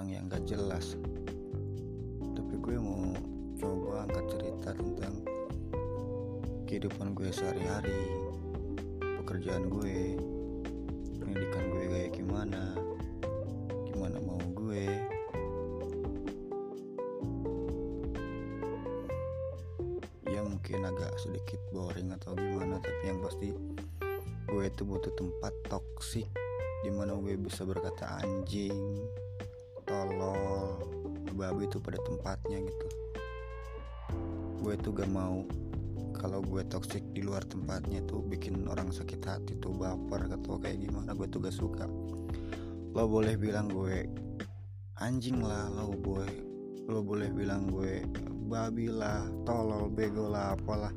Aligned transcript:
orang 0.00 0.16
yang 0.16 0.32
gak 0.32 0.48
jelas. 0.48 0.96
Tapi 2.32 2.54
gue 2.56 2.80
mau 2.80 3.12
coba 3.60 4.08
angkat 4.08 4.32
cerita 4.32 4.72
tentang 4.72 5.14
kehidupan 6.64 7.12
gue 7.12 7.28
sehari-hari 7.28 8.08
pekerjaan 9.20 9.68
gue 9.68 10.16
pendidikan 11.20 11.64
gue 11.68 11.84
kayak 11.84 12.16
gimana 12.16 12.72
gimana 13.92 14.16
mau 14.24 14.40
gue. 14.56 14.88
Ya 20.32 20.40
mungkin 20.40 20.80
agak 20.80 21.12
sedikit 21.20 21.60
boring 21.76 22.16
atau 22.16 22.32
gimana 22.40 22.80
tapi 22.80 23.04
yang 23.04 23.20
pasti 23.20 23.52
gue 24.48 24.64
itu 24.64 24.80
butuh 24.80 25.12
tempat 25.12 25.52
toksik 25.68 26.24
di 26.80 26.88
mana 26.88 27.12
gue 27.20 27.36
bisa 27.36 27.68
berkata 27.68 28.16
anjing 28.24 28.96
tolol 30.10 30.74
babi 31.38 31.70
itu 31.70 31.78
pada 31.78 32.02
tempatnya 32.02 32.58
gitu. 32.66 32.86
Gue 34.58 34.74
tuh 34.74 34.90
gak 34.90 35.06
mau 35.06 35.46
kalau 36.18 36.42
gue 36.42 36.66
toxic 36.66 37.00
di 37.14 37.22
luar 37.22 37.46
tempatnya 37.46 38.02
tuh 38.10 38.20
bikin 38.26 38.66
orang 38.66 38.90
sakit 38.90 39.22
hati 39.22 39.54
tuh 39.62 39.70
baper 39.70 40.26
atau 40.26 40.58
kayak 40.58 40.82
gimana 40.82 41.14
gue 41.14 41.30
tuh 41.30 41.38
gak 41.38 41.54
suka. 41.54 41.86
Lo 42.90 43.06
boleh 43.06 43.38
bilang 43.38 43.70
gue 43.70 44.10
anjing 44.98 45.38
lah 45.40 45.70
lo 45.70 45.94
boleh 45.94 46.50
lo 46.90 47.06
boleh 47.06 47.30
bilang 47.30 47.70
gue 47.70 48.02
babi 48.50 48.90
lah 48.90 49.30
tolol 49.46 49.86
bego 49.86 50.26
lah 50.26 50.58
apalah. 50.58 50.92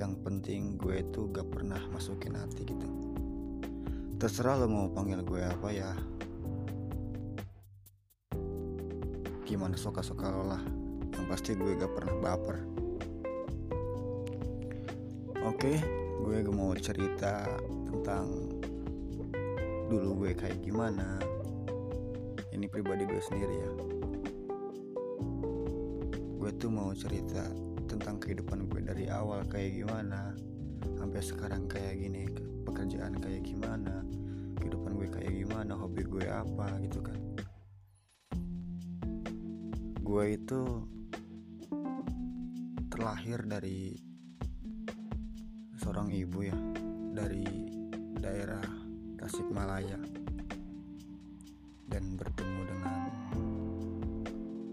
Yang 0.00 0.14
penting 0.24 0.80
gue 0.80 1.04
tuh 1.12 1.28
gak 1.28 1.44
pernah 1.52 1.78
masukin 1.92 2.40
hati 2.40 2.64
gitu. 2.64 2.88
Terserah 4.16 4.64
lo 4.64 4.66
mau 4.66 4.88
panggil 4.88 5.20
gue 5.22 5.44
apa 5.44 5.68
ya 5.70 5.92
gimana 9.48 9.80
suka-suka 9.80 10.28
lo 10.28 10.44
lah. 10.52 10.60
Yang 11.16 11.26
pasti 11.32 11.50
gue 11.56 11.72
gak 11.80 11.92
pernah 11.96 12.14
baper. 12.20 12.56
Oke 15.48 15.80
gue 16.28 16.44
mau 16.52 16.76
cerita 16.76 17.48
tentang 17.88 18.28
dulu 19.88 20.24
gue 20.24 20.32
kayak 20.36 20.60
gimana. 20.60 21.16
Ini 22.52 22.68
pribadi 22.68 23.08
gue 23.08 23.22
sendiri 23.24 23.54
ya. 23.56 23.70
Gue 26.36 26.50
tuh 26.60 26.68
mau 26.68 26.92
cerita 26.92 27.48
tentang 27.88 28.20
kehidupan 28.20 28.68
gue 28.68 28.84
dari 28.84 29.08
awal 29.08 29.48
kayak 29.48 29.80
gimana 29.80 30.36
sampai 31.00 31.24
sekarang 31.24 31.64
kayak 31.64 31.96
gini 31.96 32.28
pekerjaan 32.68 33.16
kayak 33.16 33.48
gimana 33.48 34.04
kehidupan 34.60 34.92
gue 35.00 35.08
kayak 35.08 35.32
gimana 35.32 35.72
hobi 35.72 36.04
gue 36.04 36.26
apa 36.28 36.76
gitu 36.84 37.00
kan 37.00 37.16
gue 40.08 40.40
itu 40.40 40.64
terlahir 42.88 43.44
dari 43.44 43.92
seorang 45.76 46.08
ibu 46.08 46.48
ya 46.48 46.56
dari 47.12 47.44
daerah 48.16 48.64
Tasikmalaya. 49.20 50.00
Dan 51.92 52.16
bertemu 52.16 52.60
dengan 52.72 53.00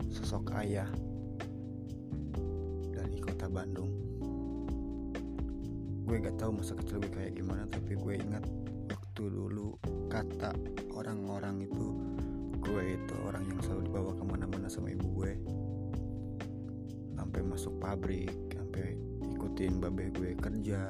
sosok 0.08 0.56
ayah 0.64 0.88
dari 2.96 3.20
kota 3.20 3.52
Bandung. 3.52 3.92
Gue 6.08 6.16
gak 6.24 6.40
tahu 6.40 6.64
masa 6.64 6.80
kecil 6.80 7.04
gue 7.04 7.12
kayak 7.12 7.36
gimana 7.36 7.68
tapi 7.68 8.00
gue 8.00 8.14
ingat 8.24 8.48
waktu 8.88 9.24
dulu 9.28 9.76
kata 10.08 10.56
orang-orang 10.96 11.68
itu 11.68 11.92
gue 12.64 12.84
itu 12.96 13.16
orang 13.28 13.44
yang 13.52 13.60
selalu 13.60 13.82
dibawa 13.92 14.16
ke 14.66 14.74
mana-mana 14.74 14.82
sama 14.82 14.90
ibu 14.90 15.08
gue. 15.22 15.34
Sampai 17.14 17.42
masuk 17.46 17.74
pabrik 17.78 18.34
sampai 18.50 18.98
ikutin 19.38 19.78
babe 19.78 20.10
gue 20.10 20.34
kerja. 20.34 20.90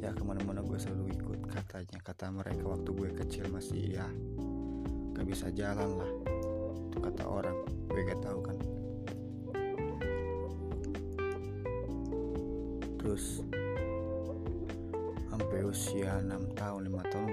Ya 0.00 0.10
ke 0.16 0.22
mana-mana 0.24 0.64
gue 0.64 0.78
selalu 0.80 1.12
ikut 1.12 1.40
katanya. 1.44 2.00
Kata 2.00 2.32
mereka 2.32 2.64
waktu 2.64 2.88
gue 2.88 3.10
kecil 3.20 3.52
masih 3.52 4.00
ya 4.00 4.08
gak 5.12 5.28
bisa 5.28 5.52
jalan 5.52 6.00
lah. 6.00 6.12
Itu 6.88 7.04
kata 7.04 7.24
orang 7.28 7.56
gue 7.92 8.00
gak 8.00 8.22
tahu 8.24 8.40
kan. 8.40 8.56
Terus 12.96 13.44
sampai 15.28 15.60
usia 15.68 16.16
6 16.24 16.56
tahun 16.56 16.80
5 16.88 17.12
tahun 17.12 17.28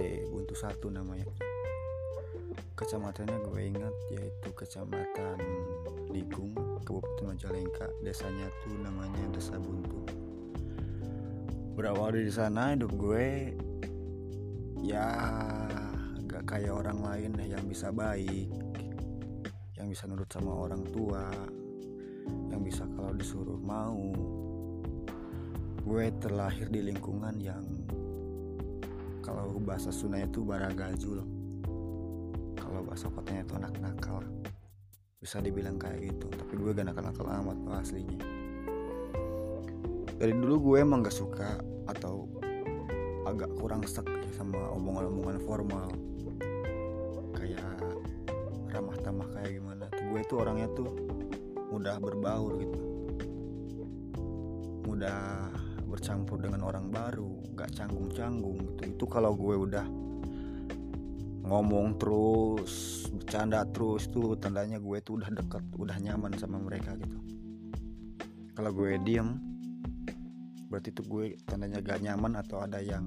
SD 0.00 0.32
Buntu 0.32 0.56
1 0.56 0.96
namanya. 0.96 1.28
Kecamatannya 2.72 3.36
gue 3.52 3.60
ingat 3.68 3.94
yaitu 4.08 4.48
kecamatan 4.56 5.36
Ligung 6.08 6.56
Kabupaten 6.88 7.36
Majalengka 7.36 7.84
desanya 8.00 8.48
tuh 8.64 8.80
namanya 8.80 9.20
Desa 9.28 9.60
Buntu. 9.60 10.08
Berawal 11.76 12.16
dari 12.16 12.32
sana 12.32 12.72
hidup 12.72 12.96
gue 12.96 13.52
ya 14.80 15.04
gak 16.24 16.48
kayak 16.48 16.72
orang 16.72 17.04
lain 17.04 17.36
yang 17.44 17.60
bisa 17.68 17.92
baik 17.92 18.48
yang 19.76 19.84
bisa 19.84 20.08
nurut 20.08 20.32
sama 20.32 20.56
orang 20.56 20.80
tua 20.88 21.28
yang 22.48 22.64
bisa 22.64 22.88
kalau 22.96 23.12
disuruh 23.12 23.60
mau. 23.60 24.16
Gue 25.84 26.08
terlahir 26.24 26.72
di 26.72 26.88
lingkungan 26.88 27.36
yang 27.36 27.68
kalau 29.20 29.56
bahasa 29.60 29.92
Sunda 29.92 30.20
itu 30.20 30.42
baragajul 30.42 31.22
kalau 32.56 32.80
bahasa 32.84 33.08
kotanya 33.12 33.44
itu 33.44 33.54
anak 33.56 33.74
nakal 33.80 34.24
bisa 35.20 35.36
dibilang 35.44 35.76
kayak 35.76 36.00
gitu 36.00 36.32
tapi 36.32 36.56
gue 36.56 36.72
gak 36.72 36.88
nakal-nakal 36.88 37.28
amat 37.28 37.56
loh 37.60 37.76
aslinya. 37.76 38.18
Dari 40.16 40.32
dulu 40.32 40.72
gue 40.72 40.76
emang 40.80 41.04
gak 41.04 41.12
suka 41.12 41.60
atau 41.88 42.24
agak 43.28 43.52
kurang 43.60 43.84
sek 43.84 44.08
sama 44.32 44.56
omongan-omongan 44.80 45.38
formal. 45.44 45.88
Kayak 47.36 47.84
ramah 48.72 48.96
tamah 49.04 49.28
kayak 49.36 49.60
gimana. 49.60 49.86
Gue 49.92 50.20
tuh 50.24 50.40
orangnya 50.40 50.72
tuh 50.72 50.88
mudah 51.68 52.00
berbaur 52.00 52.56
gitu. 52.56 52.80
Mudah 54.88 55.52
bercampur 56.00 56.40
dengan 56.40 56.64
orang 56.64 56.88
baru 56.88 57.52
gak 57.52 57.76
canggung-canggung 57.76 58.56
gitu. 58.72 58.82
Itu 58.88 59.04
kalau 59.04 59.36
gue 59.36 59.52
udah 59.52 59.84
ngomong 61.44 62.00
terus 62.00 63.04
bercanda 63.12 63.68
terus 63.68 64.08
tuh 64.08 64.32
tandanya 64.40 64.80
gue 64.80 64.96
tuh 65.04 65.20
udah 65.20 65.28
deket 65.28 65.60
udah 65.76 65.96
nyaman 66.00 66.32
sama 66.40 66.56
mereka 66.56 66.96
gitu. 66.96 67.20
Kalau 68.56 68.72
gue 68.72 68.96
diem 69.04 69.36
berarti 70.72 70.88
tuh 70.88 71.04
gue 71.04 71.36
tandanya 71.44 71.84
gak 71.84 72.00
nyaman 72.00 72.40
atau 72.40 72.64
ada 72.64 72.80
yang 72.80 73.04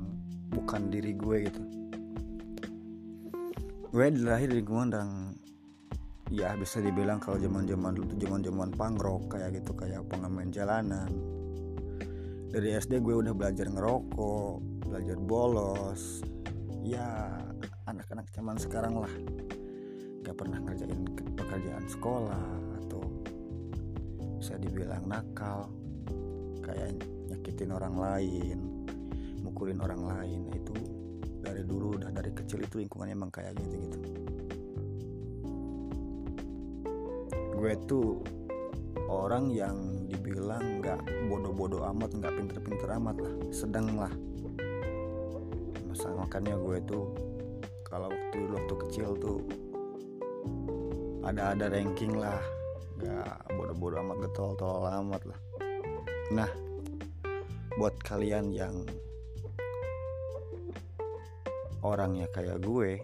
bukan 0.53 0.93
diri 0.93 1.17
gue 1.17 1.49
gitu. 1.49 1.61
Gue 3.89 4.05
lahir 4.21 4.53
di 4.53 4.61
lingkungan 4.61 4.89
dan 4.93 5.33
ya 6.29 6.53
bisa 6.53 6.77
dibilang 6.77 7.17
kalau 7.17 7.41
zaman 7.41 7.65
zaman 7.65 7.97
dulu 7.97 8.05
tuh 8.13 8.19
zaman 8.21 8.41
zaman 8.45 8.69
pangrok 8.77 9.33
kayak 9.33 9.57
gitu 9.57 9.73
kayak 9.73 10.05
pengamen 10.05 10.53
jalanan 10.53 11.32
dari 12.53 12.77
SD 12.77 13.01
gue 13.01 13.17
udah 13.17 13.33
belajar 13.33 13.65
ngerokok 13.65 14.85
belajar 14.85 15.17
bolos. 15.17 16.21
Ya 16.85 17.33
anak-anak 17.89 18.29
zaman 18.29 18.61
sekarang 18.61 19.01
lah. 19.01 19.13
Gak 20.21 20.37
pernah 20.37 20.61
ngerjain 20.61 21.01
pekerjaan 21.33 21.89
sekolah 21.89 22.45
atau 22.85 23.01
bisa 24.37 24.53
dibilang 24.61 25.09
nakal. 25.09 25.73
Kayak 26.61 27.01
nyakitin 27.33 27.73
orang 27.73 27.95
lain 27.97 28.57
mukulin 29.41 29.81
orang 29.81 30.05
lain. 30.05 30.39
Nah, 30.45 30.55
itu 30.55 30.73
dari 31.41 31.65
dulu 31.65 31.97
udah 31.97 32.13
dari 32.13 32.31
kecil 32.31 32.61
itu 32.61 32.79
lingkungannya 32.79 33.17
emang 33.17 33.33
kayak 33.33 33.57
gitu 33.59 33.75
gitu 33.81 33.99
gue 37.53 37.79
tuh 37.87 38.19
orang 39.07 39.47
yang 39.53 39.92
dibilang 40.13 40.79
nggak 40.79 41.01
bodoh-bodoh 41.25 41.81
amat 41.89 42.13
nggak 42.13 42.33
pinter-pinter 42.37 42.89
amat 43.01 43.17
lah. 43.17 43.33
Sedang 43.49 43.89
lah. 43.97 44.13
Masa 45.89 46.13
makanya 46.13 46.53
gue 46.61 46.77
tuh 46.85 47.09
kalau 47.89 48.13
waktu 48.13 48.37
waktu 48.53 48.73
kecil 48.87 49.17
tuh 49.17 49.41
ada 51.25 51.57
ada 51.57 51.65
ranking 51.73 52.13
lah. 52.13 52.41
Nggak 53.01 53.33
bodoh-bodoh 53.57 53.97
amat 54.05 54.17
getol 54.29 54.53
tol 54.53 54.85
amat 54.85 55.21
lah. 55.25 55.39
Nah 56.29 56.49
buat 57.73 57.97
kalian 58.05 58.53
yang 58.53 58.85
orangnya 61.81 62.29
kayak 62.31 62.61
gue 62.61 63.01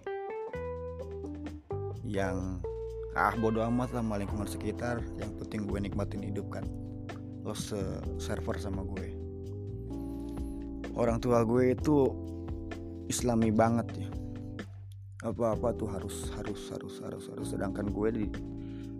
yang 2.05 2.61
ah 3.17 3.33
bodoh 3.35 3.65
amat 3.67 3.91
lah 3.97 4.01
sama 4.05 4.21
lingkungan 4.21 4.47
sekitar 4.47 5.01
yang 5.19 5.33
penting 5.41 5.67
gue 5.67 5.77
nikmatin 5.81 6.23
hidup 6.23 6.47
kan 6.53 6.65
lo 7.43 7.55
se 7.55 7.79
server 8.19 8.59
sama 8.59 8.83
gue. 8.83 9.07
Orang 10.99 11.23
tua 11.23 11.47
gue 11.47 11.71
itu 11.71 12.11
islami 13.07 13.49
banget 13.49 13.87
ya. 14.05 14.09
Apa-apa 15.23 15.75
tuh 15.75 15.87
harus 15.91 16.31
harus 16.35 16.71
harus 16.71 16.95
harus 17.03 17.25
harus. 17.31 17.47
Sedangkan 17.47 17.91
gue 17.91 18.09
di 18.11 18.25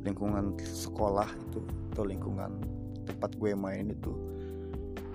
lingkungan 0.04 0.56
sekolah 0.60 1.28
itu 1.28 1.60
atau 1.92 2.04
lingkungan 2.08 2.64
tempat 3.04 3.36
gue 3.36 3.52
main 3.52 3.92
itu 3.92 4.14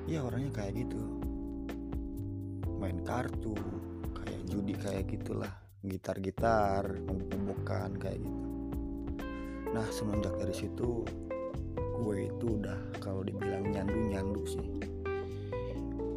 ya 0.05 0.21
orangnya 0.25 0.53
kayak 0.53 0.85
gitu. 0.85 1.01
Main 2.77 3.01
kartu 3.01 3.57
kayak 4.21 4.41
judi 4.49 4.75
kayak 4.77 5.09
gitulah. 5.09 5.53
Gitar-gitar 5.85 6.89
bukan 7.45 7.97
kayak 8.01 8.21
gitu. 8.21 8.45
Nah 9.73 9.85
semenjak 9.91 10.37
dari 10.37 10.55
situ 10.55 11.05
gue 12.03 12.31
itu 12.31 12.47
udah 12.59 12.79
kalau 12.99 13.23
dibilang 13.23 13.71
nyandu 13.71 13.99
nyandu 14.11 14.43
sih. 14.49 14.67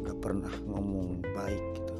Gak 0.02 0.18
pernah 0.18 0.50
ngomong 0.66 1.22
baik 1.22 1.64
gitu. 1.78 1.94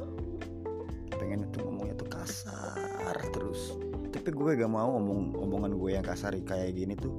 Pengen 1.15 1.47
itu 1.47 1.57
ngomongnya 1.63 1.95
tuh 1.95 2.09
kasar 2.09 3.15
terus. 3.31 3.77
Tapi 4.09 4.29
gue 4.33 4.51
gak 4.59 4.71
mau 4.71 4.97
ngomong 4.99 5.37
omongan 5.39 5.73
gue 5.79 5.89
yang 5.95 6.05
kasar 6.05 6.35
kayak 6.43 6.75
gini 6.75 6.97
tuh 6.97 7.13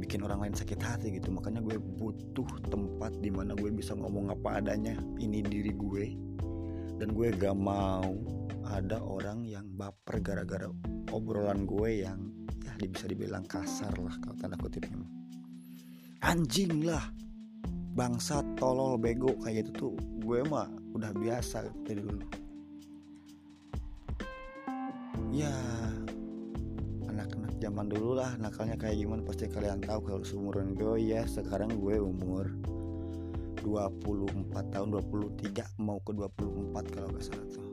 bikin 0.00 0.24
orang 0.24 0.48
lain 0.48 0.56
sakit 0.56 0.80
hati 0.80 1.20
gitu. 1.20 1.30
Makanya 1.30 1.62
gue 1.62 1.78
butuh 1.78 2.48
tempat 2.66 3.14
di 3.22 3.30
mana 3.30 3.54
gue 3.54 3.70
bisa 3.70 3.94
ngomong 3.94 4.34
apa 4.34 4.58
adanya 4.58 4.98
ini 5.22 5.44
diri 5.44 5.70
gue. 5.76 6.04
Dan 6.98 7.14
gue 7.14 7.32
gak 7.32 7.56
mau 7.56 8.12
ada 8.70 9.02
orang 9.02 9.46
yang 9.46 9.66
baper 9.74 10.22
gara-gara 10.22 10.70
obrolan 11.10 11.66
gue 11.66 12.06
yang 12.06 12.30
ya 12.80 12.88
bisa 12.88 13.04
dibilang 13.04 13.44
kasar 13.44 13.92
lah 14.00 14.16
kalau 14.24 14.36
tanda 14.40 14.56
kutipnya 14.56 14.96
anjing 16.20 16.84
lah. 16.84 17.04
Bangsat 17.96 18.46
tolol 18.56 18.96
bego 18.96 19.34
kayak 19.42 19.66
gitu 19.66 19.70
tuh 19.74 19.92
gue 20.22 20.40
mah 20.46 20.70
udah 20.94 21.10
biasa 21.16 21.66
dari 21.84 22.00
dulu. 22.00 22.22
Ya 25.34 25.52
anak-anak 27.10 27.58
zaman 27.58 27.86
dulu 27.90 28.14
lah 28.18 28.30
nakalnya 28.38 28.78
kayak 28.78 29.02
gimana 29.02 29.26
pasti 29.26 29.50
kalian 29.50 29.82
tahu 29.82 30.06
kalau 30.06 30.22
seumuran 30.22 30.78
gue 30.78 31.02
ya 31.02 31.26
sekarang 31.26 31.70
gue 31.82 31.98
umur 31.98 32.46
24 33.60 34.72
tahun 34.72 34.88
23 34.96 35.82
mau 35.82 36.00
ke 36.00 36.16
24 36.16 36.94
kalau 36.94 37.08
gak 37.12 37.24
salah 37.26 37.46
tuh. 37.50 37.66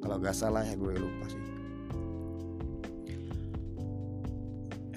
Kalau 0.00 0.16
gak 0.22 0.36
salah 0.36 0.62
ya 0.64 0.74
gue 0.78 0.92
lupa 0.94 1.26
sih. 1.28 1.44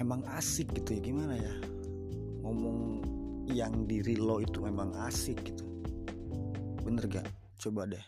Emang 0.00 0.24
asik 0.32 0.72
gitu 0.72 0.96
ya 0.96 1.00
gimana 1.04 1.36
ya 1.36 1.69
ngomong 2.40 3.00
yang 3.50 3.84
diri 3.84 4.14
lo 4.14 4.38
itu 4.38 4.62
memang 4.62 4.94
asik 5.06 5.42
gitu. 5.42 5.64
Bener 6.86 7.04
gak? 7.10 7.28
Coba 7.60 7.84
deh. 7.90 8.02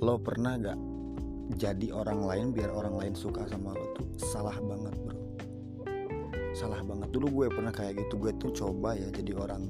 Lo 0.00 0.16
pernah 0.20 0.56
gak 0.56 0.78
jadi 1.60 1.92
orang 1.92 2.24
lain 2.24 2.46
biar 2.56 2.72
orang 2.72 2.96
lain 2.96 3.14
suka 3.16 3.44
sama 3.50 3.76
lo 3.76 3.86
tuh? 3.98 4.06
Salah 4.16 4.56
banget 4.56 4.94
bro. 5.02 5.18
Salah 6.54 6.80
banget. 6.86 7.08
Dulu 7.10 7.26
gue 7.42 7.46
pernah 7.52 7.74
kayak 7.74 8.00
gitu. 8.06 8.16
Gue 8.16 8.32
tuh 8.38 8.54
coba 8.54 8.96
ya 8.96 9.10
jadi 9.10 9.34
orang 9.36 9.68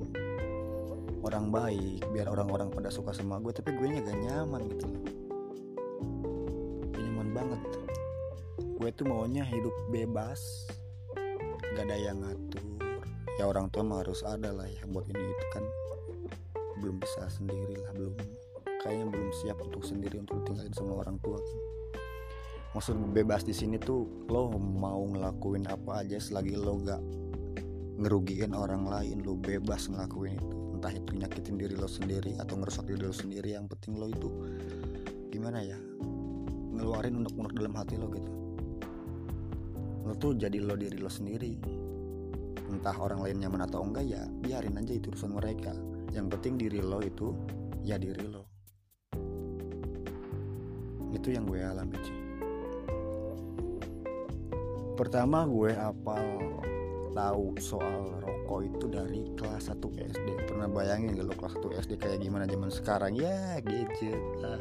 orang 1.25 1.48
baik 1.48 2.04
biar 2.12 2.28
orang-orang 2.28 2.69
pada 2.69 2.92
suka 2.92 3.10
sama 3.16 3.40
gue. 3.40 3.50
Tapi 3.50 3.75
gue 3.75 3.87
gak 3.90 4.19
nyaman 4.22 4.60
gitu. 4.70 4.87
Loh 4.87 5.02
nyaman 6.94 7.28
banget. 7.32 7.62
Gue 8.78 8.90
tuh 8.92 9.08
maunya 9.08 9.42
hidup 9.42 9.75
bebas. 9.90 10.69
Gak 11.75 11.90
ada 11.90 11.96
yang 11.98 12.22
ngatur 12.22 12.74
ya 13.38 13.50
orang 13.50 13.66
tua 13.70 13.82
mah 13.82 14.06
harus 14.06 14.22
ada 14.22 14.54
lah 14.54 14.66
ya 14.66 14.82
buat 14.86 15.06
ini 15.10 15.22
itu 15.22 15.44
kan. 15.54 15.64
Belum 16.78 16.98
bisa 16.98 17.26
sendiri 17.31 17.78
lah 17.81 17.90
belum 17.94 18.14
kayaknya 18.84 19.06
belum 19.08 19.31
siap 19.32 19.58
untuk 19.64 19.81
sendiri 19.81 20.20
untuk 20.20 20.44
tinggalin 20.44 20.75
sama 20.76 21.00
orang 21.00 21.16
tua. 21.25 21.40
Kan 21.40 21.58
maksud 22.75 22.98
bebas 23.14 23.46
di 23.46 23.54
sini 23.54 23.78
tuh 23.78 24.26
lo 24.26 24.50
mau 24.58 24.98
ngelakuin 25.06 25.70
apa 25.70 26.02
aja 26.02 26.19
selagi 26.19 26.58
lo 26.58 26.82
gak 26.82 26.98
ngerugiin 28.02 28.50
orang 28.50 28.90
lain 28.90 29.22
lo 29.22 29.38
bebas 29.38 29.87
ngelakuin 29.87 30.37
itu. 30.37 30.56
Entah 30.75 30.92
itu 30.92 31.10
nyakitin 31.14 31.54
diri 31.54 31.75
lo 31.78 31.87
sendiri 31.87 32.34
atau 32.37 32.58
ngerusak 32.58 32.90
diri 32.90 33.06
lo 33.06 33.14
sendiri 33.14 33.54
yang 33.54 33.70
penting 33.70 33.94
lo 33.94 34.10
itu 34.10 34.28
gimana 35.30 35.62
ya 35.62 35.78
ngeluarin 36.75 37.22
unek-unek 37.22 37.54
dalam 37.54 37.75
hati 37.78 37.94
lo 37.94 38.10
gitu. 38.10 38.32
Lo 40.04 40.12
tuh 40.19 40.34
jadi 40.34 40.58
lo 40.58 40.75
diri 40.75 40.98
lo 40.98 41.08
sendiri 41.08 41.83
entah 42.70 42.96
orang 42.96 43.20
lain 43.25 43.43
nyaman 43.44 43.66
atau 43.66 43.84
enggak 43.84 44.05
ya 44.06 44.22
biarin 44.40 44.81
aja 44.81 44.93
itu 44.96 45.11
urusan 45.12 45.37
mereka. 45.37 45.72
Yang 46.14 46.26
penting 46.38 46.55
diri 46.61 46.81
lo 46.81 47.02
itu 47.02 47.34
ya 47.82 47.99
diri 48.00 48.25
lo. 48.25 48.44
Itu 51.14 51.32
yang 51.32 51.46
gue 51.46 51.62
alami 51.62 51.99
sih 52.02 52.25
pertama 54.94 55.43
gue 55.43 55.75
apal 55.75 56.22
tahu 57.14 57.55
soal 57.58 58.19
rokok 58.22 58.61
itu 58.66 58.87
dari 58.90 59.22
kelas 59.38 59.70
1 59.70 59.78
SD 59.82 60.28
pernah 60.50 60.66
bayangin 60.70 61.19
gak 61.19 61.26
lo 61.31 61.34
kelas 61.34 61.55
1 61.62 61.82
SD 61.87 61.93
kayak 61.99 62.19
gimana 62.22 62.46
zaman 62.46 62.70
sekarang? 62.70 63.12
Ya 63.14 63.58
gadget 63.62 64.19
lah 64.38 64.58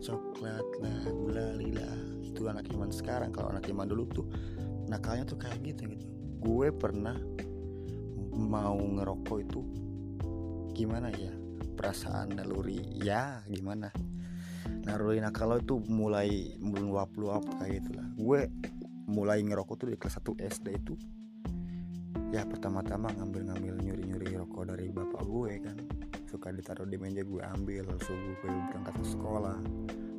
coklat 0.00 0.66
lah 0.80 1.00
gulali 1.12 1.72
lah 1.72 1.96
itu 2.24 2.44
anak 2.48 2.68
zaman 2.68 2.92
sekarang. 2.92 3.32
Kalau 3.32 3.52
anak 3.52 3.64
zaman 3.64 3.88
dulu 3.88 4.04
tuh 4.12 4.26
nakalnya 4.88 5.24
tuh 5.28 5.40
kayak 5.40 5.60
gitu 5.64 5.88
gitu 5.92 6.06
gue 6.40 6.68
pernah 6.72 7.16
mau 8.36 8.76
ngerokok 8.76 9.38
itu 9.40 9.60
gimana 10.76 11.08
ya 11.08 11.32
perasaan 11.76 12.36
naluri 12.36 12.80
ya 13.00 13.40
gimana? 13.48 13.88
Naluri 14.86 15.18
nakal 15.24 15.60
itu 15.60 15.80
mulai 15.88 16.56
meluap-luap 16.60 17.44
kayak 17.58 17.84
gitulah. 17.84 18.06
Gue 18.16 18.48
mulai 19.06 19.40
ngerokok 19.40 19.74
tuh 19.76 19.88
di 19.92 19.96
kelas 19.96 20.18
1 20.20 20.36
SD 20.36 20.66
itu 20.76 20.94
ya 22.34 22.42
pertama-tama 22.42 23.12
ngambil-ngambil 23.14 23.78
nyuri-nyuri 23.86 24.34
rokok 24.36 24.68
dari 24.68 24.92
bapak 24.92 25.22
gue 25.24 25.52
kan. 25.62 25.76
Suka 26.26 26.50
ditaruh 26.50 26.88
di 26.88 26.98
meja 27.00 27.22
gue 27.22 27.40
ambil 27.40 27.86
subuh 28.02 28.34
gue 28.44 28.50
berangkat 28.72 28.94
ke 28.98 29.06
sekolah 29.06 29.58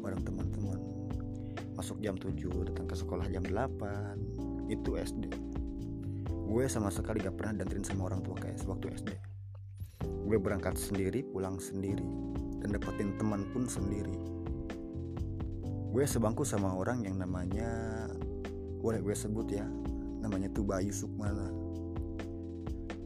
bareng 0.01 0.23
teman-teman. 0.23 0.79
Masuk 1.77 2.01
jam 2.01 2.17
7 2.17 2.33
datang 2.73 2.87
ke 2.89 2.95
sekolah 2.97 3.29
jam 3.29 3.45
8 3.45 4.73
itu 4.73 4.97
SD 4.97 5.46
gue 6.47 6.63
sama 6.71 6.87
sekali 6.87 7.19
gak 7.19 7.35
pernah 7.35 7.59
danterin 7.59 7.83
sama 7.83 8.07
orang 8.07 8.23
tua 8.23 8.39
kayak 8.39 8.63
waktu 8.63 8.95
SD 8.95 9.11
gue 10.03 10.35
berangkat 10.35 10.75
sendiri 10.75 11.23
pulang 11.23 11.55
sendiri 11.55 12.03
dan 12.59 12.75
dapetin 12.75 13.15
teman 13.15 13.47
pun 13.55 13.63
sendiri. 13.63 14.11
Gue 15.87 16.03
sebangku 16.03 16.43
sama 16.43 16.75
orang 16.75 17.07
yang 17.07 17.15
namanya 17.15 17.69
boleh 18.83 18.99
gue 19.01 19.15
sebut 19.15 19.47
ya 19.49 19.65
namanya 20.19 20.51
tuh 20.51 20.67
Bayu 20.67 20.91
Sukmana. 20.91 21.47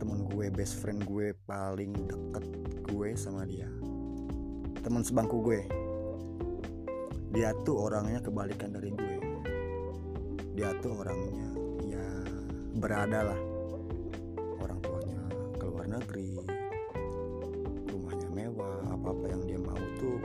Temen 0.01 0.25
gue 0.33 0.49
best 0.49 0.81
friend 0.81 1.05
gue 1.05 1.37
paling 1.45 1.93
deket 1.93 2.45
gue 2.89 3.09
sama 3.13 3.45
dia. 3.45 3.69
Teman 4.81 5.05
sebangku 5.05 5.45
gue. 5.45 5.61
Dia 7.31 7.53
tuh 7.63 7.85
orangnya 7.85 8.17
kebalikan 8.19 8.73
dari 8.73 8.89
gue. 8.91 9.15
Dia 10.57 10.73
tuh 10.81 10.99
orangnya 10.99 11.31
ya 11.37 11.60
berada 12.81 13.29
lah 13.29 13.39
orang 14.57 14.81
tuanya 14.81 15.21
keluar 15.61 15.85
negeri 15.85 16.33
rumahnya 17.93 18.29
mewah 18.33 18.89
apa 18.89 19.07
apa 19.13 19.25
yang 19.29 19.41
dia 19.45 19.59
mau 19.61 19.77
tuh 20.01 20.17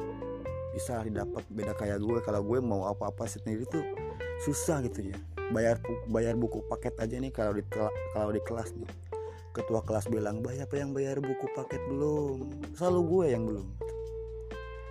bisa 0.72 1.00
didapat. 1.04 1.44
Beda 1.52 1.72
kayak 1.72 2.00
gue 2.04 2.20
kalau 2.24 2.40
gue 2.44 2.60
mau 2.60 2.88
apa 2.88 3.08
apa 3.12 3.24
sendiri 3.24 3.68
tuh 3.68 3.84
susah 4.44 4.80
gitu 4.88 5.12
ya. 5.12 5.16
Bayar 5.52 5.80
bayar 6.08 6.36
buku 6.36 6.64
paket 6.68 6.96
aja 6.96 7.16
nih 7.16 7.32
kalau 7.32 7.56
di 7.56 7.64
kalau 8.16 8.32
di 8.32 8.40
kelas 8.44 8.72
nih. 8.76 8.88
Ketua 9.52 9.80
kelas 9.84 10.08
bilang 10.12 10.44
apa 10.44 10.74
yang 10.76 10.96
bayar 10.96 11.20
buku 11.20 11.48
paket 11.52 11.80
belum? 11.88 12.48
Selalu 12.76 13.00
gue 13.08 13.26
yang 13.32 13.44
belum. 13.48 13.66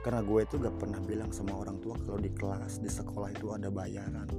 Karena 0.06 0.22
gue 0.22 0.40
itu 0.46 0.62
gak 0.62 0.78
pernah 0.78 1.02
bilang 1.02 1.34
sama 1.34 1.58
orang 1.58 1.82
tua 1.82 1.98
kalau 1.98 2.22
di 2.22 2.30
kelas 2.30 2.78
di 2.78 2.90
sekolah 2.90 3.34
itu 3.34 3.54
ada 3.54 3.74
bayaran. 3.74 4.30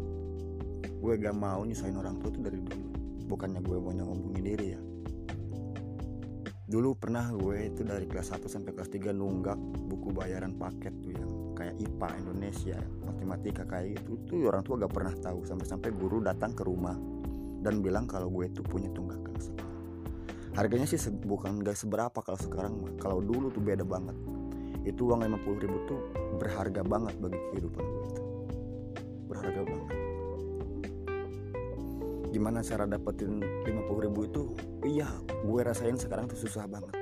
Gue 1.02 1.14
gak 1.18 1.35
mau 1.35 1.62
nyusahin 1.66 1.99
orang 1.99 2.23
tua 2.23 2.30
itu 2.30 2.38
dari 2.42 2.59
dulu 2.62 2.95
bukannya 3.26 3.61
gue 3.61 3.76
mau 3.76 3.92
ngomongin 3.92 4.42
diri 4.42 4.66
ya. 4.73 4.80
Dulu 6.66 6.99
pernah 6.99 7.30
gue 7.30 7.71
itu 7.71 7.87
dari 7.87 8.11
kelas 8.11 8.35
1 8.35 8.42
sampai 8.50 8.75
kelas 8.75 8.90
3 8.90 9.14
nunggak 9.14 9.54
buku 9.87 10.11
bayaran 10.11 10.59
paket 10.59 10.90
tuh 10.99 11.14
yang 11.14 11.30
kayak 11.54 11.78
IPA 11.78 12.09
Indonesia 12.26 12.78
matematika 13.06 13.62
kayak 13.62 14.02
gitu. 14.02 14.18
Tuh 14.26 14.50
orang 14.50 14.66
tua 14.66 14.75
gak 14.83 14.90
pernah 14.90 15.14
tahu 15.14 15.47
sampai-sampai 15.47 15.90
guru 15.95 16.18
datang 16.26 16.59
ke 16.59 16.66
rumah 16.66 16.99
dan 17.62 17.78
bilang 17.83 18.11
kalau 18.11 18.35
gue 18.35 18.50
tuh 18.50 18.66
punya 18.66 18.90
tunggakan 18.90 19.35
sekolah. 19.38 19.75
Harganya 20.59 20.90
sih 20.90 20.99
bukan 21.23 21.62
gak 21.62 21.78
seberapa 21.78 22.18
kalau 22.18 22.38
sekarang 22.38 22.75
kalau 22.99 23.23
dulu 23.23 23.54
tuh 23.54 23.62
beda 23.62 23.87
banget. 23.87 24.18
Itu 24.83 25.11
uang 25.11 25.23
50 25.23 25.62
ribu 25.62 25.78
tuh 25.87 25.99
berharga 26.42 26.83
banget 26.83 27.14
bagi 27.23 27.38
kehidupan 27.54 27.83
gue 27.83 28.06
itu 28.11 28.25
gimana 32.37 32.61
cara 32.61 32.85
dapetin 32.85 33.40
50 33.40 34.05
ribu 34.05 34.21
itu 34.28 34.43
iya 34.85 35.09
gue 35.25 35.61
rasain 35.64 35.97
sekarang 35.97 36.28
tuh 36.28 36.37
susah 36.37 36.69
banget. 36.69 36.93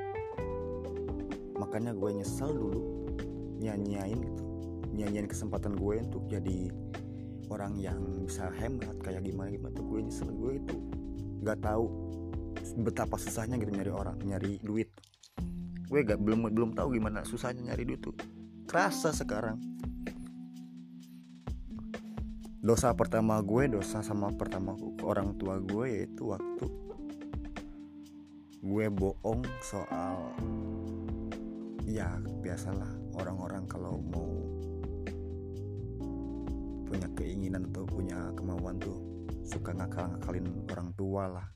Makanya 1.58 1.90
gue 1.90 2.22
nyesel 2.22 2.54
dulu 2.54 3.10
nyanyain 3.58 4.14
gitu. 4.14 4.42
Nyanyiin 4.94 5.26
kesempatan 5.26 5.74
gue 5.74 6.06
untuk 6.06 6.22
jadi 6.30 6.70
orang 7.50 7.74
yang 7.82 7.98
bisa 8.22 8.46
hemat 8.62 8.94
kayak 9.02 9.26
gimana 9.26 9.50
gimana 9.50 9.74
tuh 9.74 9.82
gue 9.90 10.06
nyesel. 10.06 10.30
Gue 10.30 10.62
itu 10.62 10.78
nggak 11.42 11.66
tahu 11.66 11.84
betapa 12.86 13.18
susahnya 13.18 13.58
gitu 13.58 13.74
nyari 13.74 13.90
orang 13.90 14.16
nyari 14.22 14.62
duit. 14.62 14.94
Gue 15.90 16.06
gak 16.06 16.22
belum 16.22 16.54
belum 16.54 16.70
tahu 16.78 16.94
gimana 16.94 17.26
susahnya 17.26 17.74
nyari 17.74 17.82
duit 17.82 18.06
tuh. 18.06 18.14
Kerasa 18.70 19.10
sekarang 19.10 19.58
dosa 22.64 22.96
pertama 22.96 23.44
gue 23.44 23.68
dosa 23.68 24.00
sama 24.00 24.32
pertama 24.32 24.72
orang 25.04 25.36
tua 25.36 25.60
gue 25.60 25.84
yaitu 25.84 26.32
waktu 26.32 26.64
gue 28.64 28.86
bohong 28.88 29.44
soal 29.60 30.32
ya 31.84 32.08
biasalah 32.40 32.88
orang-orang 33.20 33.68
kalau 33.68 34.00
mau 34.08 34.32
punya 36.88 37.04
keinginan 37.12 37.68
atau 37.68 37.84
punya 37.84 38.32
kemauan 38.32 38.80
tuh 38.80 38.96
suka 39.44 39.76
ngakal-ngakalin 39.76 40.48
orang 40.72 40.88
tua 40.96 41.24
lah. 41.28 41.46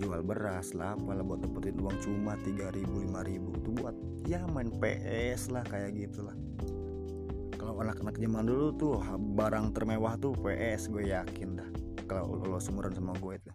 Jual 0.00 0.26
beras 0.26 0.74
lah 0.74 0.98
apalah 0.98 1.22
buat 1.22 1.44
dapetin 1.44 1.78
uang 1.78 1.96
cuma 2.02 2.34
3000 2.40 2.82
5000 2.82 3.60
itu 3.62 3.70
buat 3.78 3.96
ya 4.26 4.42
main 4.48 4.74
PS 4.80 5.54
lah 5.54 5.62
kayak 5.68 5.92
gitulah 5.92 6.34
anak-anak 7.80 8.20
zaman 8.20 8.44
dulu 8.44 8.66
tuh 8.76 8.94
barang 9.16 9.72
termewah 9.72 10.20
tuh 10.20 10.36
PS 10.36 10.92
gue 10.92 11.08
yakin 11.08 11.48
dah. 11.56 11.70
Kalau 12.04 12.36
lo 12.36 12.60
seumuran 12.60 12.92
sama 12.92 13.16
gue 13.16 13.40
itu 13.40 13.52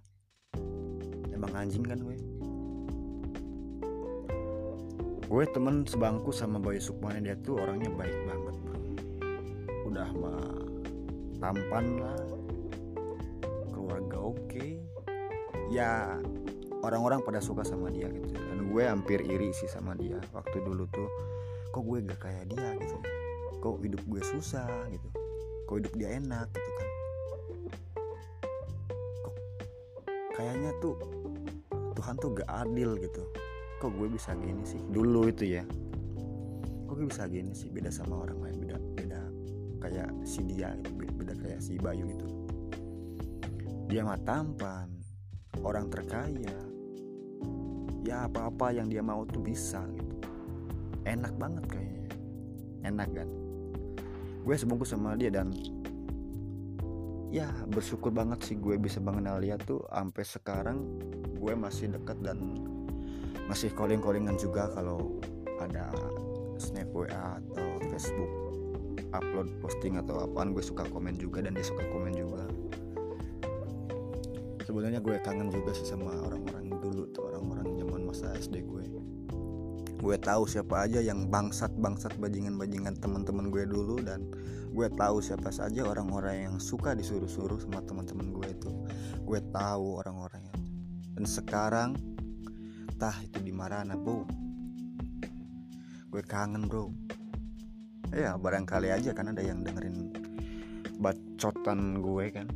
emang 1.36 1.52
anjing 1.54 1.86
kan 1.86 2.00
gue. 2.02 2.18
Gue 5.26 5.44
temen 5.52 5.86
sebangku 5.86 6.34
sama 6.34 6.58
Bayu 6.58 6.82
Sukmana 6.82 7.22
dia 7.22 7.38
tuh 7.38 7.62
orangnya 7.62 7.92
baik 7.94 8.18
banget 8.26 8.56
bro. 8.66 8.78
Udah 9.94 10.10
mah 10.18 10.42
tampan 11.38 11.86
lah. 12.02 12.22
Keluarga 13.70 14.18
oke. 14.18 14.42
Okay. 14.50 14.82
ya 15.74 16.22
orang-orang 16.86 17.26
pada 17.26 17.42
suka 17.42 17.66
sama 17.66 17.90
dia 17.90 18.10
gitu. 18.10 18.38
Dan 18.38 18.70
gue 18.70 18.84
hampir 18.86 19.22
iri 19.26 19.54
sih 19.54 19.70
sama 19.70 19.94
dia. 19.98 20.18
Waktu 20.34 20.62
dulu 20.66 20.86
tuh 20.90 21.10
kok 21.74 21.84
gue 21.84 22.00
gak 22.08 22.22
kayak 22.24 22.46
dia 22.48 22.72
gitu 22.80 23.25
kok 23.62 23.80
hidup 23.84 24.02
gue 24.08 24.22
susah 24.24 24.70
gitu. 24.92 25.08
Kok 25.66 25.76
hidup 25.82 25.94
dia 25.98 26.10
enak 26.18 26.48
gitu 26.52 26.72
kan. 26.76 26.90
Kok 29.24 29.36
kayaknya 30.36 30.72
tuh 30.80 30.96
Tuhan 31.96 32.16
tuh 32.20 32.30
gak 32.36 32.50
adil 32.50 33.00
gitu. 33.00 33.24
Kok 33.80 33.92
gue 33.96 34.08
bisa 34.12 34.36
gini 34.38 34.64
sih? 34.68 34.82
Dulu 34.92 35.32
itu 35.32 35.44
ya. 35.48 35.64
Kok 36.86 36.94
gue 36.96 37.08
bisa 37.08 37.26
gini 37.28 37.52
sih? 37.56 37.72
Beda 37.72 37.92
sama 37.92 38.24
orang 38.24 38.40
lain 38.44 38.58
beda 38.62 38.78
beda 38.96 39.22
kayak 39.86 40.10
si 40.26 40.42
dia 40.42 40.74
gitu 40.82 41.14
beda 41.14 41.38
kayak 41.38 41.62
si 41.62 41.78
Bayu 41.78 42.10
itu 42.10 42.26
dia 43.86 44.02
mah 44.02 44.18
tampan 44.26 44.90
orang 45.62 45.88
terkaya. 45.90 46.58
Ya 48.06 48.30
apa-apa 48.30 48.70
yang 48.70 48.90
dia 48.90 49.02
mau 49.02 49.26
tuh 49.26 49.42
bisa 49.42 49.82
gitu. 49.94 50.16
Enak 51.10 51.34
banget 51.42 51.66
kayaknya. 51.70 52.10
Enak 52.86 53.10
kan 53.14 53.30
gue 54.46 54.54
sebungkus 54.54 54.94
sama 54.94 55.18
dia 55.18 55.34
dan 55.34 55.50
ya 57.34 57.50
bersyukur 57.66 58.14
banget 58.14 58.46
sih 58.46 58.56
gue 58.62 58.78
bisa 58.78 59.02
mengenal 59.02 59.42
dia 59.42 59.58
tuh 59.58 59.82
sampai 59.90 60.22
sekarang 60.22 60.78
gue 61.34 61.54
masih 61.58 61.90
dekat 61.90 62.22
dan 62.22 62.38
masih 63.50 63.74
calling 63.74 63.98
callingan 63.98 64.38
juga 64.38 64.70
kalau 64.78 65.18
ada 65.58 65.90
snap 66.62 66.94
WA 66.94 67.42
atau 67.42 67.68
Facebook 67.90 68.32
upload 69.12 69.50
posting 69.66 69.98
atau 69.98 70.30
apaan 70.30 70.54
gue 70.54 70.62
suka 70.62 70.86
komen 70.94 71.18
juga 71.18 71.42
dan 71.42 71.56
dia 71.56 71.66
suka 71.66 71.84
komen 71.90 72.14
juga. 72.14 72.46
Sebenarnya 74.66 75.00
gue 75.00 75.16
kangen 75.22 75.54
juga 75.54 75.72
sih 75.78 75.86
sama 75.86 76.10
orang-orang 76.26 76.74
dulu 76.82 77.06
tuh 77.14 77.30
orang-orang 77.32 77.70
zaman 77.78 78.02
masa 78.06 78.34
SD 78.34 78.66
gue 78.66 78.95
gue 80.06 80.22
tahu 80.22 80.46
siapa 80.46 80.86
aja 80.86 81.02
yang 81.02 81.34
bangsat 81.34 81.74
bangsat 81.82 82.14
bajingan 82.22 82.62
bajingan 82.62 82.94
teman-teman 83.02 83.50
gue 83.50 83.66
dulu 83.66 83.98
dan 84.06 84.30
gue 84.70 84.88
tahu 84.94 85.18
siapa 85.18 85.50
saja 85.50 85.82
orang-orang 85.82 86.46
yang 86.46 86.56
suka 86.62 86.94
disuruh-suruh 86.94 87.58
sama 87.58 87.82
teman-teman 87.82 88.30
gue 88.30 88.54
itu. 88.54 88.70
Gue 89.26 89.42
tahu 89.50 89.98
orang-orangnya 90.06 90.54
dan 91.18 91.26
sekarang 91.26 91.90
entah 92.86 93.18
itu 93.26 93.42
di 93.42 93.50
mana 93.50 93.82
bro 93.98 94.30
gue 96.14 96.22
kangen 96.22 96.70
bro. 96.70 96.94
Ya 98.14 98.38
barangkali 98.38 98.94
aja 98.94 99.10
kan 99.10 99.34
ada 99.34 99.42
yang 99.42 99.66
dengerin 99.66 100.14
bacotan 101.02 102.06
gue 102.06 102.26
kan. 102.30 102.48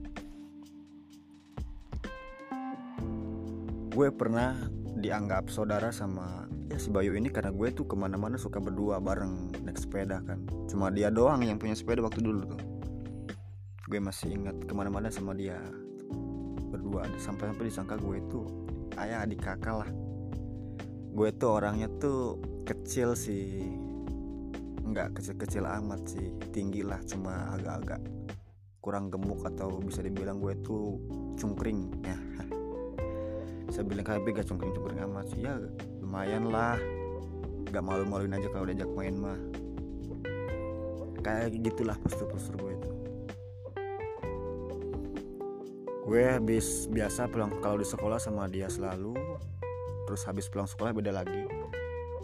Gue 3.90 4.14
pernah 4.14 4.54
dianggap 5.02 5.50
saudara 5.50 5.90
sama 5.90 6.46
ya 6.70 6.78
si 6.78 6.94
Bayu 6.94 7.18
ini 7.18 7.34
karena 7.34 7.50
gue 7.50 7.74
tuh 7.74 7.90
ke 7.90 7.98
mana-mana 7.98 8.38
suka 8.38 8.62
berdua 8.62 9.02
bareng 9.02 9.66
naik 9.66 9.82
sepeda 9.82 10.22
kan. 10.22 10.46
Cuma 10.70 10.94
dia 10.94 11.10
doang 11.10 11.42
yang 11.42 11.58
punya 11.58 11.74
sepeda 11.74 12.06
waktu 12.06 12.22
dulu 12.22 12.46
tuh. 12.46 12.62
Gue 13.90 13.98
masih 13.98 14.38
ingat 14.38 14.54
ke 14.70 14.74
mana-mana 14.78 15.10
sama 15.10 15.34
dia. 15.34 15.58
Berdua 16.70 17.10
sampai-sampai 17.18 17.66
disangka 17.66 17.98
gue 17.98 18.22
itu 18.22 18.46
ayah 19.02 19.26
adik 19.26 19.42
kakak 19.42 19.82
lah. 19.82 19.90
Gue 21.10 21.34
tuh 21.34 21.58
orangnya 21.58 21.90
tuh 21.98 22.38
kecil 22.70 23.18
sih. 23.18 23.66
Nggak 24.86 25.18
kecil-kecil 25.18 25.66
amat 25.66 26.02
sih 26.06 26.34
tinggi 26.54 26.86
lah 26.86 27.02
cuma 27.06 27.54
agak-agak 27.58 28.02
kurang 28.82 29.10
gemuk 29.10 29.42
atau 29.46 29.82
bisa 29.82 30.06
dibilang 30.06 30.38
gue 30.38 30.54
tuh 30.62 31.02
cungkring. 31.34 31.90
Ya 32.06 32.18
bisa 33.70 33.82
bilang 33.82 34.06
kayak 34.06 34.22
gak 34.22 34.46
cungkring-cungkring 34.46 35.02
amat 35.10 35.26
sih. 35.34 35.42
Ya 35.50 35.58
lumayan 36.10 36.50
lah. 36.50 36.74
Nggak 37.70 37.86
malu-maluin 37.86 38.34
aja 38.34 38.50
kalau 38.50 38.66
diajak 38.66 38.90
main 38.98 39.14
mah. 39.14 39.38
Kayak 41.22 41.54
gitulah 41.62 41.94
postur-postur 42.02 42.58
gue 42.58 42.74
itu. 42.74 42.92
Gue 46.10 46.26
habis 46.26 46.90
biasa 46.90 47.30
pulang 47.30 47.54
kalau 47.62 47.78
di 47.78 47.86
sekolah 47.86 48.18
sama 48.18 48.50
dia 48.50 48.66
selalu. 48.74 49.14
Terus 50.10 50.26
habis 50.26 50.50
pulang 50.50 50.66
sekolah 50.66 50.98
beda 50.98 51.14
lagi. 51.14 51.46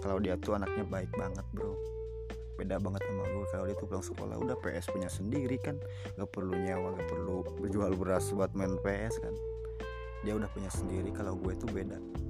Kalau 0.01 0.17
dia 0.17 0.33
tuh 0.41 0.57
anaknya 0.57 0.81
baik 0.89 1.13
banget 1.13 1.45
bro. 1.53 1.77
Beda 2.57 2.81
banget 2.81 3.05
sama 3.05 3.21
gue 3.29 3.45
kalau 3.53 3.69
dia 3.69 3.77
tuh 3.77 3.85
pulang 3.85 4.01
sekolah 4.09 4.35
udah 4.41 4.57
PS 4.65 4.89
punya 4.89 5.13
sendiri 5.13 5.61
kan. 5.61 5.77
Gak 6.17 6.33
perlu 6.33 6.57
nyewa 6.57 6.97
gak 6.97 7.05
perlu 7.05 7.45
berjual 7.61 7.93
beras 7.93 8.33
buat 8.33 8.49
main 8.57 8.81
PS 8.81 9.21
kan. 9.21 9.37
Dia 10.25 10.33
udah 10.33 10.49
punya 10.49 10.73
sendiri 10.73 11.13
kalau 11.13 11.37
gue 11.37 11.53
tuh 11.53 11.69
beda 11.69 12.24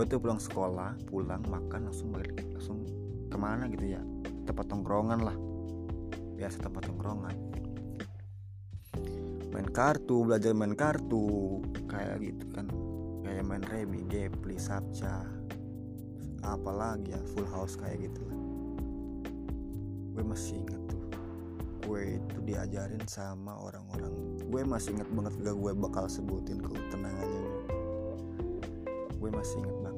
gue 0.00 0.16
tuh 0.16 0.16
pulang 0.16 0.40
sekolah 0.40 0.96
pulang 1.12 1.44
makan 1.44 1.92
langsung 1.92 2.08
balik 2.08 2.32
langsung 2.56 2.88
ke 3.28 3.36
mana 3.36 3.68
gitu 3.68 3.84
ya? 3.84 4.00
Tempat 4.48 4.72
tongkrongan 4.72 5.20
lah. 5.20 5.36
Biasa 6.40 6.56
tempat 6.64 6.88
tongkrongan. 6.88 7.36
Main 9.52 9.68
kartu 9.68 10.24
belajar 10.24 10.56
main 10.56 10.72
kartu. 10.72 11.60
Kayak 11.84 12.16
gitu 12.32 12.48
kan. 12.48 12.72
Kayak 13.28 13.44
main 13.44 13.60
remi, 13.60 14.00
gepli, 14.08 14.56
sapca 14.56 15.20
apalagi 16.48 17.12
ya? 17.12 17.20
Full 17.36 17.44
house 17.52 17.76
kayak 17.76 18.00
gitu 18.00 18.24
lah. 18.24 18.40
Gue 20.16 20.24
masih 20.24 20.64
inget 20.64 20.80
tuh. 20.88 21.04
Gue 21.84 22.16
itu 22.16 22.36
diajarin 22.48 23.04
sama 23.04 23.52
orang-orang. 23.52 24.40
Gue 24.48 24.64
masih 24.64 24.96
inget 24.96 25.12
banget 25.12 25.36
gak 25.44 25.60
gue 25.60 25.72
bakal 25.76 26.08
sebutin 26.08 26.56
kok 26.64 26.72
tenang 26.88 27.12
aja 27.20 27.40
gue 29.20 29.28
masih 29.28 29.60
inget 29.60 29.76
banget 29.84 29.89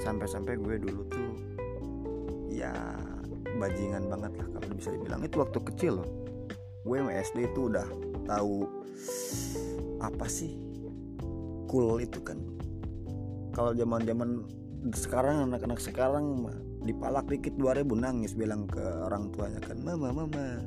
sampai-sampai 0.00 0.56
gue 0.56 0.76
dulu 0.80 1.02
tuh 1.12 1.30
ya 2.48 2.72
bajingan 3.60 4.08
banget 4.08 4.32
lah 4.40 4.46
kalau 4.56 4.74
bisa 4.74 4.88
dibilang. 4.90 5.20
Itu 5.22 5.44
waktu 5.44 5.58
kecil 5.60 6.00
loh. 6.00 6.10
Gue 6.82 7.04
SD 7.04 7.52
itu 7.52 7.68
udah 7.68 7.86
tahu 8.24 8.64
apa 10.00 10.26
sih 10.26 10.56
cool 11.68 12.00
itu 12.00 12.18
kan. 12.24 12.40
Kalau 13.52 13.76
zaman 13.76 14.02
zaman 14.08 14.30
sekarang 14.96 15.52
anak-anak 15.52 15.76
sekarang 15.76 16.48
dipalak 16.80 17.28
dikit 17.28 17.52
2000 17.60 17.84
nangis 18.00 18.32
bilang 18.32 18.64
ke 18.64 18.80
orang 18.80 19.28
tuanya 19.36 19.60
kan 19.60 19.76
mama 19.84 20.16
mama 20.16 20.64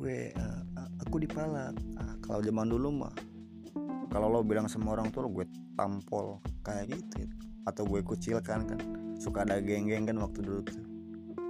gue 0.00 0.32
uh, 0.32 0.60
aku 1.04 1.20
dipalak. 1.20 1.76
Uh, 2.00 2.16
kalau 2.24 2.40
zaman 2.40 2.72
dulu 2.72 2.88
mah 3.04 3.14
kalau 4.08 4.28
lo 4.32 4.40
bilang 4.40 4.68
sama 4.68 4.96
orang 4.96 5.12
tua 5.12 5.28
gue 5.28 5.44
tampol. 5.76 6.40
Kayak 6.64 6.96
gitu 6.96 7.28
atau 7.62 7.86
gue 7.86 8.02
kucilkan 8.02 8.66
kan 8.66 8.80
suka 9.22 9.46
ada 9.46 9.62
geng-geng 9.62 10.08
kan 10.10 10.18
waktu 10.18 10.42
dulu 10.42 10.60
tuh. 10.66 10.82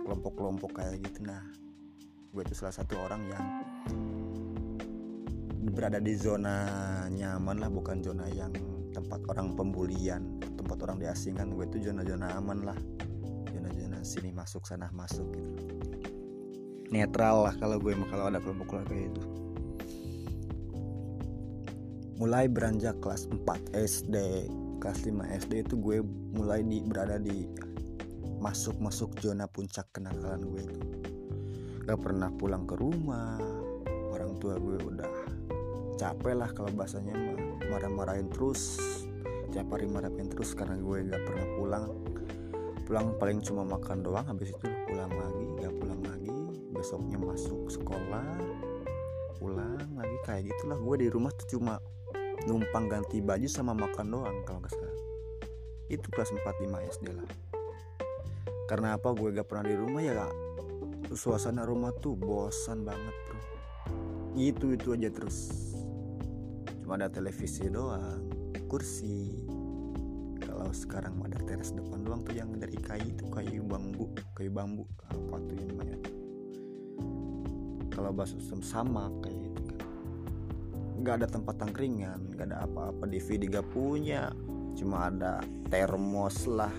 Kelompok-kelompok 0.02 0.70
kayak 0.76 1.00
gitu. 1.00 1.24
Nah 1.24 1.40
gue 2.32 2.42
itu 2.44 2.54
salah 2.56 2.74
satu 2.74 2.96
orang 3.00 3.22
yang 3.28 3.44
berada 5.72 6.02
di 6.02 6.12
zona 6.18 6.66
nyaman 7.08 7.62
lah 7.62 7.70
bukan 7.72 8.04
zona 8.04 8.28
yang 8.28 8.52
tempat 8.92 9.24
orang 9.32 9.56
pembulian 9.56 10.36
tempat 10.58 10.78
orang 10.84 11.00
diasingkan. 11.00 11.54
Gue 11.54 11.64
itu 11.70 11.88
zona-zona 11.88 12.36
aman 12.36 12.58
lah. 12.66 12.78
Zona-zona 13.48 14.04
sini 14.04 14.30
masuk 14.34 14.68
sana 14.68 14.92
masuk 14.92 15.28
gitu. 15.32 15.50
Netral 16.92 17.48
lah 17.48 17.54
kalau 17.56 17.80
gue 17.80 17.96
kalau 18.12 18.28
ada 18.28 18.36
kelompok 18.36 18.76
keluarga 18.76 18.96
itu. 19.00 19.22
Mulai 22.20 22.46
beranjak 22.46 23.00
kelas 23.00 23.26
4 23.32 23.72
SD 23.72 24.16
kelas 24.82 25.06
5 25.06 25.14
SD 25.46 25.52
itu 25.62 25.78
gue 25.78 26.02
mulai 26.34 26.66
di 26.66 26.82
berada 26.82 27.14
di 27.14 27.46
masuk 28.42 28.82
masuk 28.82 29.14
zona 29.22 29.46
puncak 29.46 29.86
kenakalan 29.94 30.42
gue 30.42 30.62
itu. 30.66 30.80
Gak 31.86 32.02
pernah 32.02 32.34
pulang 32.34 32.66
ke 32.66 32.74
rumah 32.74 33.38
orang 34.10 34.34
tua 34.42 34.58
gue 34.58 34.82
udah 34.82 35.12
capek 35.94 36.34
lah 36.34 36.50
kalau 36.50 36.74
bahasanya 36.74 37.14
marah-marahin 37.70 38.26
terus 38.34 38.82
tiap 39.54 39.70
hari 39.70 39.86
marahin 39.86 40.26
terus 40.26 40.50
karena 40.50 40.74
gue 40.74 41.06
gak 41.06 41.22
pernah 41.30 41.46
pulang. 41.54 41.86
Pulang 42.82 43.06
paling 43.22 43.38
cuma 43.38 43.62
makan 43.62 44.02
doang 44.02 44.26
habis 44.26 44.50
itu 44.50 44.66
pulang 44.90 45.14
lagi 45.14 45.46
gak 45.62 45.74
pulang 45.78 46.02
lagi 46.02 46.34
besoknya 46.74 47.22
masuk 47.22 47.70
sekolah 47.70 48.34
pulang 49.38 49.78
lagi 49.94 50.16
kayak 50.26 50.50
gitulah. 50.50 50.74
Gue 50.74 51.06
di 51.06 51.06
rumah 51.06 51.30
tuh 51.38 51.54
cuma 51.54 51.78
numpang 52.46 52.90
ganti 52.90 53.18
baju 53.22 53.48
sama 53.48 53.72
makan 53.74 54.06
doang 54.12 54.38
kalau 54.46 54.62
nggak 54.62 54.74
salah. 54.74 54.98
Itu 55.90 56.06
kelas 56.10 56.32
4 56.32 56.42
5 56.42 56.90
SD 56.98 57.06
lah. 57.12 57.28
Karena 58.70 58.96
apa? 58.96 59.12
Gue 59.12 59.36
gak 59.36 59.52
pernah 59.52 59.68
di 59.68 59.76
rumah 59.76 60.00
ya 60.00 60.16
gak 60.16 60.32
suasana 61.12 61.68
rumah 61.68 61.92
tuh 61.92 62.16
bosan 62.16 62.88
banget 62.88 63.16
bro. 63.28 63.40
Itu 64.38 64.72
itu 64.72 64.96
aja 64.96 65.12
terus. 65.12 65.52
Cuma 66.80 66.96
ada 66.96 67.12
televisi 67.12 67.68
doang 67.68 68.32
kursi. 68.72 69.44
Kalau 70.40 70.72
sekarang 70.72 71.20
ada 71.28 71.36
teras 71.44 71.76
depan 71.76 72.00
doang 72.00 72.24
tuh 72.24 72.32
yang 72.32 72.56
dari 72.56 72.76
kayu 72.80 73.12
itu 73.12 73.28
kayu 73.28 73.60
bambu 73.60 74.08
kayu 74.32 74.48
bambu. 74.48 74.88
Apa 75.12 75.36
tuh 75.44 75.54
yang 75.56 75.68
namanya? 75.76 75.98
Kalau 77.92 78.10
bahasa 78.16 78.40
sama 78.64 79.12
kayak 79.20 79.41
nggak 81.02 81.18
ada 81.18 81.26
tempat 81.26 81.58
tangkringan 81.58 82.38
nggak 82.38 82.46
ada 82.54 82.62
apa-apa. 82.62 83.10
DVD 83.10 83.50
gak 83.50 83.66
punya 83.74 84.30
cuma 84.78 85.10
ada 85.10 85.42
termos 85.66 86.46
lah. 86.46 86.70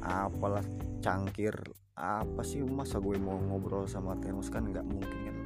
Apalah 0.00 0.64
cangkir. 1.04 1.54
Apa 1.92 2.40
sih 2.40 2.64
masa 2.64 2.96
gue 2.98 3.20
mau 3.20 3.36
ngobrol 3.36 3.84
sama 3.84 4.16
termos? 4.16 4.48
Kan 4.48 4.72
nggak 4.72 4.88
mungkin. 4.88 5.20
Kan 5.28 5.38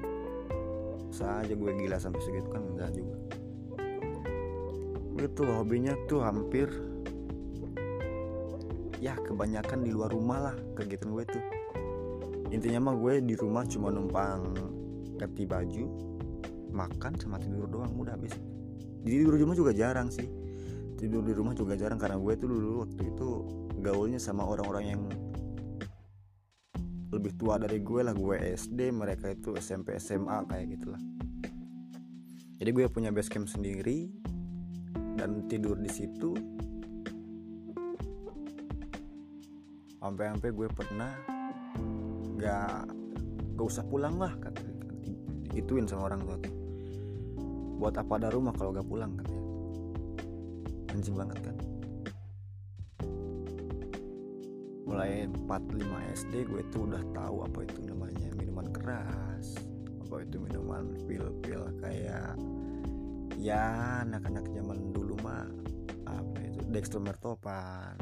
saja 1.11 1.53
gue 1.59 1.71
gila 1.75 1.99
sampai 1.99 2.23
segitu 2.23 2.49
kan 2.55 2.63
enggak 2.63 2.95
juga. 2.95 3.19
Tuh 5.35 5.49
hobinya 5.59 5.93
tuh 6.07 6.23
hampir 6.23 6.71
ya 9.03 9.19
kebanyakan 9.21 9.85
di 9.85 9.91
luar 9.91 10.15
rumah 10.15 10.39
lah 10.39 10.57
kegiatan 10.79 11.11
gue 11.11 11.25
tuh. 11.27 11.45
Intinya 12.55 12.89
mah 12.89 12.95
gue 12.95 13.27
di 13.27 13.35
rumah 13.35 13.67
cuma 13.67 13.91
numpang 13.91 14.55
ganti 15.19 15.43
baju 15.49 16.16
makan 16.77 17.17
sama 17.17 17.41
tidur 17.41 17.65
doang 17.65 17.97
udah 17.97 18.13
habis. 18.13 18.37
Jadi 19.01 19.17
di 19.17 19.25
rumah 19.25 19.57
juga 19.57 19.73
jarang 19.73 20.13
sih. 20.13 20.29
Tidur 21.01 21.25
di 21.25 21.33
rumah 21.33 21.57
juga 21.57 21.73
jarang 21.73 21.97
karena 21.97 22.21
gue 22.21 22.33
tuh 22.37 22.49
dulu 22.53 22.85
waktu 22.85 23.03
itu 23.09 23.29
gaulnya 23.81 24.21
sama 24.21 24.45
orang-orang 24.45 24.85
yang 24.93 25.03
lebih 27.09 27.33
tua 27.41 27.57
dari 27.57 27.81
gue 27.81 28.01
lah. 28.05 28.13
Gue 28.13 28.37
SD 28.37 28.93
mereka 28.93 29.33
itu 29.33 29.57
SMP 29.57 29.97
SMA 29.97 30.45
kayak 30.45 30.77
gitulah 30.77 31.01
jadi 32.57 32.71
gue 32.73 32.89
punya 32.89 33.13
base 33.13 33.29
camp 33.29 33.53
sendiri 33.53 34.09
dan 35.21 35.45
tidur 35.49 35.77
di 35.77 35.93
situ. 35.93 36.33
Sampai-sampai 40.01 40.51
gue 40.55 40.69
pernah 40.73 41.13
gak 42.41 42.89
gak 43.57 43.67
usah 43.67 43.85
pulang 43.89 44.21
lah 44.21 44.33
kata 44.39 44.61
ituin 45.57 45.89
sama 45.89 46.13
orang 46.13 46.21
tua 46.21 46.37
tuh 46.37 46.53
buat 47.77 47.95
apa 48.01 48.13
ada 48.17 48.29
rumah 48.33 48.57
kalau 48.57 48.73
gak 48.73 48.89
pulang 48.89 49.13
katanya 49.21 49.47
anjing 50.97 51.13
banget 51.13 51.39
kan? 51.45 51.57
Mulai 54.89 55.29
4-5 55.29 56.17
SD 56.17 56.33
gue 56.49 56.63
tuh 56.73 56.89
udah 56.89 57.05
tahu 57.13 57.45
apa 57.45 57.59
itu 57.69 57.85
namanya 57.85 58.33
minuman 58.33 58.73
keras 58.73 59.61
apa 60.07 60.23
itu 60.23 60.41
minuman 60.41 60.95
pil-pil 61.05 61.69
kayak 61.83 62.39
ya 63.37 64.01
anak-anak 64.07 64.47
zaman 64.55 64.95
dulu 64.97 65.19
mah 65.21 65.45
apa 66.09 66.39
itu 66.49 66.65
dextromertopan. 66.73 68.01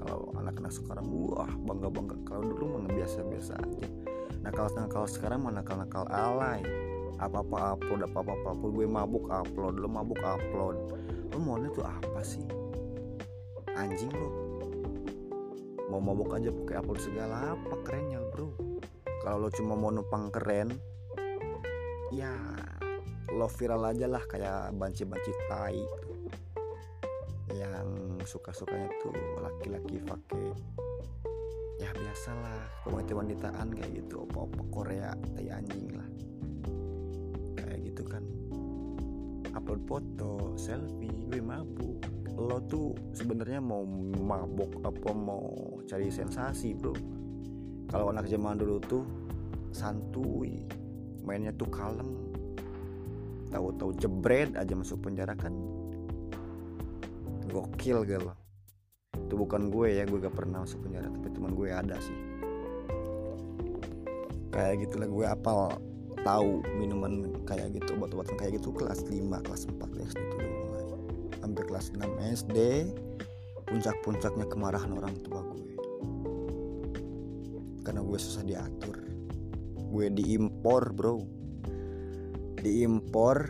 Kalau 0.00 0.32
anak-anak 0.40 0.72
sekarang 0.72 1.06
wah 1.12 1.52
bangga 1.68 1.92
bangga 1.92 2.16
kalau 2.26 2.42
dulu 2.42 2.80
mah 2.80 2.90
biasa-biasa 2.90 3.54
aja. 3.60 3.86
Nah 4.40 4.50
kalau 4.50 4.72
kalau 4.88 5.06
sekarang 5.06 5.44
mana 5.44 5.60
nakal 5.60 5.76
nakal 5.78 6.08
alay 6.08 6.64
apa 7.20 7.44
apa 7.44 7.76
upload 7.76 8.00
apa 8.08 8.18
apa 8.24 8.32
upload 8.56 8.72
gue 8.80 8.88
mabuk 8.88 9.28
upload 9.28 9.76
lo 9.76 9.88
mabuk 9.92 10.20
upload. 10.24 10.76
Lo 11.30 11.36
maunya 11.36 11.68
tuh 11.70 11.84
apa 11.84 12.20
sih? 12.24 12.44
Anjing 13.76 14.10
lo 14.16 14.30
mau 15.92 16.00
mabuk 16.00 16.32
aja 16.38 16.48
pakai 16.48 16.80
upload 16.80 17.00
segala 17.02 17.52
apa 17.52 17.76
kerennya 17.84 18.24
bro. 18.32 18.56
Kalau 19.20 19.46
lo 19.46 19.48
cuma 19.52 19.76
mau 19.76 19.92
numpang 19.92 20.32
keren 20.32 20.72
ya 22.10 22.32
lo 23.30 23.46
viral 23.46 23.86
aja 23.86 24.10
lah 24.10 24.24
kayak 24.26 24.74
banci-banci 24.74 25.30
tai 25.46 25.78
yang 27.54 28.18
suka-sukanya 28.26 28.90
tuh 29.02 29.14
laki-laki 29.42 30.02
pakai 30.02 30.50
ya 31.78 31.90
biasalah 31.94 32.86
komite 32.86 33.14
wanitaan 33.14 33.70
kayak 33.74 34.02
gitu 34.02 34.26
opa-opa 34.26 34.62
Korea 34.70 35.10
tai 35.34 35.48
anjing 35.50 35.94
lah 35.94 36.08
upload 39.70 39.86
foto 39.86 40.58
selfie 40.58 41.30
gue 41.30 41.38
mabuk. 41.38 42.02
Lo 42.34 42.58
tuh 42.66 42.90
sebenarnya 43.14 43.62
mau 43.62 43.86
mabuk 44.18 44.82
apa 44.82 45.14
mau 45.14 45.78
cari 45.86 46.10
sensasi 46.10 46.74
bro? 46.74 46.90
Kalau 47.86 48.10
anak 48.10 48.26
zaman 48.26 48.58
dulu 48.58 48.82
tuh 48.82 49.04
santuy 49.70 50.66
mainnya 51.22 51.54
tuh 51.54 51.70
kalem. 51.70 52.10
Tahu-tahu 53.54 53.94
jebret 53.94 54.58
aja 54.58 54.74
masuk 54.74 55.06
penjara 55.06 55.38
kan. 55.38 55.54
Gokil 57.46 58.02
gal 58.06 58.34
itu 59.14 59.38
bukan 59.38 59.70
gue 59.70 59.94
ya 59.94 60.02
gue 60.10 60.18
gak 60.18 60.34
pernah 60.34 60.66
masuk 60.66 60.82
penjara 60.82 61.06
tapi 61.06 61.30
teman 61.30 61.54
gue 61.54 61.70
ada 61.70 61.94
sih. 62.02 62.18
Kayak 64.50 64.90
gitulah 64.90 65.06
gue 65.06 65.26
apal 65.30 65.78
tahu 66.22 66.60
minuman 66.76 67.32
kayak 67.48 67.72
gitu 67.76 67.96
obat-obatan 67.96 68.36
kayak 68.36 68.60
gitu 68.60 68.70
kelas 68.74 69.04
5 69.08 69.16
kelas 69.46 69.62
4 69.66 69.80
SD 70.10 70.18
itu 70.20 70.36
mulai. 70.38 70.84
Sampai 71.40 71.62
kelas 71.64 71.86
6 71.96 72.36
SD 72.44 72.58
puncak-puncaknya 73.64 74.46
kemarahan 74.50 74.92
orang 74.92 75.14
tua 75.24 75.40
gue. 75.40 75.72
Karena 77.80 78.04
gue 78.04 78.18
susah 78.20 78.44
diatur. 78.44 78.96
Gue 79.90 80.06
diimpor 80.12 80.92
bro. 80.92 81.24
Diimpor 82.60 83.48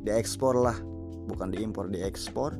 diekspor 0.00 0.54
lah. 0.56 0.78
Bukan 1.24 1.52
diimpor 1.52 1.92
diekspor 1.92 2.56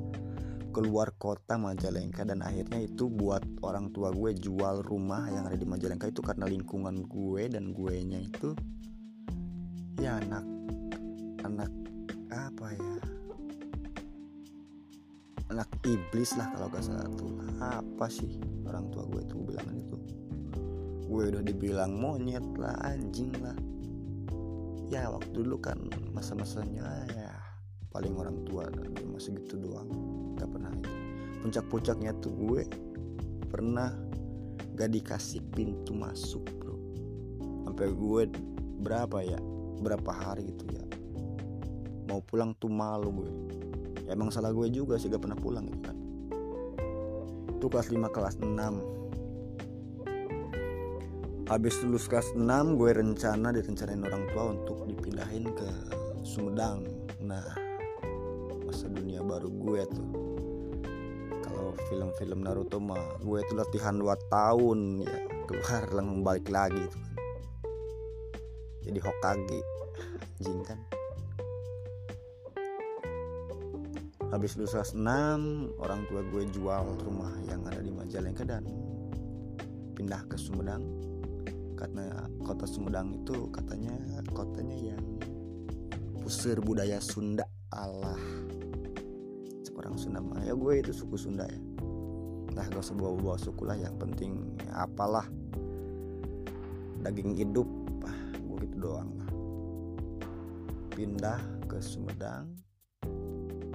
keluar 0.75 1.15
kota 1.15 1.55
Majalengka 1.55 2.27
dan 2.27 2.43
akhirnya 2.43 2.83
itu 2.83 3.07
buat 3.07 3.47
orang 3.63 3.95
tua 3.95 4.11
gue 4.11 4.35
jual 4.35 4.83
rumah 4.83 5.31
yang 5.31 5.47
ada 5.47 5.55
di 5.55 5.63
Majalengka 5.63 6.11
itu 6.11 6.19
karena 6.19 6.51
lingkungan 6.51 7.07
gue 7.07 7.47
dan 7.47 7.71
gue 7.71 7.95
nya 8.03 8.19
itu 8.19 8.51
ya 10.03 10.19
anak 10.19 10.43
anak 11.47 11.71
apa 12.35 12.67
ya? 12.75 12.95
Anak 15.55 15.71
iblis 15.87 16.35
lah 16.35 16.51
kalau 16.51 16.67
gak 16.67 16.83
salah 16.83 17.07
tuh. 17.15 17.31
Apa 17.63 18.11
sih 18.11 18.35
orang 18.67 18.91
tua 18.91 19.07
gue 19.07 19.23
itu 19.23 19.39
bilangan 19.39 19.77
itu 19.79 19.97
gue 21.07 21.23
udah 21.31 21.45
dibilang 21.47 21.95
monyet 21.95 22.43
lah 22.59 22.75
anjing 22.83 23.31
lah. 23.39 23.55
Ya 24.91 25.07
waktu 25.07 25.31
dulu 25.31 25.63
kan 25.63 25.79
masa-masanya 26.11 27.07
ya 27.15 27.31
paling 27.95 28.19
orang 28.19 28.43
tua 28.43 28.67
masih 29.15 29.39
gitu 29.39 29.55
doang 29.63 29.87
puncak-puncaknya 31.45 32.17
tuh 32.25 32.33
gue 32.33 32.65
pernah 33.53 33.93
gak 34.73 34.89
dikasih 34.89 35.45
pintu 35.53 35.93
masuk 35.93 36.41
bro. 36.57 36.73
Sampai 37.69 37.93
gue 37.93 38.33
berapa 38.81 39.21
ya? 39.21 39.37
Berapa 39.85 40.09
hari 40.09 40.49
gitu 40.49 40.65
ya? 40.73 40.81
Mau 42.09 42.25
pulang 42.25 42.57
tuh 42.57 42.73
malu 42.73 43.13
gue. 43.13 43.33
Ya, 44.09 44.17
emang 44.17 44.33
salah 44.33 44.57
gue 44.57 44.73
juga 44.73 44.97
sih 44.97 45.13
gak 45.13 45.21
pernah 45.21 45.37
pulang 45.37 45.69
gitu 45.69 45.85
kan. 45.85 45.97
Itu 47.61 47.69
kelas 47.69 47.93
5 47.93 48.09
kelas 48.09 48.41
6 48.41 49.05
habis 51.45 51.77
lulus 51.85 52.09
kelas 52.09 52.33
6 52.33 52.41
gue 52.81 52.91
rencana 52.97 53.53
direncanain 53.53 54.01
orang 54.01 54.25
tua 54.33 54.57
untuk 54.57 54.89
dipindahin 54.89 55.53
ke 55.53 55.69
Sumedang. 56.25 56.89
Nah 57.21 57.45
masa 58.65 58.89
dunia 58.89 59.21
baru 59.21 59.53
gue 59.53 59.81
tuh 59.93 60.09
film-film 61.91 62.41
Naruto 62.43 62.79
mah 62.79 63.19
gue 63.21 63.39
itu 63.43 63.53
latihan 63.55 63.95
2 63.97 64.33
tahun 64.33 64.79
ya 65.03 65.17
keluar 65.45 65.85
langsung 65.97 66.21
balik 66.25 66.49
lagi 66.49 66.83
tuh 66.89 67.01
kan. 67.01 67.15
Jadi 68.85 68.99
Hokage 69.01 69.61
anjing 70.41 70.63
kan. 70.67 70.81
Habis 74.35 74.59
kelas 74.59 74.99
6 74.99 75.79
orang 75.79 76.01
tua 76.11 76.21
gue 76.27 76.43
jual 76.51 76.85
rumah 77.07 77.31
yang 77.47 77.63
ada 77.71 77.79
di 77.79 77.95
Majalengka 77.95 78.43
dan 78.43 78.67
pindah 79.95 80.27
ke 80.27 80.35
Sumedang. 80.35 80.83
Karena 81.79 82.27
kota 82.43 82.67
Sumedang 82.67 83.15
itu 83.15 83.47
katanya 83.55 83.95
kotanya 84.35 84.75
yang 84.75 85.05
pusir 86.19 86.59
budaya 86.59 86.99
Sunda 86.99 87.47
Allah 87.71 88.34
orang 89.95 90.03
Sunda 90.03 90.19
mah. 90.19 90.43
Ya 90.43 90.59
gue 90.59 90.73
itu 90.83 90.91
suku 90.91 91.15
Sunda 91.15 91.47
ya. 91.47 91.61
Nah 92.59 92.67
gak 92.67 92.83
usah 92.83 92.99
bawa-bawa 92.99 93.39
suku 93.39 93.63
lah. 93.63 93.79
Yang 93.79 93.95
penting 94.03 94.59
ya 94.67 94.91
apalah. 94.91 95.31
Daging 97.07 97.39
hidup. 97.39 97.69
Ah, 98.03 98.19
gue 98.35 98.67
gitu 98.67 98.77
doang 98.91 99.15
lah. 99.15 99.31
Pindah 100.99 101.39
ke 101.71 101.79
Sumedang. 101.79 102.51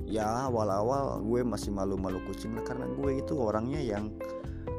Ya 0.04 0.28
awal-awal 0.52 1.24
gue 1.24 1.40
masih 1.48 1.72
malu-malu 1.72 2.20
kucing 2.28 2.52
lah. 2.52 2.68
Karena 2.68 2.92
gue 2.92 3.24
itu 3.24 3.40
orangnya 3.40 3.80
yang 3.80 4.12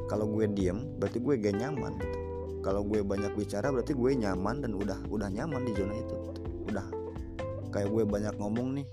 kalau 0.05 0.29
gue 0.29 0.45
diem 0.45 0.77
berarti 1.01 1.17
gue 1.17 1.41
gak 1.41 1.57
nyaman 1.57 1.97
gitu. 1.97 2.17
Kalau 2.61 2.85
gue 2.85 3.01
banyak 3.01 3.33
bicara 3.33 3.73
berarti 3.73 3.97
gue 3.97 4.11
nyaman 4.13 4.61
dan 4.61 4.77
udah 4.77 5.09
udah 5.09 5.25
nyaman 5.33 5.65
di 5.65 5.73
zona 5.73 5.97
itu 5.97 6.13
udah. 6.69 6.85
Kayak 7.73 7.89
gue 7.89 8.03
banyak 8.05 8.35
ngomong 8.37 8.77
nih 8.77 8.85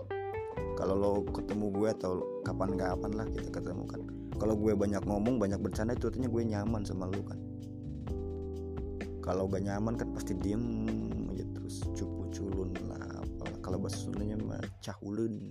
kalau 0.78 0.94
lo 0.94 1.10
ketemu 1.26 1.74
gue 1.74 1.88
atau 1.90 2.22
kapan-kapan 2.46 3.10
lah 3.18 3.26
kita 3.26 3.50
ketemu 3.50 3.82
kan. 3.90 3.98
Kalau 4.38 4.54
gue 4.54 4.78
banyak 4.78 5.02
ngomong 5.02 5.42
banyak 5.42 5.58
bercanda 5.58 5.98
itu 5.98 6.06
artinya 6.06 6.30
gue 6.30 6.42
nyaman 6.46 6.86
sama 6.86 7.10
lo 7.10 7.18
kan. 7.26 7.38
Kalau 9.18 9.50
gak 9.50 9.66
nyaman 9.66 9.98
kan 9.98 10.14
pasti 10.14 10.38
diem 10.38 10.62
aja 11.34 11.42
terus 11.50 11.82
cupu 11.98 12.30
culun 12.30 12.70
lah. 12.86 13.26
Kalau 13.58 13.82
bahasa 13.82 14.06
Sundanya 14.06 14.38
mah 14.38 14.62
cahulun. 14.78 15.50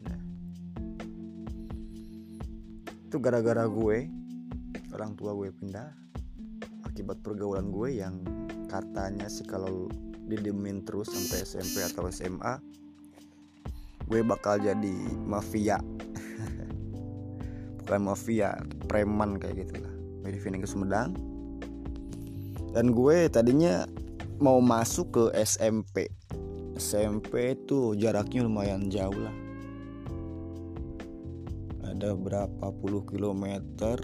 Itu 3.11 3.19
gara-gara 3.19 3.67
gue 3.67 4.07
orang 4.95 5.11
tua 5.19 5.35
gue 5.35 5.51
pindah. 5.51 5.91
Akibat 6.87 7.19
pergaulan 7.19 7.67
gue 7.67 7.99
yang 7.99 8.23
katanya 8.71 9.27
sih 9.27 9.43
kalau 9.43 9.91
didemin 10.31 10.87
terus 10.87 11.11
sampai 11.11 11.43
SMP 11.43 11.83
atau 11.83 12.07
SMA 12.07 12.63
gue 14.07 14.19
bakal 14.23 14.59
jadi 14.59 14.95
mafia. 15.23 15.79
Bukan 17.83 17.99
mafia 18.03 18.55
preman 18.87 19.39
kayak 19.39 19.67
gitu 19.67 19.83
lah. 19.83 19.93
Gue 20.23 20.29
di 20.35 20.39
ke 20.39 20.67
Sumedang. 20.67 21.15
Dan 22.71 22.91
gue 22.95 23.27
tadinya 23.31 23.87
mau 24.39 24.59
masuk 24.59 25.07
ke 25.11 25.23
SMP 25.39 26.07
SMP 26.77 27.57
itu 27.57 27.97
jaraknya 27.97 28.45
lumayan 28.45 28.87
jauh 28.93 29.17
lah. 29.17 29.33
Ada 31.89 32.13
berapa 32.13 32.65
puluh 32.77 33.01
kilometer? 33.09 33.97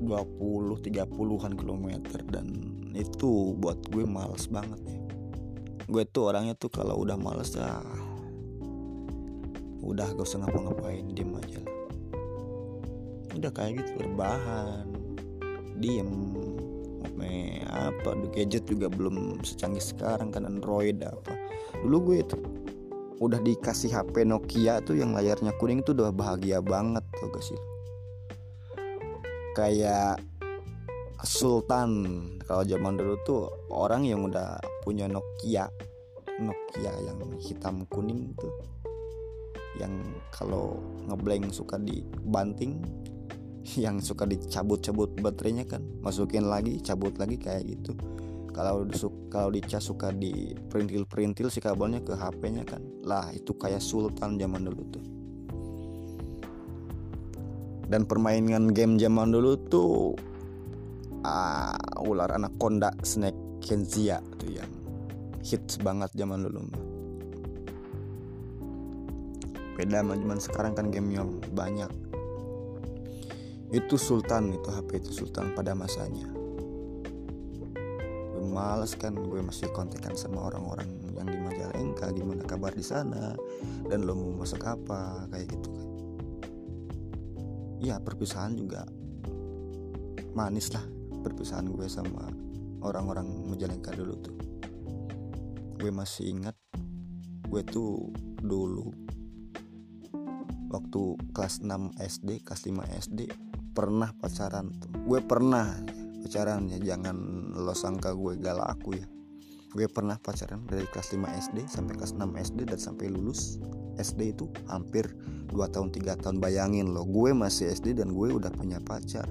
20 0.00 0.80
30-an 0.80 1.52
kilometer. 1.56 2.20
Dan 2.28 2.46
itu 2.92 3.56
buat 3.56 3.80
gue 3.88 4.04
males 4.04 4.48
banget 4.48 4.80
ya. 4.84 5.00
Gue 5.88 6.04
tuh 6.08 6.32
orangnya 6.32 6.56
tuh 6.56 6.72
kalau 6.72 7.00
udah 7.00 7.16
males 7.16 7.56
ya 7.56 7.80
udah 9.80 10.06
gak 10.16 10.26
usah 10.26 10.44
ngapa-ngapain 10.44 11.04
diem 11.12 11.32
aja 11.36 11.58
lah. 11.64 11.76
Udah 13.36 13.50
kayak 13.54 13.80
gitu 13.80 13.90
berbahan. 14.04 14.86
Diem. 15.80 16.10
Me 17.16 17.64
apa? 17.68 18.16
Gadget 18.32 18.68
juga 18.68 18.92
belum 18.92 19.40
secanggih 19.40 19.82
sekarang 19.82 20.32
kan 20.32 20.44
Android 20.44 21.00
apa. 21.00 21.32
Dulu 21.80 21.96
gue 22.12 22.16
itu 22.20 22.36
udah 23.20 23.36
dikasih 23.44 23.92
HP 23.92 24.24
Nokia 24.24 24.80
tuh 24.80 24.96
yang 24.96 25.12
layarnya 25.12 25.52
kuning 25.60 25.84
tuh 25.84 25.92
udah 25.92 26.08
bahagia 26.08 26.64
banget 26.64 27.04
tuh 27.20 27.28
gak 27.28 27.44
sih 27.44 27.60
kayak 29.52 30.16
Sultan 31.20 32.16
kalau 32.48 32.64
zaman 32.64 32.96
dulu 32.96 33.14
tuh 33.28 33.44
orang 33.68 34.08
yang 34.08 34.24
udah 34.24 34.56
punya 34.80 35.04
Nokia 35.04 35.68
Nokia 36.40 36.92
yang 37.04 37.20
hitam 37.36 37.84
kuning 37.92 38.32
tuh 38.40 38.48
yang 39.78 40.02
kalau 40.34 40.82
ngeblank 41.06 41.52
suka 41.54 41.78
dibanting 41.78 42.82
yang 43.84 44.02
suka 44.02 44.26
dicabut-cabut 44.26 45.14
baterainya 45.20 45.68
kan 45.68 45.84
masukin 46.02 46.48
lagi 46.48 46.80
cabut 46.82 47.14
lagi 47.20 47.38
kayak 47.38 47.68
gitu. 47.68 47.94
Kalau 48.50 48.82
kalau 49.30 49.48
dicas 49.54 49.86
suka 49.86 50.10
di 50.10 50.58
perintil 50.66 51.06
perintil 51.06 51.54
si 51.54 51.62
kabelnya 51.62 52.02
ke 52.02 52.18
HP-nya 52.18 52.66
kan 52.66 52.82
lah 53.06 53.30
itu 53.30 53.54
kayak 53.54 53.78
Sultan 53.78 54.40
zaman 54.40 54.66
dulu 54.66 54.82
tuh. 54.90 55.04
Dan 57.90 58.06
permainan 58.06 58.70
game 58.70 58.98
zaman 58.98 59.34
dulu 59.34 59.54
tuh 59.70 60.14
uh, 61.26 62.02
ular 62.06 62.30
anaconda 62.34 62.90
snake 63.02 63.38
kenzia 63.62 64.18
tuh 64.38 64.50
yang 64.50 64.70
hits 65.42 65.78
banget 65.80 66.10
zaman 66.14 66.42
dulu 66.46 66.89
beda 69.80 70.04
sama 70.04 70.12
zaman 70.12 70.36
sekarang 70.44 70.72
kan 70.76 70.86
game 70.92 71.16
yang 71.16 71.40
banyak. 71.56 71.88
Itu 73.72 73.96
sultan 73.96 74.52
itu 74.52 74.68
HP 74.68 75.00
itu 75.00 75.24
sultan 75.24 75.56
pada 75.56 75.72
masanya. 75.72 76.28
Gue 78.36 78.44
males 78.44 78.92
kan 78.92 79.16
gue 79.16 79.40
masih 79.40 79.72
kontekan 79.72 80.12
sama 80.20 80.52
orang-orang 80.52 80.84
yang 81.16 81.24
di 81.24 81.40
Majalengka 81.40 82.12
gimana 82.12 82.44
kabar 82.44 82.76
di 82.76 82.84
sana 82.84 83.32
dan 83.88 84.04
lo 84.04 84.12
mau 84.12 84.44
masak 84.44 84.68
apa 84.68 85.24
kayak 85.32 85.48
gitu 85.48 85.68
kan. 85.72 85.88
Ya 87.80 87.96
perpisahan 88.04 88.60
juga 88.60 88.84
manis 90.36 90.76
lah 90.76 90.84
perpisahan 91.24 91.72
gue 91.72 91.88
sama 91.88 92.28
orang-orang 92.84 93.48
Majalengka 93.48 93.96
dulu 93.96 94.12
tuh. 94.20 94.36
Gue 95.80 95.88
masih 95.88 96.36
ingat 96.36 96.56
gue 97.48 97.64
tuh 97.64 98.12
dulu 98.44 99.10
waktu 100.70 101.18
kelas 101.34 101.66
6 101.66 101.98
SD 101.98 102.46
kelas 102.46 102.62
5 102.64 103.02
SD 103.10 103.20
pernah 103.74 104.14
pacaran 104.14 104.70
tuh. 104.78 104.90
Gue 105.04 105.20
pernah 105.20 105.66
pacaran 106.22 106.70
ya 106.70 106.78
jangan 106.78 107.16
lo 107.58 107.74
sangka 107.74 108.14
gue 108.14 108.38
galak 108.38 108.78
aku 108.78 108.96
ya. 108.96 109.06
Gue 109.70 109.86
pernah 109.86 110.18
pacaran 110.18 110.62
dari 110.66 110.86
kelas 110.86 111.14
5 111.14 111.42
SD 111.50 111.58
sampai 111.66 111.94
kelas 111.98 112.14
6 112.14 112.22
SD 112.38 112.58
dan 112.70 112.78
sampai 112.78 113.06
lulus 113.10 113.58
SD 113.98 114.34
itu 114.34 114.50
hampir 114.70 115.10
2 115.50 115.74
tahun 115.74 115.90
3 115.90 116.22
tahun. 116.22 116.36
Bayangin 116.38 116.94
lo 116.94 117.06
gue 117.06 117.34
masih 117.34 117.70
SD 117.70 117.98
dan 117.98 118.14
gue 118.14 118.30
udah 118.30 118.50
punya 118.54 118.78
pacar. 118.82 119.26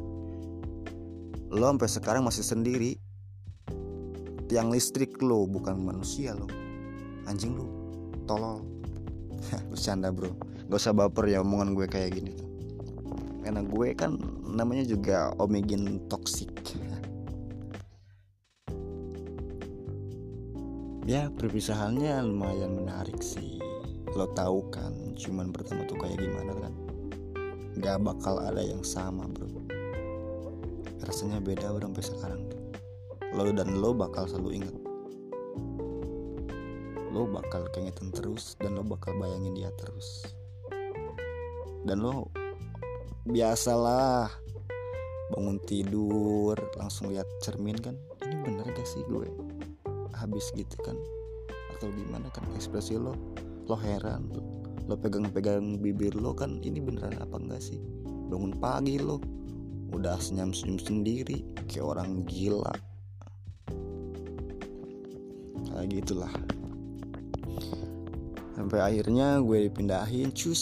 Lo 1.49 1.65
sampai 1.71 1.89
sekarang 1.89 2.23
masih 2.27 2.43
sendiri. 2.43 2.99
Tiang 4.49 4.73
listrik 4.73 5.19
lo 5.23 5.47
bukan 5.47 5.77
manusia 5.79 6.35
lo. 6.35 6.47
Anjing 7.27 7.55
lo 7.55 7.67
tolol. 8.27 8.63
Bercanda 9.71 10.11
bro 10.11 10.58
gak 10.69 10.77
usah 10.77 10.93
baper 10.93 11.25
ya 11.33 11.41
omongan 11.41 11.73
gue 11.73 11.89
kayak 11.89 12.13
gini 12.13 12.29
tuh. 12.37 12.45
Karena 13.41 13.65
gue 13.65 13.89
kan 13.97 14.21
namanya 14.45 14.85
juga 14.85 15.33
omegin 15.41 16.05
toxic. 16.07 16.53
Ya 21.09 21.25
perpisahannya 21.33 22.21
lumayan 22.21 22.85
menarik 22.85 23.17
sih. 23.25 23.57
Lo 24.13 24.29
tahu 24.29 24.69
kan 24.69 24.93
cuman 25.17 25.49
pertama 25.49 25.81
tuh 25.89 25.97
kayak 25.97 26.21
gimana 26.21 26.53
kan? 26.53 26.73
Gak 27.81 28.05
bakal 28.05 28.37
ada 28.37 28.61
yang 28.61 28.85
sama 28.85 29.25
bro. 29.25 29.49
Rasanya 31.01 31.41
beda 31.41 31.73
bro 31.73 31.89
sampai 31.89 32.05
sekarang 32.05 32.41
lo 33.33 33.49
dan 33.49 33.81
lo 33.81 33.89
bakal 33.97 34.29
selalu 34.29 34.61
ingat. 34.61 34.75
Lo 37.09 37.25
bakal 37.25 37.65
keingetan 37.73 38.13
terus 38.13 38.53
dan 38.61 38.77
lo 38.77 38.85
bakal 38.85 39.17
bayangin 39.17 39.57
dia 39.57 39.73
terus 39.81 40.29
dan 41.87 42.03
lo 42.03 42.27
biasalah 43.29 44.31
bangun 45.29 45.61
tidur 45.63 46.57
langsung 46.75 47.13
lihat 47.13 47.27
cermin 47.45 47.77
kan. 47.77 47.95
Ini 48.25 48.35
bener 48.43 48.65
gak 48.73 48.87
sih 48.87 49.05
gue? 49.05 49.29
Habis 50.17 50.51
gitu 50.57 50.75
kan. 50.81 50.97
Atau 51.77 51.93
gimana 51.93 52.27
kan 52.33 52.43
ekspresi 52.57 52.97
lo? 52.97 53.15
Lo 53.69 53.77
heran 53.77 54.33
lo, 54.33 54.41
lo 54.89 54.97
pegang-pegang 54.97 55.77
bibir 55.77 56.17
lo 56.17 56.33
kan 56.33 56.57
ini 56.65 56.81
beneran 56.81 57.21
apa 57.21 57.37
enggak 57.37 57.61
sih? 57.61 57.77
Bangun 58.29 58.57
pagi 58.57 58.97
lo 58.97 59.21
udah 59.93 60.17
senyum-senyum 60.17 60.81
sendiri 60.81 61.45
kayak 61.69 61.85
orang 61.85 62.25
gila. 62.25 62.73
Kayak 65.69 65.87
gitulah. 66.01 66.33
Sampai 68.57 68.79
akhirnya 68.83 69.39
gue 69.39 69.69
dipindahin 69.69 70.35
cus 70.35 70.61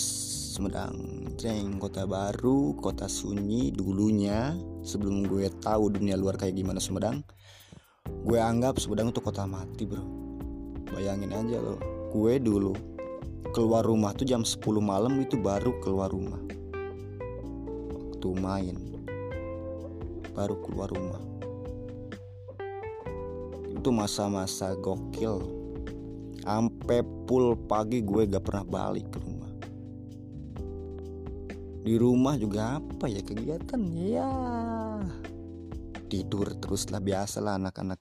Sumedang 0.57 0.97
Jeng. 1.37 1.77
Kota 1.77 2.09
baru 2.09 2.73
kota 2.81 3.05
sunyi 3.05 3.69
dulunya. 3.69 4.57
Sebelum 4.81 5.29
gue 5.29 5.53
tahu 5.61 5.93
dunia 5.93 6.17
luar 6.17 6.33
kayak 6.33 6.57
gimana 6.57 6.81
Sumedang 6.81 7.21
gue 8.25 8.41
anggap 8.41 8.81
Sumedang 8.81 9.13
itu 9.13 9.21
kota 9.21 9.45
mati 9.45 9.85
bro. 9.85 10.01
Bayangin 10.89 11.29
aja 11.29 11.61
loh 11.61 11.77
gue 12.09 12.41
dulu 12.41 12.73
keluar 13.53 13.85
rumah 13.85 14.17
tuh 14.17 14.25
jam 14.25 14.41
10 14.41 14.57
malam 14.81 15.21
itu 15.21 15.37
baru 15.37 15.77
keluar 15.77 16.09
rumah. 16.09 16.41
Waktu 17.93 18.29
main 18.41 18.77
baru 20.33 20.57
keluar 20.65 20.89
rumah. 20.89 21.21
Itu 23.77 23.93
masa-masa 23.93 24.73
gokil. 24.73 25.53
Sampai 26.41 27.05
pul 27.29 27.53
pagi 27.69 28.01
gue 28.01 28.25
gak 28.25 28.41
pernah 28.41 28.65
balik 28.65 29.13
ke 29.13 29.21
rumah 29.21 29.36
di 31.87 31.95
rumah 31.95 32.35
juga 32.35 32.83
apa 32.83 33.07
ya 33.07 33.23
kegiatan 33.23 33.79
ya 33.95 34.27
tidur 36.11 36.51
terus 36.59 36.91
lah 36.91 36.99
biasa 36.99 37.39
lah 37.39 37.55
anak-anak. 37.55 37.99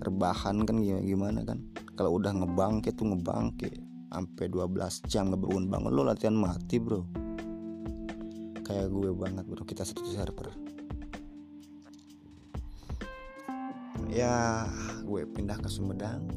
Rebahan 0.00 0.64
kan 0.68 0.76
gimana 0.84 1.40
kan? 1.44 1.64
Kalau 1.96 2.20
udah 2.20 2.36
ngebangke 2.36 2.92
tuh 2.92 3.16
ngebangke 3.16 3.72
sampai 4.12 4.44
12 4.52 5.08
jam 5.08 5.32
ngebangun 5.32 5.72
bangun 5.72 5.92
lo 5.92 6.04
latihan 6.04 6.36
mati 6.36 6.76
bro. 6.76 7.00
Kayak 8.60 8.92
gue 8.92 9.10
banget 9.16 9.44
bro. 9.48 9.64
Kita 9.64 9.80
satu 9.80 10.04
server. 10.12 10.52
Ya 14.12 14.68
gue 15.00 15.24
pindah 15.24 15.56
ke 15.60 15.68
Sumedang. 15.72 16.28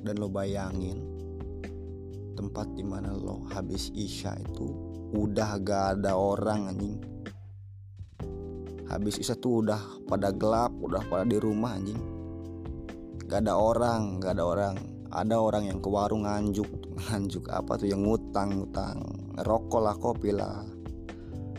Dan 0.00 0.22
lo 0.22 0.32
bayangin 0.32 1.04
tempat 2.32 2.72
di 2.72 2.84
mana 2.86 3.12
lo 3.12 3.44
habis 3.50 3.90
isya 3.92 4.38
itu 4.38 4.95
udah 5.14 5.50
gak 5.62 5.84
ada 6.00 6.18
orang 6.18 6.72
anjing. 6.72 6.98
Habis 8.86 9.18
isa 9.18 9.34
tuh 9.34 9.66
udah 9.66 10.06
pada 10.06 10.30
gelap 10.30 10.70
udah 10.78 11.02
pada 11.06 11.26
di 11.26 11.38
rumah 11.38 11.78
anjing. 11.78 11.98
Gak 13.26 13.46
ada 13.46 13.58
orang 13.58 14.18
gak 14.18 14.38
ada 14.38 14.44
orang. 14.46 14.76
Ada 15.06 15.38
orang 15.38 15.70
yang 15.70 15.78
ke 15.78 15.88
warung 15.90 16.26
nganjuk. 16.26 16.66
Nganjuk 16.98 17.46
apa 17.50 17.78
tuh? 17.78 17.86
Yang 17.86 18.00
ngutang 18.02 18.48
ngutang. 18.58 18.98
Rokok 19.42 19.80
lah 19.82 19.94
kopi 19.94 20.34
lah. 20.34 20.66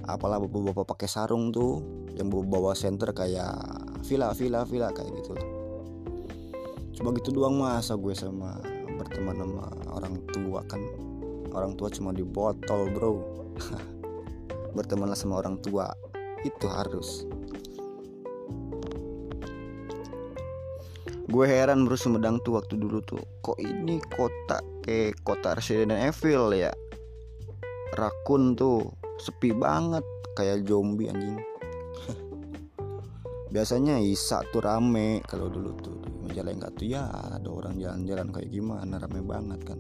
Apalah 0.08 0.40
bapak-bapak 0.40 0.96
pakai 0.96 1.08
sarung 1.08 1.52
tuh. 1.52 1.80
Yang 2.16 2.28
bawa 2.34 2.44
bawa 2.48 2.72
center 2.76 3.14
kayak 3.16 3.56
villa 4.04 4.32
villa 4.36 4.64
villa 4.68 4.90
kayak 4.92 5.12
gitu 5.24 5.32
lah. 5.36 5.48
Cuma 6.98 7.14
gitu 7.14 7.30
doang 7.30 7.62
masa 7.62 7.94
gue 7.94 8.14
sama 8.18 8.58
berteman 8.98 9.38
sama 9.38 9.70
orang 9.94 10.18
tua 10.34 10.66
kan 10.66 10.82
orang 11.54 11.78
tua 11.80 11.88
cuma 11.92 12.12
di 12.12 12.26
botol 12.26 12.92
bro. 12.92 13.14
Bertemanlah 14.76 15.18
sama 15.18 15.40
orang 15.40 15.60
tua. 15.64 15.90
Itu 16.44 16.68
harus. 16.70 17.26
Gue 21.28 21.44
heran 21.44 21.84
bro 21.84 22.00
Sumedang 22.00 22.40
tuh 22.44 22.56
waktu 22.56 22.80
dulu 22.80 23.04
tuh. 23.04 23.20
Kok 23.44 23.60
ini 23.60 24.00
kota 24.16 24.64
kayak 24.84 25.20
kota 25.28 25.60
Resident 25.60 26.00
Evil 26.00 26.56
ya? 26.56 26.72
Rakun 27.96 28.56
tuh. 28.56 28.92
Sepi 29.20 29.52
banget. 29.52 30.06
Kayak 30.38 30.70
zombie 30.70 31.10
anjing. 31.10 31.42
Biasanya 33.54 33.98
Isa 34.00 34.46
tuh 34.54 34.64
rame 34.64 35.20
kalau 35.26 35.52
dulu 35.52 35.74
tuh. 35.82 35.98
Majalengka 36.24 36.72
tuh. 36.78 36.86
Ya 36.86 37.10
ada 37.12 37.50
orang 37.50 37.76
jalan-jalan 37.76 38.32
kayak 38.32 38.50
gimana. 38.54 38.96
Rame 39.02 39.20
banget 39.26 39.60
kan 39.68 39.80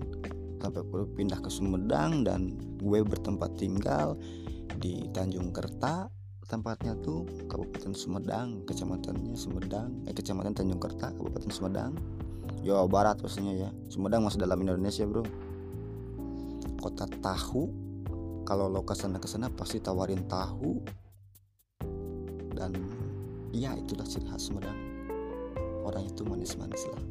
sampai 0.58 0.82
gue 0.84 1.04
pindah 1.18 1.40
ke 1.42 1.50
Sumedang 1.50 2.26
dan 2.26 2.58
gue 2.82 3.00
bertempat 3.06 3.58
tinggal 3.58 4.18
di 4.78 5.08
Tanjung 5.14 5.54
Kerta 5.54 6.10
tempatnya 6.48 6.96
tuh 7.04 7.28
Kabupaten 7.52 7.92
Sumedang 7.92 8.64
kecamatannya 8.64 9.36
Sumedang 9.36 10.08
eh 10.08 10.16
kecamatan 10.16 10.56
Tanjung 10.56 10.80
Kerta 10.80 11.12
Kabupaten 11.12 11.52
Sumedang 11.52 11.94
Jawa 12.68 12.84
Barat 12.90 13.22
maksudnya 13.22 13.54
ya. 13.54 13.70
Sumedang 13.88 14.28
masih 14.28 14.42
dalam 14.42 14.60
Indonesia 14.60 15.08
bro. 15.08 15.24
Kota 16.84 17.06
tahu 17.24 17.72
kalau 18.48 18.72
lo 18.72 18.84
ke 18.84 18.96
sana 18.96 19.20
ke 19.20 19.28
sana 19.28 19.52
pasti 19.52 19.80
tawarin 19.80 20.26
tahu. 20.26 20.82
Dan 22.52 22.74
ya 23.54 23.72
itulah 23.78 24.08
ciri 24.08 24.26
khas 24.28 24.50
Sumedang. 24.50 24.76
Orang 25.86 26.04
itu 26.04 26.28
manis-manis 26.28 26.84
lah. 26.92 27.04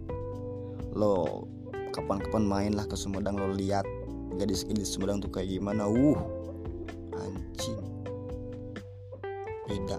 Lo 0.92 1.48
kapan-kapan 1.96 2.44
mainlah 2.44 2.84
ke 2.84 2.92
Sumedang 2.92 3.40
lo 3.40 3.56
lihat 3.56 3.88
gadis-gadis 4.36 4.92
Sumedang 4.92 5.24
tuh 5.24 5.32
kayak 5.32 5.48
gimana. 5.48 5.88
Uh 5.88 6.20
anjing. 7.16 7.80
Beda. 9.64 9.96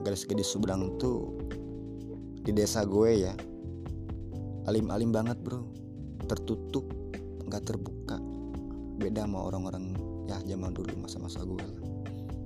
Gadis-gadis 0.00 0.48
Sumedang 0.48 0.96
tuh 0.96 1.36
di 2.40 2.54
desa 2.54 2.86
gue 2.88 3.10
ya 3.28 3.36
alim-alim 4.64 5.12
banget 5.12 5.36
bro. 5.44 5.68
Tertutup 6.24 6.88
nggak 7.44 7.62
terbuka. 7.68 8.16
Beda 8.96 9.28
sama 9.28 9.44
orang-orang 9.44 9.92
ya 10.24 10.40
zaman 10.48 10.72
dulu 10.72 10.96
masa-masa 10.96 11.44
gue 11.44 11.60
lah. 11.60 11.80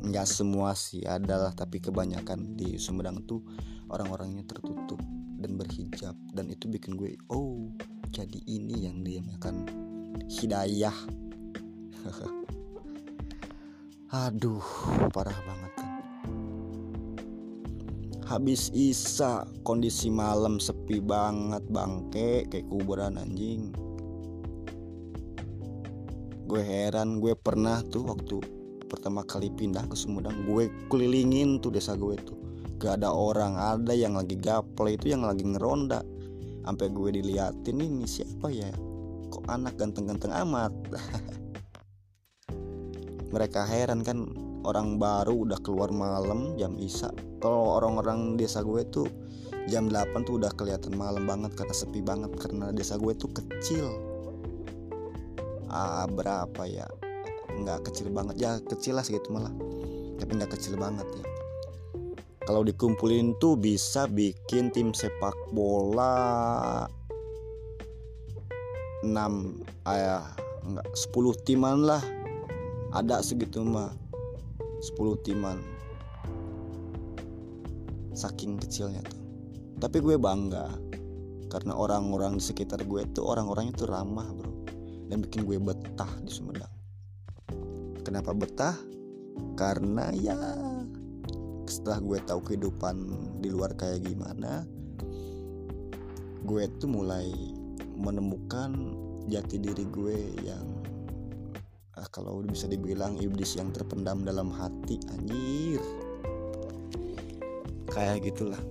Nggak 0.01 0.27
semua 0.27 0.75
sih 0.75 1.07
adalah 1.07 1.55
tapi 1.55 1.79
kebanyakan 1.79 2.59
di 2.59 2.77
Sumedang 2.83 3.23
tuh 3.31 3.47
orang-orangnya 3.87 4.43
tertutup 4.43 4.99
dan 5.39 5.55
berhijab. 5.55 6.19
Dan 6.35 6.51
itu 6.51 6.67
bikin 6.67 6.99
gue 6.99 7.15
oh 7.31 7.71
jadi 8.11 8.43
ini 8.51 8.91
yang 8.91 9.07
dia 9.07 9.23
makan 9.23 9.71
hidayah. 10.27 10.95
Aduh 14.27 14.67
parah 15.15 15.39
banget 15.47 15.73
kan. 15.79 15.91
Habis 18.27 18.75
isa 18.75 19.47
kondisi 19.63 20.11
malam 20.11 20.59
sepi 20.59 20.99
banget 20.99 21.63
bangke 21.71 22.51
kayak 22.51 22.67
kuburan 22.67 23.15
anjing. 23.19 23.71
Gue 26.51 26.67
heran 26.67 27.23
gue 27.23 27.39
pernah 27.39 27.79
tuh 27.87 28.11
waktu 28.11 28.43
pertama 28.91 29.23
kali 29.23 29.55
pindah 29.55 29.87
ke 29.87 29.95
Sumedang 29.95 30.51
gue 30.51 30.67
kelilingin 30.91 31.63
tuh 31.63 31.71
desa 31.71 31.95
gue 31.95 32.19
tuh. 32.19 32.39
Gak 32.83 32.99
ada 33.03 33.15
orang 33.15 33.55
ada 33.55 33.95
yang 33.95 34.19
lagi 34.19 34.35
gaple 34.35 34.99
itu 34.99 35.15
yang 35.15 35.23
lagi 35.23 35.47
ngeronda 35.47 36.03
sampai 36.65 36.87
gue 36.93 37.11
diliatin 37.21 37.79
ini 37.81 38.05
siapa 38.05 38.49
ya? 38.53 38.69
Kok 39.31 39.47
anak 39.47 39.79
ganteng-ganteng 39.79 40.33
amat? 40.45 40.73
Mereka 43.35 43.63
heran 43.63 44.03
kan 44.03 44.27
orang 44.67 44.99
baru 44.99 45.47
udah 45.47 45.59
keluar 45.63 45.95
malam 45.95 46.59
jam 46.59 46.75
isa. 46.77 47.15
Kalau 47.39 47.79
orang-orang 47.79 48.35
desa 48.35 48.61
gue 48.61 48.83
tuh 48.91 49.07
jam 49.71 49.87
8 49.87 50.27
tuh 50.27 50.43
udah 50.43 50.51
kelihatan 50.59 50.99
malam 50.99 51.25
banget 51.25 51.55
karena 51.55 51.75
sepi 51.75 52.03
banget 52.03 52.35
karena 52.37 52.75
desa 52.75 52.99
gue 52.99 53.15
tuh 53.15 53.31
kecil. 53.31 53.87
Ah 55.71 56.11
berapa 56.11 56.67
ya? 56.67 56.91
Nggak 57.55 57.87
kecil 57.89 58.11
banget. 58.11 58.35
Ya 58.43 58.59
kecil 58.59 58.99
lah 58.99 59.07
segitu 59.07 59.31
malah. 59.31 59.55
Tapi 60.19 60.31
nggak 60.37 60.59
kecil 60.59 60.75
banget 60.75 61.07
ya 61.15 61.30
kalau 62.51 62.67
dikumpulin 62.67 63.39
tuh 63.39 63.55
bisa 63.55 64.11
bikin 64.11 64.75
tim 64.75 64.91
sepak 64.91 65.39
bola 65.55 66.83
6 69.07 69.07
ayah 69.87 70.27
enggak 70.67 70.89
10 71.15 71.47
timan 71.47 71.87
lah. 71.87 72.03
Ada 72.91 73.23
segitu 73.23 73.63
mah 73.63 73.95
10 74.83 75.23
timan. 75.23 75.63
Saking 78.19 78.59
kecilnya 78.59 79.07
tuh. 79.07 79.23
Tapi 79.79 80.03
gue 80.03 80.19
bangga 80.19 80.75
karena 81.55 81.79
orang-orang 81.79 82.35
di 82.35 82.43
sekitar 82.43 82.83
gue 82.83 83.07
tuh 83.15 83.31
orang-orangnya 83.31 83.79
tuh 83.79 83.95
ramah 83.95 84.27
bro. 84.27 84.51
Dan 85.07 85.23
bikin 85.23 85.47
gue 85.47 85.55
betah 85.63 86.11
di 86.27 86.35
Sumedang. 86.35 86.75
Kenapa 88.03 88.35
betah? 88.35 88.75
Karena 89.55 90.11
ya 90.19 90.35
setelah 91.71 92.03
gue 92.03 92.19
tahu 92.27 92.41
kehidupan 92.43 92.97
di 93.39 93.49
luar 93.49 93.79
kayak 93.79 94.03
gimana 94.03 94.67
gue 96.45 96.67
tuh 96.83 96.91
mulai 96.91 97.31
menemukan 97.95 98.75
jati 99.31 99.61
diri 99.63 99.85
gue 99.87 100.19
yang 100.43 100.67
ah, 102.01 102.09
kalau 102.09 102.41
bisa 102.43 102.65
dibilang 102.67 103.21
iblis 103.21 103.55
yang 103.61 103.71
terpendam 103.71 104.25
dalam 104.25 104.49
hati 104.51 104.97
anjir. 105.13 105.79
Kayak 107.91 108.33
gitulah. 108.33 108.63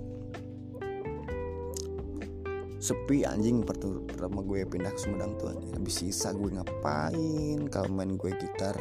Sepi 2.80 3.28
anjing 3.28 3.62
pertama 3.68 4.40
gue 4.42 4.64
pindah 4.64 4.96
ke 4.96 5.00
Sumedang 5.00 5.36
tuh 5.36 5.52
anjing. 5.52 5.72
habis 5.76 5.96
sisa 6.00 6.32
gue 6.32 6.50
ngapain? 6.52 7.60
Kalau 7.70 7.90
main 7.92 8.16
gue 8.16 8.32
gitar 8.40 8.76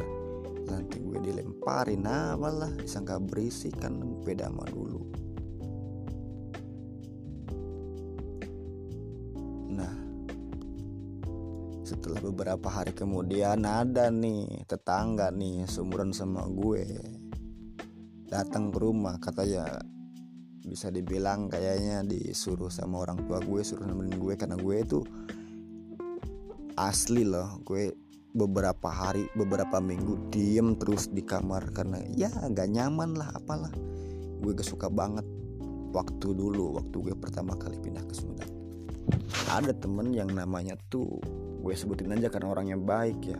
nanti 0.69 1.01
gue 1.01 1.19
dilemparin. 1.19 2.05
Lah 2.05 2.71
disangka 2.77 3.17
berisik 3.17 3.75
kan 3.81 3.97
beda 4.21 4.47
sama 4.47 4.65
dulu. 4.69 5.01
Nah 9.73 9.95
setelah 11.81 12.21
beberapa 12.21 12.69
hari 12.69 12.93
kemudian 12.93 13.65
ada 13.65 14.13
nih 14.13 14.61
tetangga 14.69 15.33
nih 15.33 15.65
seumuran 15.65 16.13
sama 16.13 16.45
gue 16.45 16.85
datang 18.29 18.69
ke 18.69 18.77
rumah 18.77 19.17
katanya 19.17 19.65
bisa 20.61 20.93
dibilang 20.93 21.49
kayaknya 21.49 22.05
disuruh 22.05 22.69
sama 22.69 23.01
orang 23.01 23.25
tua 23.25 23.41
gue 23.41 23.65
suruh 23.65 23.89
nemenin 23.89 24.21
gue 24.21 24.33
karena 24.37 24.53
gue 24.53 24.75
itu 24.77 25.01
asli 26.77 27.25
loh 27.25 27.57
gue 27.65 27.89
beberapa 28.29 28.89
hari 28.93 29.25
beberapa 29.33 29.81
minggu 29.81 30.29
diem 30.29 30.77
terus 30.77 31.09
di 31.09 31.25
kamar 31.25 31.73
karena 31.73 31.97
ya 32.13 32.29
gak 32.29 32.69
nyaman 32.69 33.17
lah 33.17 33.33
apalah. 33.33 33.73
Gue 34.39 34.53
gak 34.53 34.67
suka 34.67 34.87
banget 34.87 35.25
waktu 35.89 36.37
dulu 36.37 36.77
waktu 36.77 36.95
gue 37.09 37.15
pertama 37.17 37.57
kali 37.57 37.81
pindah 37.81 38.05
ke 38.05 38.13
Sumedang. 38.13 38.53
Ada 39.49 39.73
temen 39.73 40.13
yang 40.13 40.29
namanya 40.29 40.77
tuh 40.93 41.17
gue 41.65 41.73
sebutin 41.73 42.13
aja 42.13 42.29
karena 42.29 42.53
orangnya 42.53 42.77
baik 42.77 43.19
ya. 43.25 43.39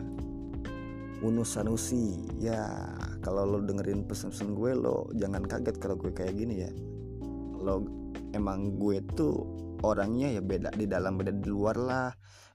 Unus 1.22 1.54
Sanusi. 1.54 2.18
Ya 2.42 2.90
kalau 3.22 3.46
lo 3.46 3.58
dengerin 3.62 4.08
pesan-pesan 4.08 4.58
gue 4.58 4.70
lo 4.74 5.06
jangan 5.14 5.46
kaget 5.46 5.76
kalau 5.78 5.94
gue 5.94 6.10
kayak 6.10 6.34
gini 6.34 6.66
ya. 6.66 6.70
Lo 7.62 7.86
emang 8.34 8.74
gue 8.74 8.98
tuh 9.14 9.46
orangnya 9.86 10.28
ya 10.28 10.42
beda 10.44 10.74
di 10.76 10.84
dalam 10.84 11.16
beda 11.16 11.32
di 11.32 11.48
luar 11.48 11.76
lah 11.78 12.10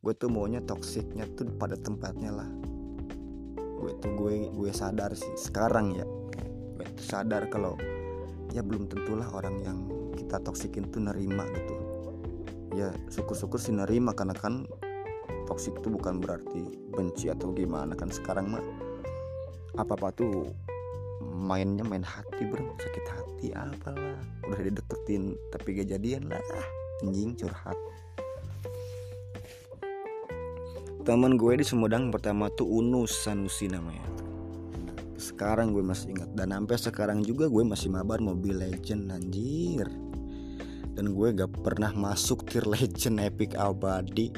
gue 0.06 0.14
tuh 0.14 0.30
maunya 0.30 0.62
toksiknya 0.62 1.26
tuh 1.34 1.50
pada 1.58 1.74
tempatnya 1.74 2.30
lah. 2.30 2.46
Gue 3.82 3.90
tuh 3.98 4.14
gue 4.14 4.54
gue 4.54 4.70
sadar 4.70 5.18
sih 5.18 5.34
sekarang 5.34 5.98
ya. 5.98 6.06
Gue 6.78 6.86
tuh 6.94 7.06
sadar 7.10 7.50
kalau 7.50 7.74
ya 8.54 8.62
belum 8.62 8.86
tentulah 8.86 9.26
orang 9.34 9.66
yang 9.66 9.90
kita 10.14 10.38
toksikin 10.46 10.94
tuh 10.94 11.02
nerima 11.02 11.50
gitu. 11.58 11.76
Ya 12.78 12.94
syukur-syukur 13.10 13.58
sih 13.58 13.74
nerima 13.74 14.14
karena 14.14 14.38
kan 14.38 14.70
toksik 15.50 15.74
itu 15.82 15.90
bukan 15.90 16.22
berarti 16.22 16.70
benci 16.94 17.34
atau 17.34 17.50
gimana 17.50 17.98
kan 17.98 18.14
sekarang 18.14 18.54
mah 18.54 18.62
apa 19.82 19.98
apa 19.98 20.14
tuh 20.14 20.54
mainnya 21.34 21.82
main 21.82 22.06
hati 22.06 22.46
bro. 22.46 22.78
Sakit 22.78 23.06
hati 23.10 23.48
apalah. 23.58 24.22
Udah 24.46 24.70
dideketin 24.70 25.34
tapi 25.50 25.82
gak 25.82 25.98
jadian 25.98 26.30
lah. 26.30 26.38
Anjing 27.02 27.34
curhat 27.34 27.76
teman 31.06 31.38
gue 31.38 31.62
di 31.62 31.66
Sumedang 31.66 32.10
pertama 32.10 32.50
tuh 32.50 32.66
Unus 32.66 33.14
Sanusi 33.14 33.70
namanya. 33.70 34.10
Sekarang 35.22 35.70
gue 35.70 35.86
masih 35.86 36.18
ingat. 36.18 36.34
Dan 36.34 36.50
sampai 36.50 36.76
sekarang 36.82 37.22
juga 37.22 37.46
gue 37.46 37.62
masih 37.62 37.94
mabar 37.94 38.18
mobil 38.18 38.58
legend 38.58 39.14
anjir. 39.14 39.86
Dan 40.98 41.14
gue 41.14 41.28
gak 41.30 41.62
pernah 41.62 41.94
masuk 41.94 42.50
tier 42.50 42.66
legend 42.66 43.22
epic 43.22 43.54
abadi. 43.54 44.34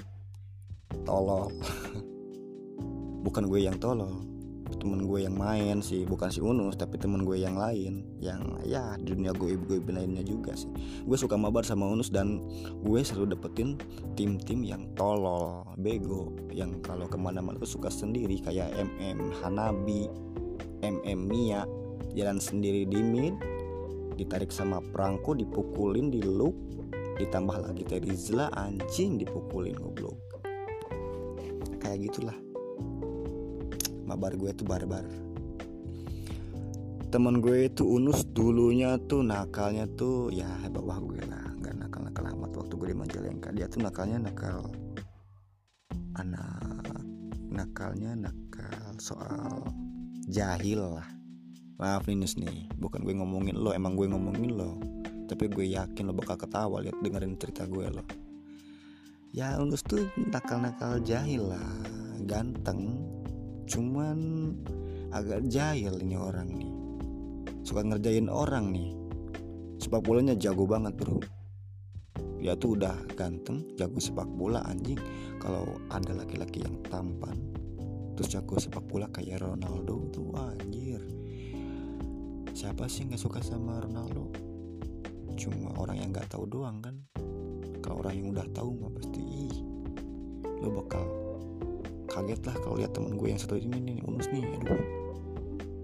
Tolol. 1.08 1.56
Bukan 3.26 3.48
gue 3.48 3.64
yang 3.64 3.80
tolol 3.80 4.37
temen 4.76 5.08
gue 5.08 5.24
yang 5.24 5.40
main 5.40 5.80
sih 5.80 6.04
bukan 6.04 6.28
si 6.28 6.44
Unus 6.44 6.76
tapi 6.76 7.00
temen 7.00 7.24
gue 7.24 7.40
yang 7.40 7.56
lain 7.56 8.04
yang 8.20 8.60
ya 8.68 9.00
di 9.00 9.16
dunia 9.16 9.32
gue 9.32 9.56
gue 9.56 9.80
lainnya 9.88 10.22
juga 10.28 10.52
sih. 10.54 10.68
Gue 11.08 11.16
suka 11.16 11.40
mabar 11.40 11.64
sama 11.64 11.88
Unus 11.88 12.12
dan 12.12 12.44
gue 12.84 13.00
selalu 13.00 13.40
dapetin 13.40 13.80
tim-tim 14.20 14.68
yang 14.68 14.84
tolol 15.00 15.64
bego 15.80 16.36
yang 16.52 16.76
kalau 16.84 17.08
ke 17.08 17.16
mana-mana 17.16 17.56
tuh 17.58 17.80
suka 17.80 17.88
sendiri 17.88 18.44
kayak 18.44 18.68
MM 18.76 19.32
Hanabi 19.40 20.12
MM 20.84 21.20
Mia 21.26 21.64
jalan 22.14 22.38
sendiri 22.42 22.84
di 22.84 23.00
mid 23.00 23.36
ditarik 24.18 24.50
sama 24.50 24.82
perangko 24.82 25.38
dipukulin 25.38 26.10
di 26.10 26.26
loop 26.26 26.54
ditambah 27.18 27.66
lagi 27.66 27.82
Terizla 27.86 28.54
anjing 28.54 29.18
dipukulin 29.18 29.78
goblok. 29.78 30.18
Kayak 31.82 32.10
gitulah 32.10 32.38
mabar 34.08 34.34
gue 34.40 34.50
tuh 34.56 34.64
barbar. 34.64 35.04
Temen 37.08 37.40
gue 37.40 37.68
itu 37.68 37.84
Unus 37.88 38.24
dulunya 38.32 38.96
tuh 39.08 39.24
nakalnya 39.24 39.88
tuh 39.96 40.32
ya 40.32 40.48
bawah 40.72 41.00
gue 41.04 41.24
lah 41.28 41.52
nggak 41.60 41.76
nakal 41.76 42.02
nakal 42.08 42.24
amat. 42.32 42.52
Waktu 42.56 42.74
gue 42.80 42.88
di 42.92 42.98
Majalengka 42.98 43.50
dia 43.52 43.68
tuh 43.68 43.84
nakalnya 43.84 44.32
nakal 44.32 44.72
anak 46.16 46.96
nakalnya 47.52 48.16
nakal 48.16 48.96
soal 49.00 49.68
jahil 50.28 51.00
lah. 51.00 51.08
Maaf 51.78 52.10
nih 52.10 52.18
nih. 52.18 52.72
Bukan 52.80 53.06
gue 53.06 53.14
ngomongin 53.14 53.56
lo 53.56 53.72
emang 53.72 53.94
gue 53.96 54.10
ngomongin 54.10 54.56
lo. 54.56 54.80
Tapi 55.28 55.52
gue 55.52 55.68
yakin 55.76 56.10
lo 56.10 56.14
bakal 56.16 56.40
ketawa 56.40 56.80
lihat 56.84 56.98
dengerin 57.04 57.36
cerita 57.40 57.68
gue 57.68 57.88
lo. 57.92 58.04
Ya 59.32 59.60
Unus 59.62 59.84
tuh 59.86 60.10
nakal-nakal 60.18 61.00
jahil 61.06 61.52
lah. 61.54 61.72
Ganteng 62.26 62.98
cuman 63.68 64.18
agak 65.12 65.46
jahil 65.52 66.00
ini 66.00 66.16
orang 66.16 66.50
nih. 66.56 66.72
Suka 67.68 67.84
ngerjain 67.84 68.32
orang 68.32 68.72
nih. 68.72 68.96
Sepak 69.78 70.02
bolanya 70.02 70.34
jago 70.40 70.64
banget 70.64 70.96
bro. 70.96 71.20
Dia 72.40 72.56
tuh 72.56 72.80
udah 72.80 72.96
ganteng 73.14 73.76
jago 73.76 74.00
sepak 74.00 74.26
bola 74.26 74.64
anjing. 74.66 74.98
Kalau 75.38 75.68
ada 75.92 76.16
laki-laki 76.16 76.64
yang 76.64 76.80
tampan 76.88 77.58
terus 78.18 78.34
jago 78.34 78.58
sepak 78.58 78.82
bola 78.90 79.06
kayak 79.14 79.46
Ronaldo 79.46 80.10
tuh 80.10 80.34
anjir. 80.34 80.98
Siapa 82.50 82.90
sih 82.90 83.06
nggak 83.06 83.22
suka 83.22 83.46
sama 83.46 83.78
Ronaldo? 83.78 84.34
Cuma 85.38 85.78
orang 85.78 86.02
yang 86.02 86.10
nggak 86.10 86.34
tahu 86.34 86.50
doang 86.50 86.82
kan? 86.82 86.98
Kalau 87.78 88.02
orang 88.02 88.18
yang 88.18 88.34
udah 88.34 88.48
tahu 88.58 88.74
mah 88.82 88.92
pasti 88.98 89.22
ih 89.22 89.58
lo 90.66 90.74
bakal 90.74 91.06
kaget 92.08 92.42
lah 92.48 92.56
kalau 92.64 92.76
lihat 92.80 92.96
temen 92.96 93.20
gue 93.20 93.28
yang 93.30 93.38
satu 93.38 93.60
ini 93.60 93.78
nih 93.78 93.98
unus 94.08 94.32
nih 94.32 94.44
aduh. 94.58 94.82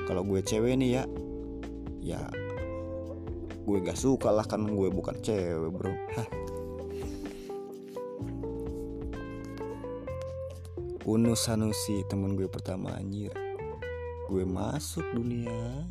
Kalau 0.04 0.24
gue 0.26 0.40
cewek 0.44 0.76
nih 0.80 1.00
ya 1.00 1.04
ya 2.04 2.22
gue 3.64 3.78
gak 3.80 3.96
suka 3.96 4.28
lah 4.28 4.44
kan 4.44 4.68
gue 4.68 4.90
bukan 4.92 5.16
cewek 5.24 5.72
bro. 5.72 5.94
Hah. 6.18 6.30
Unus 11.04 11.48
Sanusi 11.48 12.04
temen 12.08 12.40
gue 12.40 12.48
pertama 12.48 12.96
anjir. 12.96 13.32
Gue 14.32 14.48
masuk 14.48 15.04
dunia. 15.12 15.88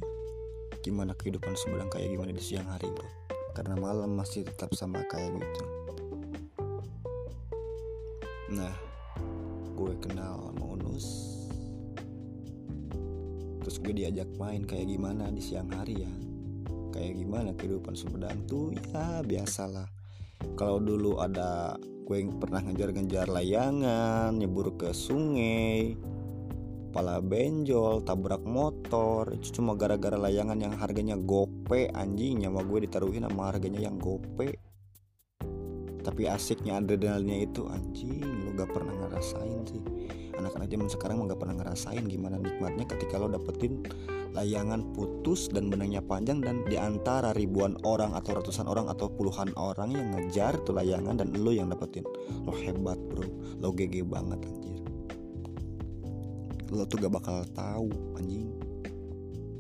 Gimana 0.82 1.14
kehidupan 1.14 1.54
sebelang 1.54 1.92
kayak 1.92 2.10
gimana 2.10 2.32
di 2.32 2.42
siang 2.42 2.66
hari 2.66 2.90
bro? 2.90 3.06
Karena 3.52 3.76
malam 3.76 4.16
masih 4.16 4.48
tetap 4.48 4.72
sama 4.72 5.04
kayak 5.06 5.36
gitu. 5.36 5.62
Nah 8.52 8.72
main 14.42 14.66
kayak 14.66 14.90
gimana 14.90 15.30
di 15.30 15.38
siang 15.38 15.70
hari 15.70 16.02
ya. 16.02 16.12
Kayak 16.90 17.14
gimana 17.14 17.54
kehidupan 17.54 17.94
Sumedang 17.94 18.42
tuh? 18.50 18.74
Ya 18.74 19.22
biasalah. 19.22 19.86
Kalau 20.58 20.82
dulu 20.82 21.22
ada 21.22 21.78
gue 21.78 22.16
yang 22.18 22.42
pernah 22.42 22.58
ngejar-ngejar 22.66 23.30
layangan 23.30 24.34
nyebur 24.34 24.74
ke 24.74 24.90
sungai 24.90 25.94
pala 26.92 27.24
benjol 27.24 28.04
tabrak 28.04 28.44
motor 28.44 29.32
itu 29.32 29.56
cuma 29.62 29.72
gara-gara 29.72 30.18
layangan 30.18 30.58
yang 30.58 30.74
harganya 30.74 31.14
gope 31.14 31.88
anjing. 31.94 32.42
Nyawa 32.42 32.66
gue 32.66 32.90
ditaruhin 32.90 33.24
sama 33.24 33.54
harganya 33.54 33.86
yang 33.86 33.96
gope. 34.02 34.58
Tapi 36.02 36.26
asiknya 36.26 36.82
adrenalinnya 36.82 37.46
itu 37.46 37.70
anjing 37.70 38.26
lo 38.42 38.50
gak 38.58 38.74
pernah 38.74 38.90
ngerasain 39.06 39.62
sih. 39.70 39.82
Anak-anak 40.34 40.66
zaman 40.66 40.88
sekarang 40.90 41.16
mah 41.22 41.30
gak 41.30 41.40
pernah 41.40 41.56
ngerasain 41.62 42.04
gimana 42.10 42.42
nikmatnya 42.42 42.90
ketika 42.90 43.22
lo 43.22 43.30
dapetin 43.30 43.86
layangan 44.32 44.80
putus 44.96 45.52
dan 45.52 45.68
benangnya 45.68 46.00
panjang 46.00 46.40
dan 46.40 46.64
di 46.64 46.80
antara 46.80 47.36
ribuan 47.36 47.76
orang 47.84 48.16
atau 48.16 48.40
ratusan 48.40 48.64
orang 48.64 48.88
atau 48.88 49.12
puluhan 49.12 49.52
orang 49.60 49.92
yang 49.92 50.08
ngejar 50.16 50.56
tuh 50.64 50.72
layangan 50.72 51.20
dan 51.20 51.36
lo 51.36 51.52
yang 51.52 51.68
dapetin. 51.68 52.04
Lo 52.48 52.56
hebat 52.56 52.96
bro. 53.12 53.28
Lo 53.60 53.76
GG 53.76 54.08
banget 54.08 54.40
anjir. 54.40 54.80
Lo 56.72 56.88
tuh 56.88 56.96
gak 57.04 57.12
bakal 57.12 57.44
tahu 57.52 57.92
anjing 58.16 58.48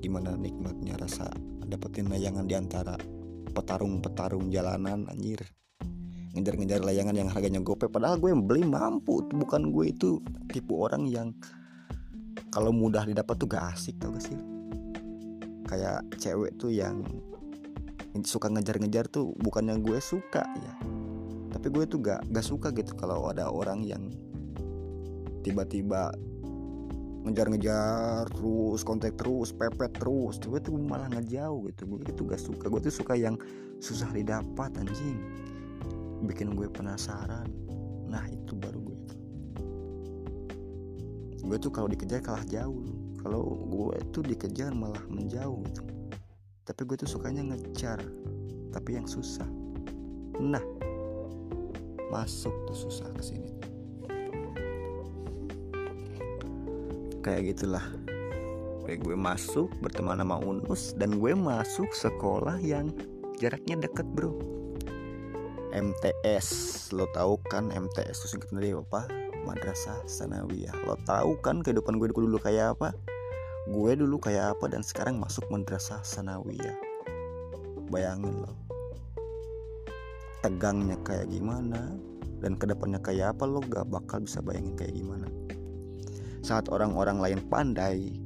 gimana 0.02 0.34
nikmatnya 0.34 0.98
rasa 0.98 1.30
dapetin 1.62 2.10
layangan 2.10 2.48
di 2.48 2.58
antara 2.58 2.96
petarung-petarung 3.52 4.48
jalanan 4.48 5.04
anjir. 5.12 5.44
Ngejar-ngejar 6.32 6.80
layangan 6.80 7.12
yang 7.12 7.28
harganya 7.28 7.60
gope 7.60 7.92
padahal 7.92 8.16
gue 8.16 8.32
yang 8.32 8.48
beli 8.48 8.64
mampu 8.64 9.20
bukan 9.28 9.68
gue 9.68 9.92
itu 9.92 10.16
tipe 10.48 10.72
orang 10.72 11.04
yang 11.04 11.36
kalau 12.48 12.72
mudah 12.72 13.04
didapat 13.04 13.36
tuh 13.36 13.48
gak 13.52 13.76
asik 13.76 14.00
tau 14.00 14.16
gak 14.16 14.24
sih 14.24 14.61
kayak 15.72 16.04
cewek 16.20 16.52
tuh 16.60 16.68
yang 16.68 17.00
suka 18.20 18.52
ngejar-ngejar 18.52 19.08
tuh 19.08 19.32
bukannya 19.40 19.80
gue 19.80 19.96
suka 20.04 20.44
ya. 20.44 20.74
Tapi 21.48 21.66
gue 21.72 21.88
tuh 21.88 22.04
gak 22.04 22.28
gak 22.28 22.44
suka 22.44 22.68
gitu 22.76 22.92
kalau 22.92 23.32
ada 23.32 23.48
orang 23.48 23.80
yang 23.80 24.12
tiba-tiba 25.40 26.12
ngejar-ngejar 27.24 28.28
terus 28.36 28.84
kontak 28.84 29.16
terus 29.16 29.54
pepet 29.56 29.96
terus 29.96 30.36
gue 30.44 30.60
tuh 30.60 30.76
malah 30.76 31.08
ngejauh 31.08 31.72
gitu. 31.72 31.88
Gue 31.88 32.04
itu 32.04 32.22
gak 32.28 32.42
suka. 32.44 32.68
Gue 32.68 32.80
tuh 32.84 32.92
suka 32.92 33.16
yang 33.16 33.40
susah 33.80 34.12
didapat 34.12 34.76
anjing. 34.76 35.16
Bikin 36.28 36.52
gue 36.52 36.68
penasaran. 36.68 37.48
Nah 38.12 38.28
itu 38.28 38.52
baru 38.60 38.76
gue 38.76 38.98
tuh. 39.08 39.20
Gue 41.48 41.56
tuh 41.56 41.72
kalau 41.72 41.88
dikejar 41.88 42.20
kalah 42.20 42.44
jauh 42.44 43.01
kalau 43.22 43.54
gue 43.70 43.96
tuh 44.10 44.26
dikejar 44.26 44.74
malah 44.74 45.00
menjauh 45.06 45.62
gitu. 45.70 45.82
Tapi 46.66 46.80
gue 46.86 46.96
tuh 46.98 47.10
sukanya 47.10 47.46
ngejar 47.54 48.02
tapi 48.74 48.98
yang 48.98 49.06
susah. 49.06 49.46
Nah 50.42 50.62
masuk 52.10 52.52
tuh 52.66 52.76
susah 52.76 53.08
ke 53.14 53.22
sini. 53.22 53.50
Kayak 57.22 57.54
gitulah. 57.54 57.86
Kayak 58.82 59.06
gue 59.06 59.14
masuk 59.14 59.70
berteman 59.78 60.18
sama 60.18 60.42
Unus 60.42 60.90
dan 60.98 61.22
gue 61.22 61.32
masuk 61.38 61.94
sekolah 61.94 62.58
yang 62.58 62.90
jaraknya 63.38 63.78
deket 63.78 64.04
bro. 64.10 64.34
MTS 65.72 66.90
lo 66.92 67.08
tahu 67.14 67.38
kan 67.48 67.70
MTS 67.70 68.26
itu 68.26 68.36
singkat 68.36 68.50
dari 68.50 68.74
apa? 68.74 69.06
Madrasah 69.46 70.02
Sanawiyah. 70.04 70.74
Lo 70.84 70.98
tahu 71.06 71.38
kan 71.38 71.62
kehidupan 71.62 72.02
gue 72.02 72.10
dulu 72.10 72.42
kayak 72.42 72.76
apa 72.76 72.90
gue 73.70 73.92
dulu 73.94 74.18
kayak 74.18 74.58
apa 74.58 74.66
dan 74.74 74.82
sekarang 74.82 75.22
masuk 75.22 75.46
Madrasah 75.46 76.02
Sanawiyah. 76.02 76.74
Bayangin 77.86 78.42
lo 78.42 78.52
tegangnya 80.42 80.98
kayak 81.06 81.30
gimana 81.30 81.94
dan 82.42 82.58
ke 82.58 82.66
depannya 82.66 82.98
kayak 82.98 83.38
apa 83.38 83.46
lo 83.46 83.62
gak 83.62 83.86
bakal 83.86 84.18
bisa 84.26 84.42
bayangin 84.42 84.74
kayak 84.74 84.98
gimana. 84.98 85.30
Saat 86.42 86.66
orang-orang 86.74 87.22
lain 87.22 87.40
pandai 87.46 88.18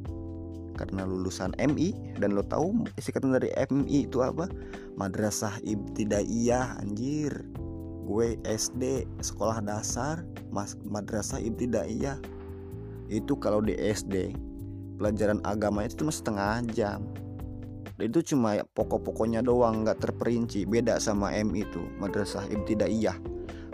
karena 0.81 1.05
lulusan 1.05 1.53
MI 1.61 2.17
dan 2.17 2.33
lo 2.33 2.41
tahu 2.41 2.89
singkatan 2.97 3.37
dari 3.37 3.53
MI 3.69 4.09
itu 4.09 4.25
apa? 4.25 4.49
Madrasah 4.97 5.61
ibtidaiyah 5.61 6.81
anjir. 6.81 7.45
Gue 8.09 8.41
SD 8.49 9.05
sekolah 9.21 9.61
dasar 9.61 10.25
mas 10.49 10.81
madrasah 10.89 11.45
ibtidaiyah. 11.45 12.17
Itu 13.13 13.37
kalau 13.37 13.61
di 13.61 13.77
SD 13.77 14.33
pelajaran 14.97 15.45
agama 15.45 15.85
itu 15.85 16.03
cuma 16.05 16.13
setengah 16.13 16.65
jam. 16.73 17.01
Itu 17.97 18.21
cuma 18.21 18.61
pokok-pokoknya 18.77 19.41
doang 19.41 19.85
nggak 19.85 20.05
terperinci 20.05 20.69
beda 20.69 21.01
sama 21.01 21.33
MI 21.33 21.65
itu 21.65 21.81
madrasah 21.97 22.45
ibtidaiyah. 22.53 23.17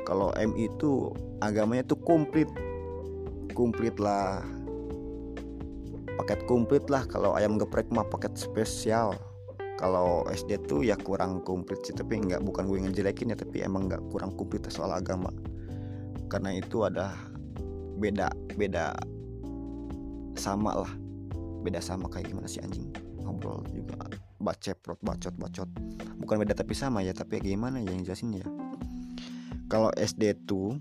Kalau 0.07 0.31
MI 0.39 0.71
itu 0.71 1.11
agamanya 1.43 1.83
tuh 1.87 1.99
komplit. 2.03 2.47
Komplit 3.55 3.99
lah 3.99 4.43
paket 6.13 6.45
komplit 6.47 6.87
lah 6.87 7.03
kalau 7.09 7.35
ayam 7.35 7.59
geprek 7.59 7.91
mah 7.91 8.07
paket 8.07 8.39
spesial. 8.39 9.19
Kalau 9.83 10.23
SD 10.31 10.71
tuh 10.71 10.87
ya 10.87 10.95
kurang 10.95 11.43
komplit 11.43 11.83
sih 11.83 11.91
tapi 11.91 12.15
nggak 12.23 12.47
bukan 12.47 12.71
gue 12.71 12.79
ngejelekin 12.87 13.35
ya 13.35 13.37
tapi 13.39 13.67
emang 13.67 13.91
nggak 13.91 14.03
kurang 14.15 14.31
komplit 14.39 14.63
soal 14.71 14.95
agama. 14.95 15.35
Karena 16.31 16.55
itu 16.55 16.87
ada 16.87 17.11
beda 17.99 18.31
beda 18.55 18.95
sama 20.39 20.79
lah 20.79 21.02
beda 21.63 21.79
sama 21.79 22.11
kayak 22.11 22.35
gimana 22.35 22.51
sih 22.51 22.61
anjing 22.61 22.91
ngobrol 23.23 23.63
juga 23.71 23.97
baceprot 24.43 24.99
bacot 25.01 25.35
bacot 25.39 25.71
bukan 26.19 26.37
beda 26.43 26.59
tapi 26.59 26.75
sama 26.75 27.01
ya 27.07 27.15
tapi 27.15 27.39
gimana 27.39 27.79
ya 27.79 27.95
yang 27.95 28.03
jelasin 28.03 28.35
ya 28.35 28.47
kalau 29.73 29.89
SD 29.97 30.45
tuh 30.45 30.77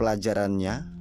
pelajarannya 0.00 0.94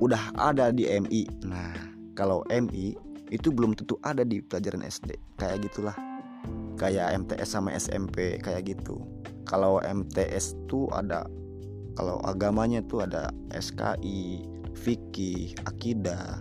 udah 0.00 0.32
ada 0.34 0.72
di 0.72 0.88
MI. 0.88 1.28
Nah, 1.44 1.70
kalau 2.16 2.42
MI 2.48 2.96
itu 3.30 3.48
belum 3.52 3.76
tentu 3.76 4.00
ada 4.02 4.24
di 4.24 4.40
pelajaran 4.42 4.82
SD. 4.82 5.14
Kayak 5.36 5.70
gitulah. 5.70 5.96
Kayak 6.80 7.12
MTS 7.20 7.48
sama 7.52 7.76
SMP 7.76 8.40
kayak 8.40 8.72
gitu. 8.72 9.04
Kalau 9.44 9.78
MTS 9.84 10.56
tuh 10.66 10.88
ada 10.90 11.28
kalau 11.94 12.16
agamanya 12.24 12.80
tuh 12.88 13.04
ada 13.04 13.28
SKI, 13.52 14.48
fikih, 14.72 15.52
akidah. 15.68 16.40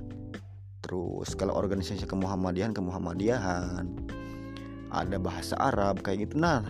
Terus. 0.90 1.38
Kalau 1.38 1.54
organisasi 1.54 2.10
kemuhammadiyahan, 2.10 2.74
kemuhammadiyahan. 2.74 3.86
Ada 4.90 5.22
bahasa 5.22 5.54
Arab 5.62 6.02
kayak 6.02 6.26
gitu. 6.26 6.42
Nah, 6.42 6.66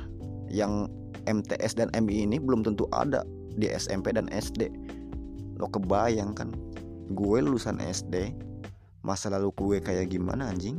yang 0.52 0.92
MTS 1.24 1.80
dan 1.80 1.88
MI 1.96 2.28
ini 2.28 2.36
belum 2.36 2.68
tentu 2.68 2.84
ada 2.92 3.24
di 3.56 3.72
SMP 3.72 4.12
dan 4.12 4.28
SD. 4.28 4.68
Lo 5.56 5.72
kebayang 5.72 6.36
kan? 6.36 6.52
Gue 7.16 7.40
lulusan 7.40 7.80
SD 7.80 8.36
masa 9.08 9.32
lalu 9.32 9.56
gue 9.56 9.78
kayak 9.80 10.12
gimana 10.12 10.52
anjing? 10.52 10.76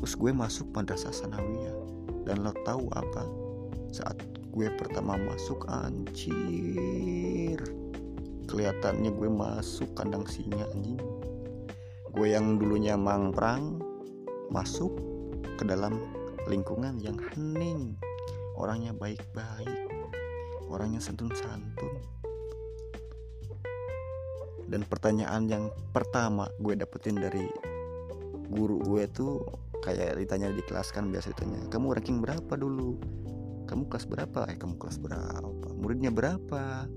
Terus 0.00 0.16
gue 0.16 0.32
masuk 0.32 0.72
madrasah 0.72 1.12
sanawiyah. 1.12 1.76
Dan 2.24 2.40
lo 2.40 2.56
tahu 2.64 2.88
apa? 2.96 3.28
Saat 3.92 4.16
gue 4.48 4.72
pertama 4.80 5.20
masuk 5.20 5.68
anjir. 5.68 7.60
Kelihatannya 8.48 9.12
gue 9.12 9.28
masuk 9.28 9.92
kandang 9.92 10.24
singa 10.24 10.64
anjing 10.72 10.96
gue 12.14 12.30
yang 12.30 12.62
dulunya 12.62 12.94
mangprang 12.94 13.82
masuk 14.54 14.94
ke 15.58 15.66
dalam 15.66 15.98
lingkungan 16.46 17.02
yang 17.02 17.18
hening. 17.34 17.98
Orangnya 18.54 18.94
baik-baik 18.94 19.94
orangnya 20.74 20.98
santun-santun. 21.02 21.94
Dan 24.64 24.82
pertanyaan 24.88 25.46
yang 25.46 25.64
pertama 25.92 26.50
gue 26.58 26.74
dapetin 26.74 27.20
dari 27.20 27.46
guru 28.50 28.80
gue 28.80 29.06
tuh 29.12 29.44
kayak 29.84 30.16
ditanya 30.16 30.48
di 30.50 30.64
kelas 30.64 30.90
kan 30.90 31.12
biasa 31.12 31.36
ditanya 31.36 31.68
kamu 31.68 31.94
ranking 31.94 32.18
berapa 32.24 32.54
dulu? 32.56 32.96
Kamu 33.64 33.88
kelas 33.88 34.06
berapa? 34.08 34.48
Eh 34.50 34.56
kamu 34.56 34.76
kelas 34.80 34.98
berapa? 34.98 35.68
Muridnya 35.78 36.10
berapa 36.10 36.88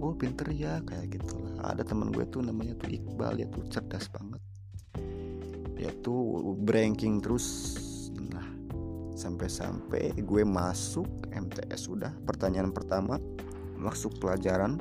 oh 0.00 0.12
pinter 0.12 0.48
ya 0.52 0.80
kayak 0.84 1.20
gitulah. 1.20 1.52
Ada 1.64 1.82
teman 1.86 2.12
gue 2.12 2.24
tuh 2.28 2.44
namanya 2.44 2.76
tuh 2.76 2.92
Iqbal 2.92 3.40
dia 3.40 3.48
tuh 3.48 3.64
cerdas 3.68 4.06
banget. 4.12 4.42
Dia 5.76 5.92
tuh 6.00 6.56
ranking 6.64 7.20
terus. 7.20 7.76
Nah 8.16 8.46
sampai-sampai 9.16 10.12
gue 10.20 10.42
masuk 10.44 11.08
MTS 11.32 11.88
sudah 11.88 12.12
pertanyaan 12.28 12.72
pertama 12.72 13.16
masuk 13.76 14.16
pelajaran 14.20 14.80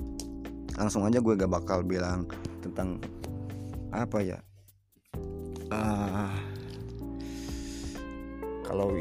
langsung 0.76 1.07
aja 1.07 1.24
gue 1.24 1.34
gak 1.36 1.51
bakal 1.51 1.84
bilang 1.84 2.28
tentang 2.59 2.99
apa 3.95 4.20
ya. 4.20 4.39
Uh, 5.72 6.36
kalau 8.68 8.93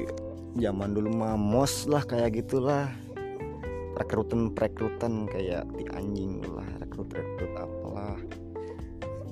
zaman 0.54 0.94
dulu 0.94 1.10
mah 1.12 1.34
mos 1.34 1.84
lah 1.90 2.06
kayak 2.06 2.40
gitulah 2.40 2.88
rekrutan 3.94 4.50
rekrutan 4.54 5.30
kayak 5.30 5.66
di 5.78 5.86
anjing 5.94 6.42
lah 6.42 6.66
rekrut 6.82 7.10
rekrut 7.14 7.52
apalah. 7.54 8.18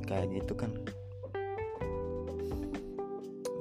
Kayak 0.07 0.43
gitu 0.43 0.55
kan. 0.55 0.71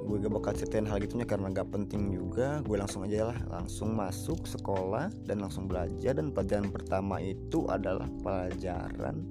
Gue 0.02 0.20
gak 0.20 0.34
bakal 0.34 0.52
ceritain 0.58 0.84
hal 0.84 1.00
gitunya 1.00 1.24
karena 1.24 1.48
gak 1.54 1.72
penting 1.72 2.12
juga. 2.12 2.60
Gue 2.68 2.76
langsung 2.76 3.08
aja 3.08 3.32
lah 3.32 3.40
langsung 3.48 3.96
masuk 3.96 4.44
sekolah 4.44 5.08
dan 5.24 5.40
langsung 5.40 5.72
belajar. 5.72 6.18
Dan 6.18 6.36
pelajaran 6.36 6.68
pertama 6.68 7.24
itu 7.24 7.64
adalah 7.72 8.10
pelajaran 8.20 9.24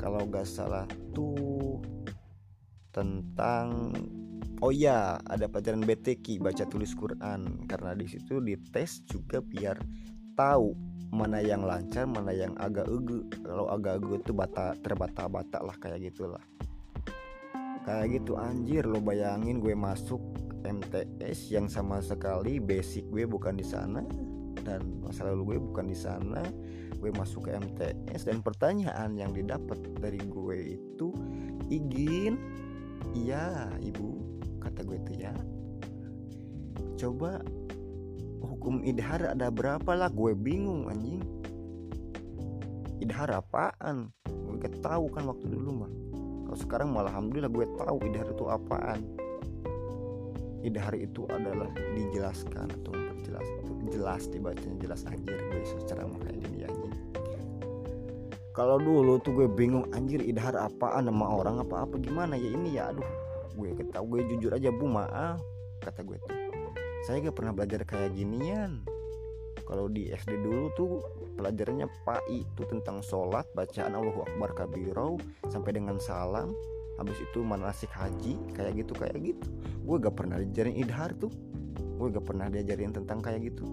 kalau 0.00 0.24
gak 0.32 0.48
salah 0.48 0.88
tuh 1.12 1.82
tentang 2.94 3.92
oh 4.64 4.72
ya 4.72 5.20
ada 5.28 5.44
pelajaran 5.50 5.84
BTQ 5.84 6.40
baca 6.40 6.64
tulis 6.64 6.96
Quran. 6.96 7.68
Karena 7.68 7.92
di 7.92 8.08
situ 8.08 8.40
dites 8.40 9.04
juga 9.04 9.44
biar 9.44 9.76
tahu 10.34 10.72
mana 11.12 11.44
yang 11.44 11.68
lancar 11.68 12.08
mana 12.08 12.32
yang 12.32 12.56
agak 12.56 12.88
ege 12.88 13.20
kalau 13.44 13.68
agak 13.68 14.00
ege 14.00 14.24
itu 14.24 14.32
bata 14.32 14.72
terbata-bata 14.80 15.60
lah 15.60 15.76
kayak 15.76 16.08
gitulah. 16.08 16.40
Kayak 17.82 18.22
gitu 18.22 18.38
anjir 18.38 18.86
lo 18.88 19.02
bayangin 19.02 19.60
gue 19.60 19.76
masuk 19.76 20.22
MTS 20.62 21.50
yang 21.52 21.66
sama 21.66 21.98
sekali 22.00 22.62
basic 22.62 23.10
gue 23.10 23.26
bukan 23.26 23.58
di 23.58 23.66
sana 23.66 24.00
dan 24.62 25.02
masa 25.02 25.28
lalu 25.28 25.54
gue 25.54 25.58
bukan 25.60 25.86
di 25.90 25.98
sana. 25.98 26.40
Gue 27.02 27.10
masuk 27.10 27.50
ke 27.50 27.58
MTS 27.58 28.30
dan 28.30 28.40
pertanyaan 28.40 29.18
yang 29.18 29.34
didapat 29.34 29.82
dari 29.98 30.22
gue 30.22 30.78
itu 30.78 31.10
izin 31.68 32.38
iya 33.18 33.68
ibu 33.82 34.16
kata 34.62 34.86
gue 34.86 34.96
itu 34.96 35.12
ya. 35.26 35.34
Coba 36.94 37.42
hukum 38.62 38.78
idhar 38.86 39.18
ada 39.26 39.50
berapa 39.50 39.90
lah? 39.90 40.06
Gue 40.06 40.38
bingung 40.38 40.86
anjing. 40.86 41.18
Idhar 43.02 43.34
apaan? 43.34 44.14
Gue 44.22 44.54
gak 44.62 44.78
kan 44.86 45.26
waktu 45.26 45.50
dulu 45.50 45.82
mah. 45.82 45.90
Kalau 46.46 46.58
sekarang 46.62 46.88
malah 46.94 47.10
alhamdulillah 47.10 47.50
gue 47.50 47.66
tahu 47.74 47.98
idhar 48.06 48.30
itu 48.30 48.44
apaan. 48.46 49.02
Idhar 50.62 50.94
itu 50.94 51.26
adalah 51.26 51.74
dijelaskan 51.74 52.70
atau 52.70 52.94
memperjelas 52.94 53.42
itu 53.50 53.72
jelas 53.98 54.22
dibacanya 54.30 54.76
jelas 54.78 55.00
anjir 55.10 55.34
gue 55.34 55.66
secara 55.66 56.06
kayak 56.22 56.38
gini 56.46 56.62
anjing. 56.62 56.94
Kalau 58.54 58.78
dulu 58.78 59.18
tuh 59.26 59.42
gue 59.42 59.50
bingung 59.50 59.90
anjir 59.90 60.22
idhar 60.22 60.54
apaan? 60.54 61.10
Nama 61.10 61.26
orang 61.34 61.66
apa 61.66 61.82
apa 61.82 61.98
gimana 61.98 62.38
ya 62.38 62.46
ini 62.54 62.78
ya? 62.78 62.94
Aduh 62.94 63.10
gue 63.58 63.74
kata 63.74 64.06
gue 64.06 64.20
jujur 64.30 64.54
aja 64.54 64.70
bu 64.70 64.86
maaf 64.86 65.42
kata 65.82 66.06
gue 66.06 66.16
tuh 66.22 66.41
saya 67.02 67.18
gak 67.18 67.34
pernah 67.34 67.50
belajar 67.50 67.82
kayak 67.82 68.14
ginian. 68.14 68.86
Kalau 69.66 69.90
di 69.90 70.10
SD 70.10 70.38
dulu 70.38 70.70
tuh 70.78 70.90
pelajarannya 71.34 71.90
PAI 72.06 72.46
itu 72.46 72.62
tentang 72.70 73.02
sholat 73.02 73.46
bacaan 73.58 73.98
Allahu 73.98 74.22
Akbar 74.26 74.54
kabirau 74.54 75.18
sampai 75.50 75.74
dengan 75.74 75.98
salam. 75.98 76.54
Habis 77.02 77.18
itu 77.18 77.42
manasik 77.42 77.90
haji 77.90 78.38
kayak 78.54 78.86
gitu 78.86 78.92
kayak 78.94 79.18
gitu. 79.18 79.48
Gue 79.82 79.96
gak 79.98 80.14
pernah 80.14 80.38
diajarin 80.38 80.78
idhar 80.78 81.10
tuh. 81.18 81.32
Gue 81.98 82.14
gak 82.14 82.22
pernah 82.22 82.46
diajarin 82.46 82.94
tentang 82.94 83.18
kayak 83.18 83.50
gitu. 83.50 83.66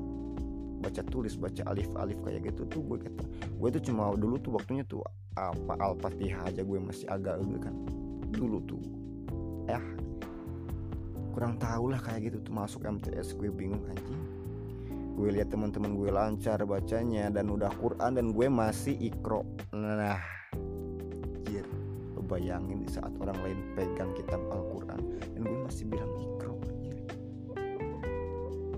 Baca 0.82 1.06
tulis 1.06 1.38
baca 1.38 1.62
alif 1.70 1.92
alif 2.02 2.18
kayak 2.26 2.50
gitu 2.50 2.66
tuh 2.66 2.82
gue 2.82 2.98
kata. 3.06 3.24
Gue 3.62 3.70
tuh 3.70 3.84
cuma 3.86 4.10
dulu 4.18 4.42
tuh 4.42 4.58
waktunya 4.58 4.82
tuh 4.90 5.06
apa 5.38 5.78
al-fatihah 5.78 6.50
aja 6.50 6.66
gue 6.66 6.80
masih 6.82 7.06
agak 7.06 7.38
kan. 7.62 7.76
Dulu 8.34 8.58
tuh. 8.66 8.82
Eh 9.70 10.09
kurang 11.40 11.56
tahu 11.56 11.96
lah 11.96 12.04
kayak 12.04 12.28
gitu 12.28 12.44
tuh 12.44 12.52
masuk 12.52 12.84
MTS 12.84 13.40
gue 13.40 13.48
bingung 13.48 13.80
anjing. 13.88 14.20
Gue 15.16 15.32
lihat 15.32 15.48
teman-teman 15.48 15.96
gue 15.96 16.12
lancar 16.12 16.60
bacanya 16.68 17.32
dan 17.32 17.48
udah 17.48 17.72
Quran 17.80 18.12
dan 18.20 18.36
gue 18.36 18.48
masih 18.52 19.00
ikro 19.00 19.48
nah 19.72 20.20
jir 21.48 21.64
lo 22.12 22.20
bayangin 22.28 22.84
di 22.84 22.92
saat 22.92 23.16
orang 23.24 23.40
lain 23.40 23.72
pegang 23.72 24.12
kitab 24.20 24.44
Al-Quran 24.52 25.00
dan 25.32 25.42
gue 25.48 25.58
masih 25.64 25.88
bilang 25.88 26.12
ikro 26.20 26.60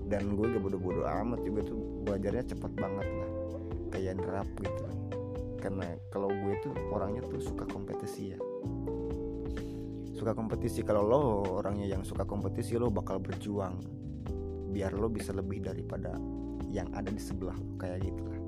dan 0.06 0.38
gue 0.38 0.46
gak 0.54 0.62
bodoh-bodoh 0.62 1.02
amat 1.02 1.42
juga 1.42 1.66
tuh 1.66 1.82
belajarnya 2.06 2.46
cepat 2.46 2.78
banget 2.78 3.10
lah. 3.10 3.30
Kayak 3.90 4.22
nerap 4.22 4.48
gitu. 4.62 4.82
Karena 5.58 5.98
kalau 6.14 6.30
gue 6.30 6.54
tuh 6.62 6.78
orangnya 6.94 7.26
tuh 7.26 7.42
suka 7.42 7.66
kompetisi 7.66 8.38
ya 8.38 8.51
suka 10.22 10.38
kompetisi. 10.38 10.86
Kalau 10.86 11.02
lo 11.02 11.22
orangnya 11.58 11.90
yang 11.90 12.06
suka 12.06 12.22
kompetisi 12.22 12.78
lo 12.78 12.94
bakal 12.94 13.18
berjuang 13.18 13.82
biar 14.70 14.94
lo 14.94 15.10
bisa 15.10 15.34
lebih 15.34 15.66
daripada 15.66 16.14
yang 16.70 16.86
ada 16.94 17.10
di 17.10 17.18
sebelah 17.18 17.58
lo 17.58 17.74
kayak 17.74 18.06
gitu 18.06 18.22
lah. 18.22 18.40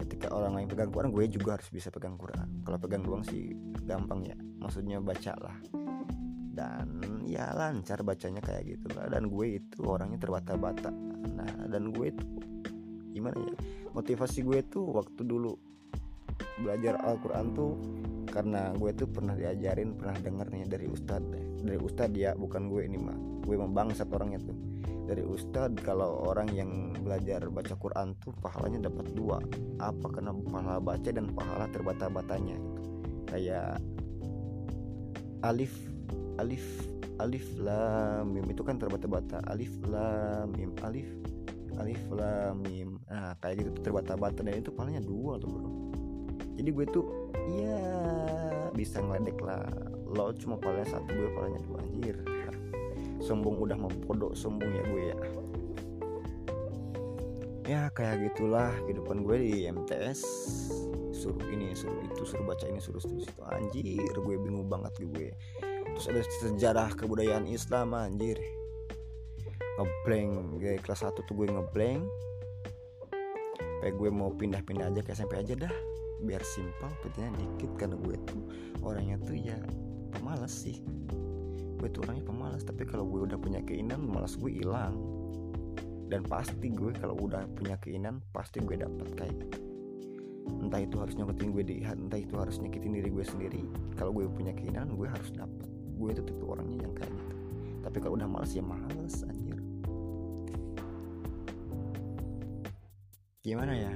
Ketika 0.00 0.32
orang 0.32 0.56
lain 0.56 0.68
pegang 0.72 0.88
Quran 0.88 1.12
gue 1.12 1.28
juga 1.28 1.60
harus 1.60 1.68
bisa 1.68 1.92
pegang 1.92 2.16
Quran 2.16 2.64
kalau 2.64 2.80
pegang 2.80 3.04
doang 3.04 3.20
sih 3.20 3.52
gampang 3.84 4.24
ya 4.24 4.36
maksudnya 4.56 5.04
baca 5.04 5.36
lah. 5.36 5.56
Dan 6.50 7.04
ya 7.28 7.52
lancar 7.52 8.00
bacanya 8.00 8.40
kayak 8.40 8.64
gitu 8.80 8.88
lah. 8.96 9.12
Dan 9.12 9.28
gue 9.28 9.60
itu 9.60 9.84
orangnya 9.84 10.16
terbata-bata. 10.16 10.88
Nah 11.36 11.68
dan 11.68 11.92
gue 11.92 12.08
itu 12.08 12.24
gimana 13.12 13.36
ya 13.36 13.54
motivasi 13.92 14.48
gue 14.48 14.64
tuh 14.64 14.96
waktu 14.96 15.28
dulu 15.28 15.52
belajar 16.64 16.96
Al-Quran 17.04 17.46
tuh 17.52 17.72
karena 18.30 18.70
gue 18.78 18.90
tuh 18.94 19.10
pernah 19.10 19.34
diajarin 19.34 19.98
pernah 19.98 20.14
denger 20.14 20.46
nih 20.54 20.64
dari 20.70 20.86
ustad 20.86 21.20
dari 21.60 21.78
ustad 21.78 22.10
ya 22.16 22.32
bukan 22.38 22.70
gue 22.72 22.86
ini 22.88 22.96
mah. 22.96 23.18
Gue 23.44 23.58
emang 23.58 23.72
bangsat 23.76 24.08
orangnya 24.12 24.40
tuh. 24.40 24.56
Dari 25.10 25.26
ustad 25.26 25.74
kalau 25.82 26.22
orang 26.30 26.48
yang 26.54 26.94
belajar 27.02 27.50
baca 27.50 27.74
Quran 27.74 28.14
tuh 28.22 28.30
pahalanya 28.38 28.88
dapat 28.88 29.10
dua. 29.12 29.42
Apa? 29.82 30.06
Karena 30.06 30.30
pahala 30.32 30.78
baca 30.78 31.10
dan 31.10 31.34
pahala 31.34 31.66
terbata-batanya. 31.74 32.56
Kayak 33.26 33.82
alif 35.42 35.74
alif 36.38 36.64
alif 37.18 37.46
lam 37.58 38.30
mim. 38.30 38.46
Itu 38.48 38.62
kan 38.62 38.78
terbata-bata. 38.78 39.42
Alif 39.50 39.74
lam 39.90 40.54
mim. 40.54 40.70
Alif 40.86 41.10
alif 41.76 42.00
lam 42.14 42.62
mim. 42.62 43.02
Nah 43.10 43.34
kayak 43.42 43.66
gitu 43.66 43.70
terbata-bata. 43.82 44.46
Dan 44.46 44.62
itu 44.62 44.70
pahalanya 44.70 45.02
dua 45.02 45.42
tuh 45.42 45.50
bro. 45.50 45.70
Jadi 46.54 46.70
gue 46.70 46.86
tuh 46.86 47.19
ya 47.48 47.80
bisa 48.74 49.00
ngeledek 49.00 49.38
lah. 49.40 49.64
Lo 50.10 50.34
cuma 50.34 50.58
palanya 50.58 50.98
satu 50.98 51.10
gue 51.10 51.30
palanya 51.32 51.60
dua 51.64 51.78
anjir. 51.80 52.16
Sombong 53.20 53.60
udah 53.60 53.76
mau 53.76 53.92
bodoh 54.08 54.32
sombong 54.32 54.72
ya 54.72 54.84
gue 54.88 55.02
ya. 55.12 55.18
Ya 57.70 57.82
kayak 57.94 58.32
gitulah 58.32 58.74
kehidupan 58.88 59.22
gue 59.22 59.36
di 59.38 59.54
MTS 59.70 60.20
suruh 61.14 61.44
ini 61.52 61.76
suruh 61.76 62.00
itu 62.00 62.24
suruh 62.24 62.42
baca 62.48 62.64
ini 62.66 62.80
suruh 62.80 62.98
itu. 62.98 63.28
Situ 63.28 63.42
anjir 63.46 64.14
gue 64.14 64.36
bingung 64.40 64.66
banget 64.66 64.96
gue. 64.98 65.30
Terus 65.94 66.06
ada 66.10 66.20
sejarah 66.24 66.90
kebudayaan 66.96 67.46
Islam 67.46 67.94
anjir. 67.94 68.40
Ngeblank 69.78 70.60
gue 70.60 70.76
kelas 70.82 71.06
1 71.06 71.14
tuh 71.24 71.34
gue 71.36 71.46
ngeblank 71.48 72.04
kayak 73.80 73.96
gue 73.96 74.10
mau 74.12 74.28
pindah-pindah 74.36 74.92
aja 74.92 75.00
ke 75.00 75.16
SMP 75.16 75.40
aja 75.40 75.56
dah 75.56 75.74
biar 76.20 76.42
simpel 76.44 76.90
petinya 77.00 77.32
dikit 77.40 77.70
karena 77.80 77.96
gue 77.96 78.16
tuh 78.28 78.42
orangnya 78.84 79.16
tuh 79.24 79.36
ya 79.36 79.56
pemalas 80.12 80.52
sih. 80.52 80.80
Gue 81.80 81.88
tuh 81.88 82.04
orangnya 82.04 82.24
pemalas 82.28 82.62
tapi 82.64 82.84
kalau 82.84 83.08
gue 83.08 83.24
udah 83.24 83.38
punya 83.40 83.60
keinginan 83.64 84.04
malas 84.04 84.36
gue 84.36 84.52
hilang. 84.52 84.96
Dan 86.10 86.26
pasti 86.26 86.68
gue 86.74 86.90
kalau 86.98 87.14
udah 87.14 87.46
punya 87.54 87.78
keinginan 87.78 88.18
pasti 88.34 88.58
gue 88.60 88.74
dapat 88.74 89.08
kayak 89.14 89.38
entah 90.60 90.82
itu 90.82 90.98
harus 90.98 91.14
nyakitin 91.14 91.48
gue 91.54 91.64
di 91.64 91.74
entah 91.86 92.18
itu 92.18 92.34
harus 92.34 92.58
nyakitin 92.58 92.98
diri 92.98 93.08
gue 93.08 93.24
sendiri. 93.24 93.62
Kalau 93.94 94.10
gue 94.12 94.26
punya 94.28 94.52
keinginan 94.52 94.92
gue 94.92 95.06
harus 95.06 95.30
dapat 95.30 95.68
gue 95.70 96.08
itu 96.10 96.22
tipe 96.26 96.44
orangnya 96.44 96.84
yang 96.84 96.94
kayak 96.96 97.12
gitu. 97.12 97.34
Tapi 97.80 97.96
kalau 98.02 98.14
udah 98.18 98.28
malas 98.28 98.52
ya 98.52 98.64
malas 98.64 99.24
anjir. 99.24 99.56
Gimana 103.40 103.72
ya 103.72 103.92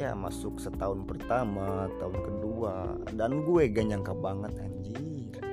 ya 0.00 0.16
masuk 0.16 0.56
setahun 0.56 1.04
pertama 1.04 1.84
tahun 2.00 2.16
kedua. 2.24 2.96
Dan 3.12 3.44
gue 3.44 3.68
gak 3.68 3.84
nyangka 3.84 4.16
banget 4.16 4.52
anjir. 4.56 5.44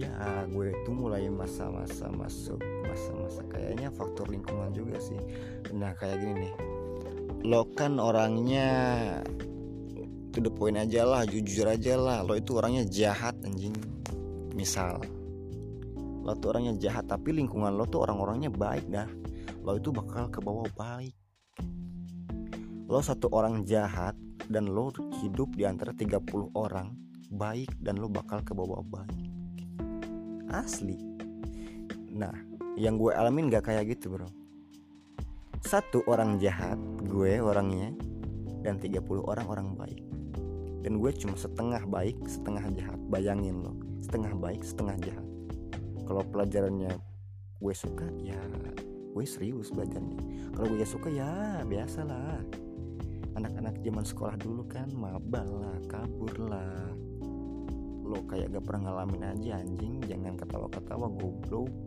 Ya 0.00 0.48
gue 0.48 0.72
tuh 0.88 0.96
mulai 0.96 1.28
masa-masa 1.28 2.08
masuk 2.08 2.56
masa-masa 2.88 3.44
kayaknya 3.52 3.92
faktor 3.92 4.32
lingkungan 4.32 4.72
juga 4.72 4.96
sih. 4.96 5.20
Nah 5.76 5.92
kayak 5.92 6.24
gini 6.24 6.48
nih. 6.48 6.54
Lo 7.44 7.68
kan 7.76 8.00
orangnya 8.00 8.68
to 10.32 10.40
the 10.40 10.48
point 10.48 10.80
aja 10.80 11.04
lah 11.04 11.28
jujur 11.28 11.68
aja 11.68 12.00
lah. 12.00 12.24
Lo 12.24 12.32
itu 12.40 12.56
orangnya 12.56 12.88
jahat 12.88 13.36
anjing. 13.44 13.76
Misal 14.56 15.04
lo 16.24 16.32
tuh 16.36 16.56
orangnya 16.56 16.76
jahat 16.80 17.04
tapi 17.04 17.36
lingkungan 17.36 17.76
lo 17.76 17.84
tuh 17.84 18.00
orang-orangnya 18.08 18.48
baik 18.48 18.88
dah. 18.88 19.08
Lo 19.60 19.76
itu 19.76 19.92
bakal 19.92 20.32
ke 20.32 20.40
bawah 20.40 20.68
baik 20.72 21.19
lo 22.90 22.98
satu 22.98 23.30
orang 23.30 23.62
jahat 23.62 24.18
dan 24.50 24.66
lo 24.66 24.90
hidup 25.22 25.54
di 25.54 25.62
antara 25.62 25.94
30 25.94 26.26
orang 26.58 26.90
baik 27.30 27.70
dan 27.78 28.02
lo 28.02 28.10
bakal 28.10 28.42
ke 28.42 28.50
bawah 28.50 28.82
baik. 28.82 29.30
Asli. 30.50 30.98
Nah 32.10 32.34
yang 32.74 32.98
gue 32.98 33.14
alamin 33.14 33.46
gak 33.46 33.70
kayak 33.70 33.94
gitu 33.94 34.18
bro. 34.18 34.26
Satu 35.62 36.02
orang 36.10 36.42
jahat 36.42 36.82
gue 37.06 37.38
orangnya 37.38 37.94
dan 38.66 38.82
30 38.82 39.06
orang 39.22 39.46
orang 39.46 39.68
baik. 39.78 40.02
Dan 40.82 40.98
gue 40.98 41.14
cuma 41.14 41.38
setengah 41.38 41.86
baik 41.86 42.18
setengah 42.26 42.74
jahat. 42.74 42.98
Bayangin 43.06 43.62
lo 43.62 43.78
setengah 44.02 44.34
baik 44.34 44.66
setengah 44.66 44.98
jahat. 44.98 45.26
Kalau 46.10 46.26
pelajarannya 46.26 46.98
gue 47.62 47.74
suka 47.78 48.10
ya 48.18 48.42
gue 49.14 49.22
serius 49.22 49.70
belajarnya. 49.70 50.18
Kalau 50.58 50.66
gue 50.74 50.82
suka 50.82 51.06
ya 51.06 51.62
biasalah 51.62 52.42
anak-anak 53.40 53.80
zaman 53.80 54.04
sekolah 54.04 54.36
dulu 54.36 54.68
kan 54.68 54.92
mabal 54.92 55.64
lah 55.64 55.80
kabur 55.88 56.36
lah. 56.44 56.92
Lo 58.04 58.20
kayak 58.28 58.52
gak 58.52 58.68
pernah 58.68 58.92
ngalamin 58.92 59.32
aja 59.32 59.64
anjing. 59.64 59.96
Jangan 60.04 60.36
ketawa-ketawa 60.36 61.08
goblok. 61.08 61.72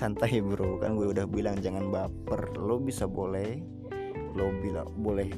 Santai 0.00 0.40
bro. 0.40 0.80
Kan 0.80 0.96
gue 0.96 1.12
udah 1.12 1.28
bilang 1.28 1.60
jangan 1.60 1.92
baper. 1.92 2.56
Lo 2.56 2.80
bisa 2.80 3.04
boleh 3.04 3.60
lo 4.34 4.50
bilang 4.64 4.88
boleh 4.96 5.28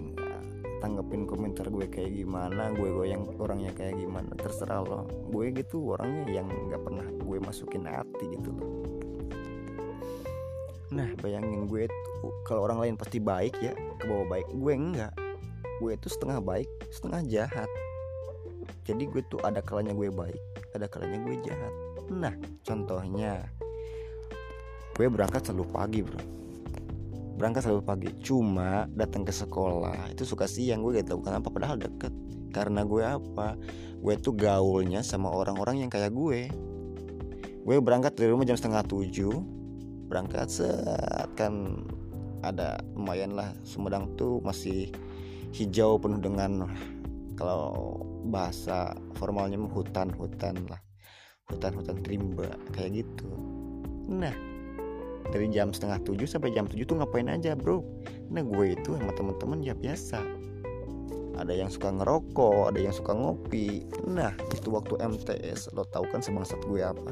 tanggepin 0.79 1.27
komentar 1.27 1.67
gue 1.69 1.85
kayak 1.91 2.17
gimana 2.17 2.73
gue 2.73 2.87
gue 2.87 3.11
yang 3.11 3.27
orangnya 3.43 3.75
kayak 3.75 3.99
gimana. 3.99 4.31
Terserah 4.39 4.87
lo. 4.87 5.11
Gue 5.35 5.51
gitu 5.51 5.99
orangnya 5.99 6.39
yang 6.39 6.47
nggak 6.47 6.87
pernah 6.87 7.11
gue 7.19 7.43
masukin 7.43 7.91
hati 7.91 8.31
gitu 8.31 8.55
loh 8.55 8.76
nah 10.97 11.09
bayangin 11.20 11.68
gue 11.68 11.84
tuh 11.84 12.32
kalau 12.49 12.64
orang 12.64 12.88
lain 12.88 12.94
pasti 12.97 13.20
baik 13.20 13.61
ya 13.61 13.76
ke 13.76 14.05
bawah 14.09 14.24
baik. 14.32 14.49
Gue 14.57 14.72
enggak. 14.72 15.12
Gue 15.84 15.92
itu 15.92 16.09
setengah 16.09 16.40
baik 16.40 16.68
setengah 16.88 17.20
jahat. 17.28 17.68
Jadi 18.88 19.05
gue 19.05 19.22
tuh 19.28 19.38
ada 19.44 19.61
kalanya 19.61 19.92
gue 19.92 20.09
baik 20.09 20.40
ada 20.76 20.86
kalanya 20.92 21.18
gue 21.24 21.36
jahat. 21.40 21.72
Nah 22.12 22.34
contohnya 22.62 23.49
gue 24.92 25.07
berangkat 25.09 25.49
selalu 25.49 25.64
pagi 25.72 26.01
bro. 26.05 26.20
Berangkat 27.36 27.68
selalu 27.68 27.82
pagi. 27.84 28.09
Cuma 28.20 28.88
datang 28.92 29.24
ke 29.24 29.32
sekolah 29.32 30.12
itu 30.12 30.24
suka 30.24 30.44
siang. 30.44 30.84
Gue 30.84 31.01
gak 31.01 31.12
tahu 31.12 31.24
kenapa 31.24 31.49
padahal 31.53 31.80
deket. 31.80 32.12
Karena 32.53 32.84
gue 32.84 33.05
apa? 33.05 33.57
Gue 34.01 34.14
tuh 34.20 34.36
gaulnya 34.36 35.05
sama 35.05 35.32
orang-orang 35.32 35.84
yang 35.84 35.90
kayak 35.92 36.12
gue. 36.12 36.49
Gue 37.66 37.76
berangkat 37.82 38.14
dari 38.16 38.32
rumah 38.32 38.47
jam 38.49 38.57
setengah 38.57 38.86
tujuh 38.86 39.56
berangkat 40.07 40.49
set. 40.49 41.29
Kan 41.39 41.85
ada 42.43 42.79
lumayan 42.95 43.35
lah. 43.35 43.51
Sumedang 43.67 44.15
tuh 44.15 44.43
masih 44.43 44.91
hijau 45.55 45.99
penuh 45.99 46.21
dengan 46.21 46.71
kalau 47.37 48.01
bahasa 48.27 48.97
formalnya 49.21 49.61
hutan-hutan 49.61 50.67
lah. 50.67 50.81
Hutan-hutan 51.47 52.03
rimba 52.03 52.51
kayak 52.75 53.07
gitu. 53.07 53.31
Nah 54.11 54.35
dari 55.31 55.51
jam 55.51 55.75
setengah 55.75 55.99
tujuh 56.07 56.27
sampai 56.27 56.55
jam 56.55 56.71
tujuh 56.71 56.87
tuh 56.87 56.99
ngapain 56.99 57.27
aja 57.31 57.55
bro? 57.55 57.83
Nah 58.31 58.43
gue 58.43 58.67
itu 58.75 58.95
sama 58.95 59.13
teman-teman 59.15 59.63
ya 59.63 59.75
biasa. 59.75 60.23
Ada 61.37 61.53
yang 61.53 61.69
suka 61.69 61.93
ngerokok 61.93 62.73
ada 62.73 62.81
yang 62.81 62.95
suka 62.97 63.13
ngopi. 63.13 63.85
Nah 64.09 64.33
itu 64.51 64.73
waktu 64.73 64.97
MTS 64.99 65.77
lo 65.77 65.85
tau 65.87 66.07
kan 66.09 66.25
sebangsat 66.25 66.59
gue 66.67 66.81
apa? 66.83 67.11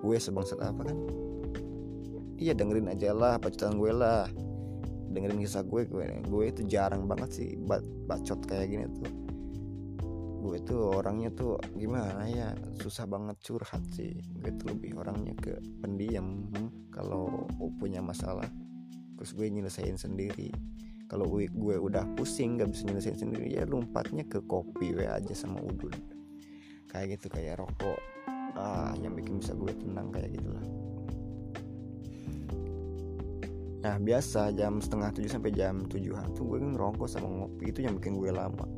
Gue 0.00 0.16
sebangsat 0.16 0.58
apa 0.64 0.90
kan 0.90 0.98
iya 2.40 2.56
dengerin 2.56 2.88
aja 2.88 3.12
lah 3.12 3.36
bacotan 3.36 3.76
gue 3.76 3.92
lah. 3.92 4.24
Dengerin 5.12 5.44
kisah 5.44 5.62
gue 5.62 5.84
gue 5.84 6.06
gue 6.24 6.44
itu 6.48 6.64
jarang 6.64 7.04
banget 7.04 7.30
sih 7.36 7.50
bacot 8.08 8.40
kayak 8.48 8.72
gini 8.72 8.86
tuh. 8.88 9.12
Gue 10.40 10.56
tuh 10.64 10.96
orangnya 10.96 11.28
tuh 11.36 11.60
gimana 11.76 12.24
ya 12.24 12.56
susah 12.80 13.04
banget 13.04 13.36
curhat 13.44 13.84
sih. 13.92 14.16
Gue 14.40 14.56
tuh 14.56 14.72
lebih 14.72 14.96
orangnya 14.96 15.36
ke 15.36 15.60
pendiam 15.84 16.48
kalau 16.88 17.44
punya 17.76 18.00
masalah. 18.00 18.48
Terus 19.20 19.36
gue 19.36 19.46
nyelesain 19.52 20.00
sendiri. 20.00 20.48
Kalau 21.10 21.26
gue, 21.26 21.50
gue 21.50 21.74
udah 21.76 22.06
pusing 22.14 22.62
gak 22.62 22.70
bisa 22.70 22.86
nyelesain 22.86 23.18
sendiri 23.18 23.50
ya 23.50 23.66
lompatnya 23.66 24.22
ke 24.30 24.38
kopi 24.46 24.94
we 24.94 25.04
aja 25.04 25.34
sama 25.36 25.60
udun. 25.60 25.92
Kayak 26.88 27.20
gitu 27.20 27.26
kayak 27.34 27.60
rokok. 27.60 28.00
Ah 28.56 28.96
yang 28.96 29.12
bikin 29.12 29.42
bisa 29.42 29.52
gue 29.52 29.74
tenang 29.76 30.08
kayak 30.14 30.38
gitulah 30.38 30.79
nah 33.80 33.96
biasa 33.96 34.52
jam 34.52 34.76
setengah 34.76 35.08
tujuh 35.16 35.30
sampai 35.32 35.56
jam 35.56 35.88
tujuhan 35.88 36.36
tuh 36.36 36.44
gue 36.44 36.60
ngerokok 36.60 37.08
sama 37.08 37.28
ngopi 37.28 37.72
itu 37.72 37.80
yang 37.80 37.96
bikin 37.96 38.20
gue 38.20 38.28
lama. 38.28 38.68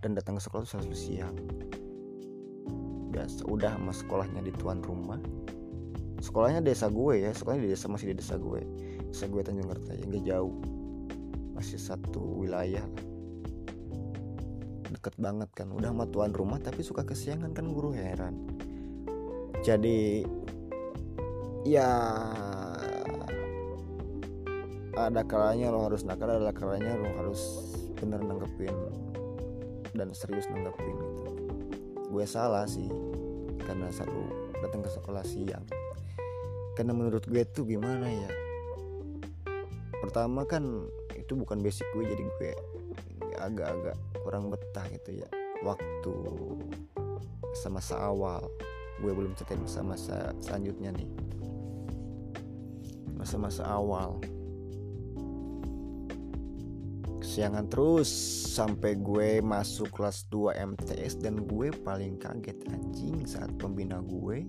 Dan 0.00 0.16
datang 0.16 0.36
ke 0.36 0.42
sekolah 0.44 0.64
tuh 0.64 0.80
selalu 0.80 0.96
siang. 0.96 1.36
Biasa 3.12 3.48
udah 3.48 3.76
sama 3.76 3.92
sekolahnya 3.92 4.40
di 4.44 4.52
tuan 4.56 4.80
rumah. 4.84 5.20
Sekolahnya 6.20 6.60
desa 6.60 6.92
gue 6.92 7.24
ya 7.24 7.32
sekolahnya 7.32 7.64
di 7.64 7.70
desa 7.72 7.88
masih 7.88 8.12
di 8.12 8.16
desa 8.20 8.36
gue. 8.36 8.60
Desa 9.08 9.24
gue 9.28 9.40
Tanjung 9.40 9.68
Kerta 9.72 9.92
yang 9.96 10.08
gak 10.12 10.24
jauh. 10.28 10.56
Masih 11.56 11.80
satu 11.80 12.20
wilayah. 12.44 12.84
Deket 14.92 15.16
banget 15.16 15.48
kan 15.56 15.72
udah 15.72 15.92
sama 15.92 16.04
tuan 16.12 16.32
rumah 16.36 16.60
tapi 16.60 16.84
suka 16.84 17.04
kesiangan 17.04 17.56
kan 17.56 17.72
guru 17.72 17.96
heran. 17.96 18.36
Jadi 19.60 20.24
ya 21.68 21.88
ada 25.08 25.24
kalanya 25.24 25.72
lo 25.72 25.88
harus 25.88 26.04
nakal 26.04 26.28
ada 26.28 26.52
kalanya 26.52 26.92
lo 26.98 27.08
harus 27.16 27.40
bener 27.96 28.20
nanggepin 28.20 28.74
dan 29.96 30.12
serius 30.12 30.48
nanggepin 30.52 30.96
gitu. 30.96 31.24
Gue 32.10 32.24
salah 32.26 32.66
sih 32.66 32.88
karena 33.64 33.88
selalu 33.92 34.50
datang 34.60 34.82
ke 34.82 34.90
sekolah 34.90 35.24
siang. 35.24 35.64
Karena 36.74 36.92
menurut 36.96 37.24
gue 37.28 37.42
tuh 37.48 37.68
gimana 37.68 38.08
ya? 38.08 38.30
Pertama 40.00 40.48
kan 40.48 40.88
itu 41.12 41.36
bukan 41.36 41.60
basic 41.60 41.86
gue 41.92 42.04
jadi 42.08 42.22
gue 42.24 42.50
agak-agak 43.38 43.96
kurang 44.24 44.48
betah 44.48 44.86
gitu 44.90 45.22
ya. 45.22 45.28
Waktu 45.60 46.14
masa-masa 47.44 48.00
awal 48.00 48.48
gue 49.00 49.12
belum 49.12 49.36
ceritain 49.36 49.60
masa-masa 49.60 50.32
selanjutnya 50.40 50.92
nih. 50.96 51.08
Masa-masa 53.20 53.68
awal 53.68 54.16
kesiangan 57.30 57.70
terus 57.70 58.10
sampai 58.58 58.98
gue 58.98 59.38
masuk 59.38 59.94
kelas 59.94 60.26
2 60.34 60.50
MTS 60.74 61.22
dan 61.22 61.46
gue 61.46 61.70
paling 61.86 62.18
kaget 62.18 62.58
anjing 62.74 63.22
saat 63.22 63.54
pembina 63.54 64.02
gue 64.02 64.42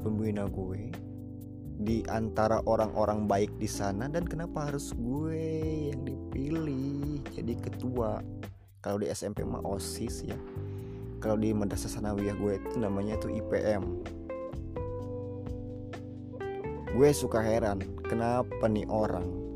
pembina 0.00 0.48
gue 0.48 0.88
di 1.84 2.00
antara 2.08 2.64
orang-orang 2.64 3.28
baik 3.28 3.52
di 3.60 3.68
sana 3.68 4.08
dan 4.08 4.24
kenapa 4.24 4.72
harus 4.72 4.96
gue 4.96 5.44
yang 5.92 6.08
dipilih 6.08 7.20
jadi 7.36 7.52
ketua. 7.60 8.24
Kalau 8.80 9.04
di 9.04 9.12
SMP 9.12 9.44
mah 9.44 9.60
OSIS 9.68 10.24
ya. 10.24 10.40
Kalau 11.20 11.36
di 11.36 11.52
Madrasah 11.52 12.00
Sanawiyah 12.00 12.32
gue 12.40 12.64
itu 12.64 12.80
namanya 12.80 13.20
itu 13.20 13.28
IPM 13.28 13.84
gue 16.96 17.08
suka 17.12 17.44
heran 17.44 17.84
kenapa 18.08 18.64
nih 18.64 18.88
orang 18.88 19.47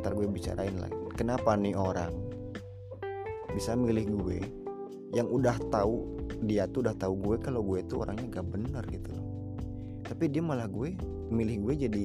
ntar 0.00 0.16
gue 0.16 0.24
bicarain 0.26 0.74
lagi. 0.80 0.96
Kenapa 1.14 1.52
nih 1.54 1.76
orang 1.76 2.10
bisa 3.52 3.76
milih 3.76 4.08
gue 4.24 4.40
yang 5.12 5.28
udah 5.28 5.58
tahu 5.68 6.24
dia 6.46 6.64
tuh 6.70 6.88
udah 6.88 6.96
tahu 6.96 7.14
gue 7.20 7.36
kalau 7.44 7.60
gue 7.60 7.84
tuh 7.84 8.02
orangnya 8.02 8.40
gak 8.40 8.48
bener 8.48 8.84
gitu 8.88 9.12
loh. 9.12 9.26
Tapi 10.08 10.24
dia 10.32 10.40
malah 10.40 10.66
gue 10.66 10.96
milih 11.30 11.56
gue 11.68 11.74
jadi 11.86 12.04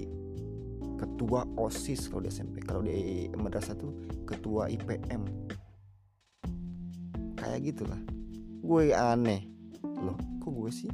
ketua 0.95 1.47
osis 1.55 2.11
kalau 2.11 2.23
di 2.27 2.31
SMP 2.31 2.63
kalau 2.63 2.83
di 2.83 3.27
madrasah 3.35 3.75
tuh 3.79 3.95
ketua 4.27 4.67
IPM 4.67 5.23
kayak 7.39 7.59
gitulah. 7.63 8.01
Gue 8.59 8.91
aneh. 8.91 9.47
Loh 9.85 10.17
kok 10.43 10.51
gue 10.51 10.71
sih? 10.73 10.91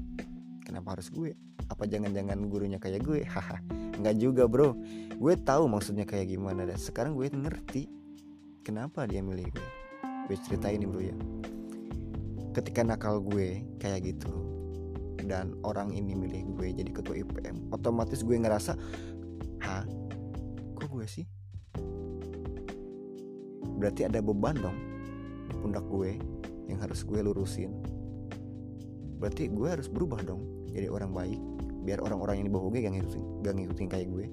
Kenapa 0.61 0.93
harus 0.93 1.09
gue? 1.09 1.33
Apa 1.71 1.87
jangan-jangan 1.89 2.37
gurunya 2.51 2.77
kayak 2.77 3.01
gue? 3.01 3.23
Haha 3.25 3.80
nggak 3.99 4.15
juga 4.21 4.47
bro. 4.47 4.77
Gue 5.21 5.37
tahu 5.37 5.69
maksudnya 5.69 6.07
kayak 6.07 6.33
gimana 6.33 6.65
dan 6.65 6.79
sekarang 6.79 7.13
gue 7.13 7.29
ngerti 7.29 7.89
kenapa 8.63 9.05
dia 9.05 9.19
milih 9.19 9.49
gue. 9.51 9.69
Gue 10.29 10.37
ceritain 10.47 10.79
nih 10.79 10.89
bro 10.89 11.01
ya. 11.01 11.15
Ketika 12.55 12.83
nakal 12.83 13.23
gue 13.23 13.63
kayak 13.79 14.15
gitu 14.15 14.31
dan 15.21 15.55
orang 15.63 15.93
ini 15.93 16.17
milih 16.17 16.57
gue 16.57 16.73
jadi 16.73 16.91
ketua 16.91 17.15
IPM 17.21 17.71
otomatis 17.71 18.25
gue 18.25 18.35
ngerasa 18.35 18.73
hah? 19.63 19.85
Kok 20.75 20.89
gue 20.89 21.07
sih? 21.07 21.25
Berarti 23.81 24.05
ada 24.05 24.21
beban 24.21 24.57
dong 24.57 24.77
di 25.49 25.55
pundak 25.57 25.85
gue 25.89 26.17
yang 26.69 26.79
harus 26.79 27.03
gue 27.03 27.19
lurusin. 27.21 27.71
Berarti 29.21 29.53
gue 29.53 29.67
harus 29.69 29.85
berubah 29.85 30.25
dong 30.25 30.65
jadi 30.71 30.87
orang 30.89 31.11
baik 31.13 31.50
biar 31.81 31.99
orang-orang 32.01 32.41
yang 32.41 32.47
di 32.47 32.53
bawah 32.53 32.69
gue 32.69 32.85
gak 32.85 32.93
ngikutin, 32.93 33.23
gak 33.41 33.53
ngikutin 33.57 33.87
kayak 33.89 34.07
gue. 34.09 34.25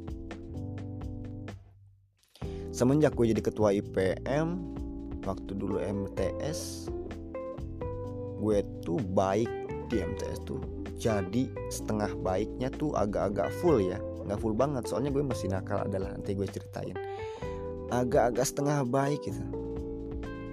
Semenjak 2.71 3.17
gue 3.19 3.35
jadi 3.35 3.43
ketua 3.43 3.75
IPM 3.75 4.61
waktu 5.27 5.51
dulu 5.57 5.83
MTS 5.83 6.87
gue 8.39 8.59
tuh 8.87 9.03
baik 9.13 9.51
di 9.91 9.99
MTS 9.99 10.39
tuh. 10.47 10.63
Jadi 10.99 11.51
setengah 11.71 12.11
baiknya 12.23 12.71
tuh 12.71 12.95
agak-agak 12.95 13.51
full 13.63 13.83
ya. 13.83 13.99
Nggak 13.99 14.39
full 14.39 14.55
banget 14.55 14.87
soalnya 14.87 15.11
gue 15.11 15.25
masih 15.25 15.51
nakal 15.51 15.83
adalah 15.83 16.15
nanti 16.15 16.39
gue 16.39 16.47
ceritain. 16.47 16.95
Agak-agak 17.91 18.47
setengah 18.47 18.87
baik 18.87 19.25
gitu. 19.27 19.43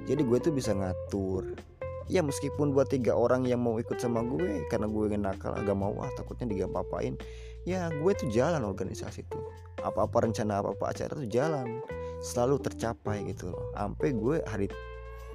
Jadi 0.06 0.22
gue 0.22 0.38
tuh 0.38 0.54
bisa 0.54 0.72
ngatur 0.74 1.58
ya 2.06 2.22
meskipun 2.22 2.72
buat 2.74 2.94
tiga 2.94 3.18
orang 3.18 3.50
yang 3.50 3.66
mau 3.66 3.82
ikut 3.82 3.98
sama 3.98 4.22
gue 4.22 4.66
karena 4.70 4.86
gue 4.86 5.18
nakal 5.18 5.58
agak 5.58 5.74
mau 5.74 5.94
ah 6.02 6.12
takutnya 6.14 6.54
diga 6.54 6.68
papain 6.70 7.18
ya 7.66 7.90
gue 7.90 8.12
tuh 8.14 8.30
jalan 8.30 8.62
organisasi 8.62 9.26
tuh. 9.28 9.42
Apa-apa 9.82 10.30
rencana 10.30 10.62
apa-apa 10.62 10.94
acara 10.94 11.18
tuh 11.18 11.30
jalan. 11.30 11.82
Selalu 12.22 12.62
tercapai 12.62 13.26
gitu 13.34 13.52
loh. 13.52 13.74
Sampai 13.74 14.14
gue 14.14 14.40
hari 14.46 14.70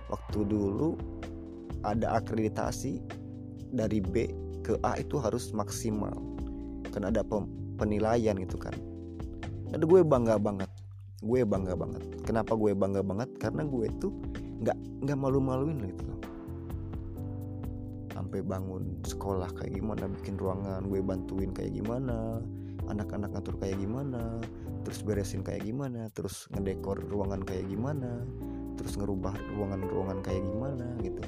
waktu 0.08 0.46
dulu 0.46 0.94
ada 1.82 2.18
akreditasi 2.22 3.02
dari 3.74 3.98
B 3.98 4.30
ke 4.62 4.78
A 4.86 4.96
itu 4.98 5.18
harus 5.18 5.50
maksimal. 5.50 6.14
Kan 6.94 7.06
ada 7.06 7.26
penilaian 7.78 8.38
gitu 8.38 8.56
kan. 8.56 8.74
Ada 9.74 9.82
gue 9.86 10.00
bangga 10.06 10.38
banget. 10.38 10.70
Gue 11.20 11.42
bangga 11.42 11.74
banget. 11.74 12.02
Kenapa 12.22 12.54
gue 12.54 12.72
bangga 12.74 13.02
banget? 13.02 13.28
Karena 13.42 13.66
gue 13.66 13.86
tuh 13.98 14.14
nggak 14.62 14.78
nggak 15.06 15.18
malu-maluin 15.18 15.78
gitu 15.88 16.19
sampai 18.30 18.46
bangun 18.46 18.94
sekolah 19.02 19.50
kayak 19.58 19.82
gimana 19.82 20.06
bikin 20.06 20.38
ruangan 20.38 20.86
gue 20.86 21.02
bantuin 21.02 21.50
kayak 21.50 21.74
gimana 21.74 22.38
anak-anak 22.86 23.34
ngatur 23.34 23.58
kayak 23.58 23.74
gimana 23.82 24.38
terus 24.86 25.02
beresin 25.02 25.42
kayak 25.42 25.66
gimana 25.66 26.06
terus 26.14 26.46
ngedekor 26.54 27.02
ruangan 27.10 27.42
kayak 27.42 27.66
gimana 27.66 28.22
terus 28.78 28.94
ngerubah 28.94 29.34
ruangan-ruangan 29.58 30.22
kayak 30.22 30.46
gimana 30.46 30.86
gitu. 31.02 31.18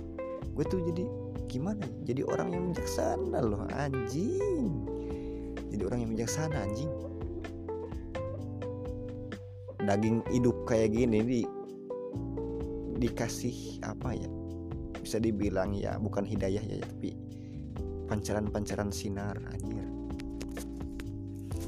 Gue 0.55 0.63
tuh 0.71 0.79
jadi 0.87 1.03
gimana 1.51 1.83
jadi 2.07 2.23
orang 2.23 2.55
yang 2.55 2.71
bijaksana 2.71 3.39
loh 3.43 3.67
anjing. 3.75 4.71
Jadi 5.75 5.83
orang 5.83 6.07
yang 6.07 6.11
bijaksana 6.15 6.55
anjing. 6.55 6.93
Daging 9.83 10.23
hidup 10.31 10.55
kayak 10.71 10.95
gini 10.95 11.19
di 11.27 11.41
dikasih 13.03 13.83
apa 13.83 14.15
ya 14.15 14.31
bisa 15.03 15.19
dibilang 15.19 15.75
ya 15.75 15.99
bukan 15.99 16.23
hidayah 16.23 16.63
ya 16.63 16.79
tapi 16.79 17.19
pancaran-pancaran 18.07 18.95
sinar 18.95 19.37
anjir. 19.51 19.85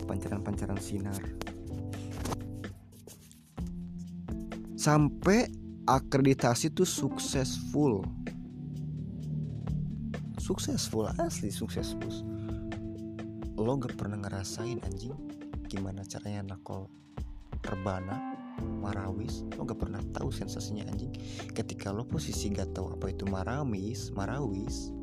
Pancaran-pancaran 0.06 0.78
sinar. 0.78 1.18
Sampai 4.78 5.48
akreditasi 5.84 6.72
tuh 6.72 6.88
successful 6.88 8.04
successful 10.44 11.08
asli 11.16 11.48
successful 11.48 12.12
lo 13.56 13.72
gak 13.80 13.96
pernah 13.96 14.20
ngerasain 14.20 14.76
anjing 14.84 15.16
gimana 15.72 16.04
caranya 16.04 16.52
nakol 16.52 16.92
rebana 17.64 18.33
marawis? 18.60 19.42
Lo 19.56 19.64
gak 19.66 19.80
pernah 19.80 20.00
tahu 20.12 20.30
sensasinya 20.30 20.86
anjing. 20.90 21.10
Ketika 21.54 21.90
lo 21.90 22.06
posisi 22.06 22.52
gak 22.52 22.76
tahu 22.76 22.94
apa 22.94 23.10
itu 23.10 23.26
marawis 23.26 24.12
marawis 24.14 24.94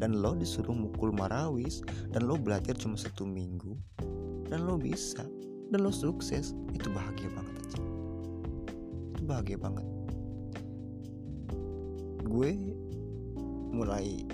dan 0.00 0.16
lo 0.16 0.32
disuruh 0.32 0.72
mukul 0.72 1.12
marawis 1.12 1.84
dan 2.08 2.24
lo 2.24 2.40
belajar 2.40 2.72
cuma 2.72 2.96
satu 2.96 3.28
minggu 3.28 3.76
dan 4.48 4.64
lo 4.64 4.80
bisa 4.80 5.20
dan 5.68 5.84
lo 5.84 5.92
sukses 5.92 6.56
itu 6.72 6.88
bahagia 6.90 7.28
banget 7.36 7.54
anjing. 7.68 7.86
Itu 9.14 9.22
bahagia 9.28 9.58
banget. 9.60 9.86
Gue 12.24 12.50
mulai 13.70 14.24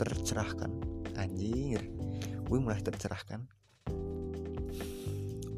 tercerahkan. 0.00 0.70
Anjir. 1.18 1.82
Gue 2.46 2.58
mulai 2.62 2.80
tercerahkan 2.80 3.57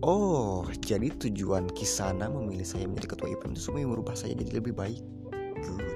oh 0.01 0.65
jadi 0.81 1.13
tujuan 1.13 1.69
Kisana 1.73 2.29
memilih 2.33 2.65
saya 2.65 2.89
menjadi 2.89 3.17
ketua 3.17 3.29
IPM 3.37 3.53
itu 3.57 3.63
supaya 3.69 3.85
merubah 3.85 4.17
saya 4.17 4.37
jadi 4.37 4.61
lebih 4.61 4.73
baik. 4.77 5.01
Good. 5.61 5.87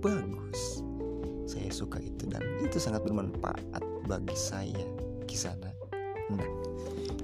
Bagus. 0.00 0.82
Saya 1.50 1.68
suka 1.74 1.98
itu 1.98 2.30
dan 2.30 2.42
itu 2.62 2.78
sangat 2.78 3.02
bermanfaat 3.02 3.82
bagi 4.06 4.36
saya 4.38 4.86
Kisana. 5.26 5.74
Nah 6.30 6.48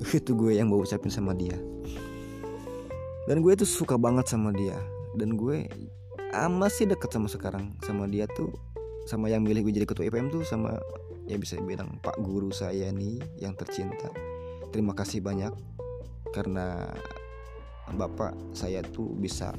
itu 0.19 0.31
gue 0.35 0.59
yang 0.59 0.71
mau 0.71 0.83
ucapin 0.83 1.11
sama 1.11 1.33
dia. 1.33 1.57
Dan 3.27 3.43
gue 3.43 3.53
tuh 3.59 3.67
suka 3.67 3.99
banget 3.99 4.31
sama 4.31 4.55
dia. 4.55 4.79
Dan 5.19 5.35
gue 5.35 5.67
ah, 6.35 6.51
masih 6.51 6.91
deket 6.91 7.11
sama 7.15 7.27
sekarang 7.31 7.75
sama 7.83 8.07
dia 8.07 8.29
tuh 8.35 8.53
sama 9.07 9.31
yang 9.31 9.47
milih 9.47 9.71
gue 9.71 9.83
jadi 9.83 9.87
ketua 9.87 10.11
IPM 10.11 10.35
tuh 10.35 10.43
sama 10.43 10.75
ya 11.31 11.39
bisa 11.39 11.59
bilang 11.63 11.99
pak 12.03 12.19
guru 12.23 12.51
saya 12.51 12.91
nih 12.91 13.23
yang 13.39 13.55
tercinta. 13.55 14.11
Terima 14.75 14.93
kasih 14.93 15.23
banyak 15.23 15.76
karena 16.37 16.85
bapak 17.97 18.37
saya 18.53 18.85
tuh 18.85 19.17
bisa 19.17 19.57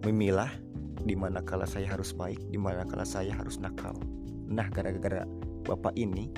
memilah 0.00 0.48
di 1.04 1.12
mana 1.12 1.44
kala 1.44 1.68
saya 1.68 1.92
harus 1.92 2.16
baik, 2.16 2.40
di 2.48 2.56
mana 2.56 2.88
kala 2.88 3.04
saya 3.04 3.36
harus 3.36 3.60
nakal. 3.60 3.92
Nah, 4.48 4.64
gara-gara 4.72 5.28
bapak 5.68 5.92
ini 6.00 6.32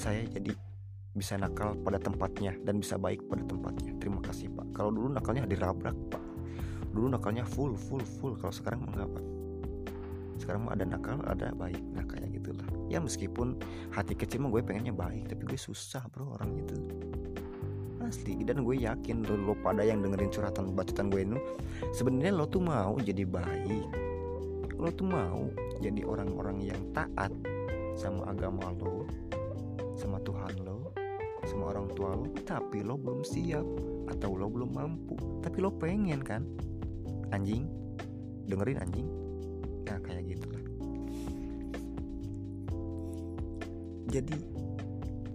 saya 0.00 0.24
jadi 0.24 0.56
bisa 1.12 1.36
nakal 1.36 1.76
pada 1.84 2.00
tempatnya 2.00 2.56
dan 2.64 2.80
bisa 2.80 2.96
baik 2.96 3.20
pada 3.28 3.44
tempatnya. 3.44 3.92
Terima 4.00 4.24
kasih, 4.24 4.48
Pak. 4.48 4.72
Kalau 4.72 4.90
dulu 4.90 5.12
nakalnya 5.12 5.44
dirabrak, 5.44 5.94
Pak. 6.08 6.24
Dulu 6.96 7.12
nakalnya 7.12 7.44
full, 7.44 7.76
full, 7.76 8.02
full. 8.02 8.34
Kalau 8.40 8.54
sekarang 8.54 8.88
enggak, 8.88 9.12
Pak 9.12 9.24
sekarang 10.34 10.66
ada 10.66 10.82
nakal 10.82 11.22
ada 11.24 11.54
baik 11.54 11.78
nah 11.94 12.02
kayak 12.04 12.36
gitulah 12.42 12.66
ya 12.90 12.98
meskipun 12.98 13.54
hati 13.94 14.18
kecil 14.18 14.42
mah 14.42 14.50
gue 14.50 14.66
pengennya 14.66 14.90
baik 14.90 15.30
tapi 15.30 15.46
gue 15.46 15.56
susah 15.56 16.02
bro 16.10 16.34
orang 16.34 16.58
itu 16.58 16.76
asli 18.08 18.44
dan 18.44 18.62
gue 18.62 18.76
yakin 18.78 19.24
lo, 19.24 19.52
lo 19.52 19.54
pada 19.58 19.82
yang 19.82 20.04
dengerin 20.04 20.30
curhatan 20.30 20.72
bacaan 20.76 21.08
gue 21.10 21.20
itu 21.24 21.38
sebenarnya 21.96 22.32
lo 22.36 22.44
tuh 22.46 22.62
mau 22.62 22.94
jadi 23.00 23.24
baik 23.24 23.88
lo 24.76 24.90
tuh 24.92 25.06
mau 25.08 25.48
jadi 25.80 26.04
orang-orang 26.04 26.60
yang 26.62 26.80
taat 26.92 27.32
sama 27.96 28.28
agama 28.28 28.74
lo 28.78 29.08
sama 29.94 30.18
Tuhan 30.22 30.52
lo 30.62 30.92
sama 31.44 31.76
orang 31.76 31.86
tua 31.92 32.16
lo 32.16 32.28
tapi 32.44 32.80
lo 32.80 32.96
belum 32.96 33.20
siap 33.24 33.66
atau 34.08 34.36
lo 34.36 34.46
belum 34.48 34.70
mampu. 34.72 35.16
Tapi 35.40 35.56
lo 35.60 35.72
pengen 35.72 36.20
kan? 36.20 36.44
Anjing. 37.32 37.68
Dengerin 38.48 38.80
anjing. 38.80 39.08
Ya 39.88 39.96
kayak 40.00 40.24
gitulah. 40.28 40.64
Jadi 44.08 44.36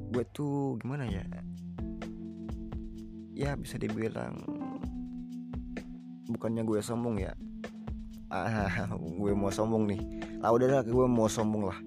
gue 0.09 0.23
tuh 0.33 0.79
gimana 0.81 1.05
ya 1.05 1.21
ya 3.39 3.55
bisa 3.55 3.79
dibilang 3.79 4.35
bukannya 6.27 6.67
gue 6.67 6.83
sombong 6.83 7.23
ya. 7.23 7.31
Ah, 8.27 8.91
gue 9.23 9.31
mau 9.31 9.47
sombong 9.47 9.87
nih. 9.87 10.01
Lah 10.43 10.51
udahlah 10.51 10.83
gue 10.83 11.05
mau 11.07 11.31
sombong 11.31 11.71
lah. 11.71 11.79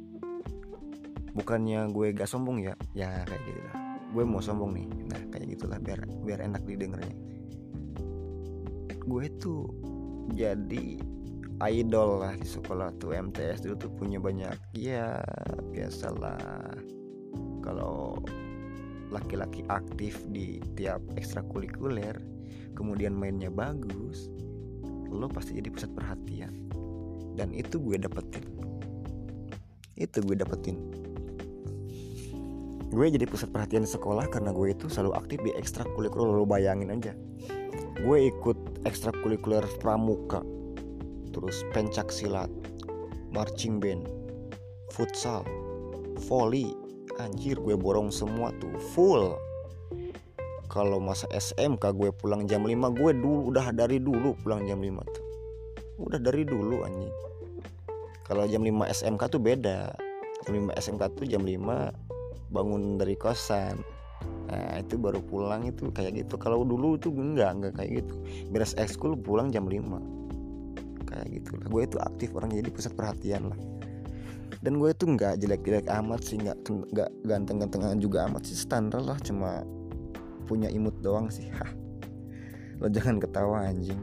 Bukannya 1.36 1.92
gue 1.92 2.16
gak 2.16 2.28
sombong 2.28 2.64
ya? 2.64 2.74
Ya 2.96 3.20
kayak 3.28 3.42
gitu 3.44 3.60
lah. 3.68 3.76
Gue 4.16 4.24
mau 4.24 4.40
sombong 4.40 4.80
nih. 4.80 4.86
Nah 5.12 5.20
kayak 5.28 5.46
gitulah 5.52 5.78
biar 5.78 6.00
biar 6.24 6.40
enak 6.40 6.64
didengarnya. 6.64 7.16
Gue 9.04 9.28
tuh 9.36 9.68
jadi 10.32 10.98
idol 11.68 12.24
lah 12.24 12.34
di 12.34 12.48
sekolah 12.48 12.96
tuh 12.98 13.14
MTS 13.14 13.62
dulu 13.62 13.76
tuh 13.76 13.92
punya 13.94 14.18
banyak 14.18 14.56
ya 14.74 15.22
biasalah 15.70 16.74
kalau 17.62 18.18
laki-laki 19.12 19.62
aktif 19.68 20.24
di 20.32 20.58
tiap 20.74 21.04
ekstrakurikuler 21.20 22.16
kemudian 22.72 23.12
mainnya 23.12 23.52
bagus 23.52 24.32
lo 25.12 25.28
pasti 25.28 25.60
jadi 25.60 25.68
pusat 25.68 25.92
perhatian. 25.92 26.52
Dan 27.36 27.52
itu 27.52 27.76
gue 27.80 28.00
dapetin. 28.00 28.44
Itu 29.96 30.24
gue 30.24 30.36
dapetin. 30.36 30.76
Gue 32.92 33.08
jadi 33.08 33.24
pusat 33.24 33.48
perhatian 33.52 33.88
sekolah 33.88 34.28
karena 34.28 34.52
gue 34.52 34.72
itu 34.72 34.88
selalu 34.88 35.16
aktif 35.16 35.38
di 35.44 35.52
ekstrakurikuler. 35.56 36.28
Lo 36.32 36.44
bayangin 36.44 36.92
aja. 36.92 37.12
Gue 38.00 38.32
ikut 38.32 38.84
ekstrakurikuler 38.88 39.64
pramuka 39.80 40.44
terus 41.32 41.64
pencak 41.72 42.12
silat 42.12 42.52
marching 43.32 43.80
band 43.80 44.04
futsal 44.92 45.40
volley 46.28 46.76
anjir 47.22 47.56
gue 47.58 47.78
borong 47.78 48.10
semua 48.10 48.50
tuh 48.58 48.74
full. 48.92 49.38
Kalau 50.66 50.98
masa 50.98 51.28
SMK 51.30 51.84
gue 51.94 52.10
pulang 52.16 52.48
jam 52.48 52.64
5 52.64 52.72
gue 52.96 53.12
dulu 53.14 53.52
udah 53.52 53.70
dari 53.76 54.00
dulu 54.00 54.34
pulang 54.40 54.64
jam 54.64 54.80
5 54.80 55.14
tuh. 55.14 55.24
Udah 56.00 56.18
dari 56.18 56.42
dulu 56.42 56.82
anjing. 56.82 57.12
Kalau 58.24 58.48
jam 58.48 58.64
5 58.64 58.88
SMK 58.88 59.22
tuh 59.28 59.40
beda. 59.40 59.92
Jam 60.48 60.52
5 60.72 60.80
SMK 60.80 61.02
tuh 61.12 61.26
jam 61.28 61.44
5 61.44 62.50
bangun 62.50 62.96
dari 62.96 63.14
kosan. 63.14 63.78
Nah 64.48 64.80
itu 64.80 64.96
baru 64.96 65.20
pulang 65.20 65.68
itu 65.68 65.92
kayak 65.92 66.24
gitu. 66.24 66.40
Kalau 66.40 66.64
dulu 66.64 66.96
tuh 66.96 67.12
enggak 67.12 67.52
enggak 67.52 67.72
kayak 67.78 67.90
gitu. 68.02 68.14
Beres 68.48 68.72
ekskul 68.80 69.14
pulang 69.14 69.52
jam 69.52 69.68
5 69.68 70.22
kayak 71.12 71.28
gitu 71.28 71.60
gue 71.60 71.82
itu 71.84 71.96
aktif 72.00 72.32
orang 72.32 72.50
jadi 72.56 72.68
pusat 72.72 72.96
perhatian 72.96 73.52
lah 73.52 73.58
dan 74.60 74.76
gue 74.76 74.92
itu 74.92 75.08
nggak 75.08 75.40
jelek-jelek 75.40 75.88
amat 75.88 76.20
sih 76.20 76.36
nggak 76.36 76.58
nggak 76.68 77.10
ganteng-gantengan 77.24 77.96
juga 77.96 78.28
amat 78.28 78.44
sih 78.44 78.58
standar 78.58 79.00
lah 79.00 79.16
cuma 79.24 79.64
punya 80.44 80.68
imut 80.68 80.92
doang 81.00 81.32
sih 81.32 81.48
lo 82.82 82.90
jangan 82.90 83.22
ketawa 83.22 83.70
anjing. 83.70 84.02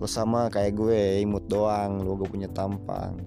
Lo 0.00 0.08
sama 0.08 0.48
kayak 0.48 0.72
gue 0.72 1.20
imut 1.20 1.44
doang 1.44 2.00
lo 2.00 2.16
gue 2.16 2.24
punya 2.24 2.48
tampang. 2.48 3.20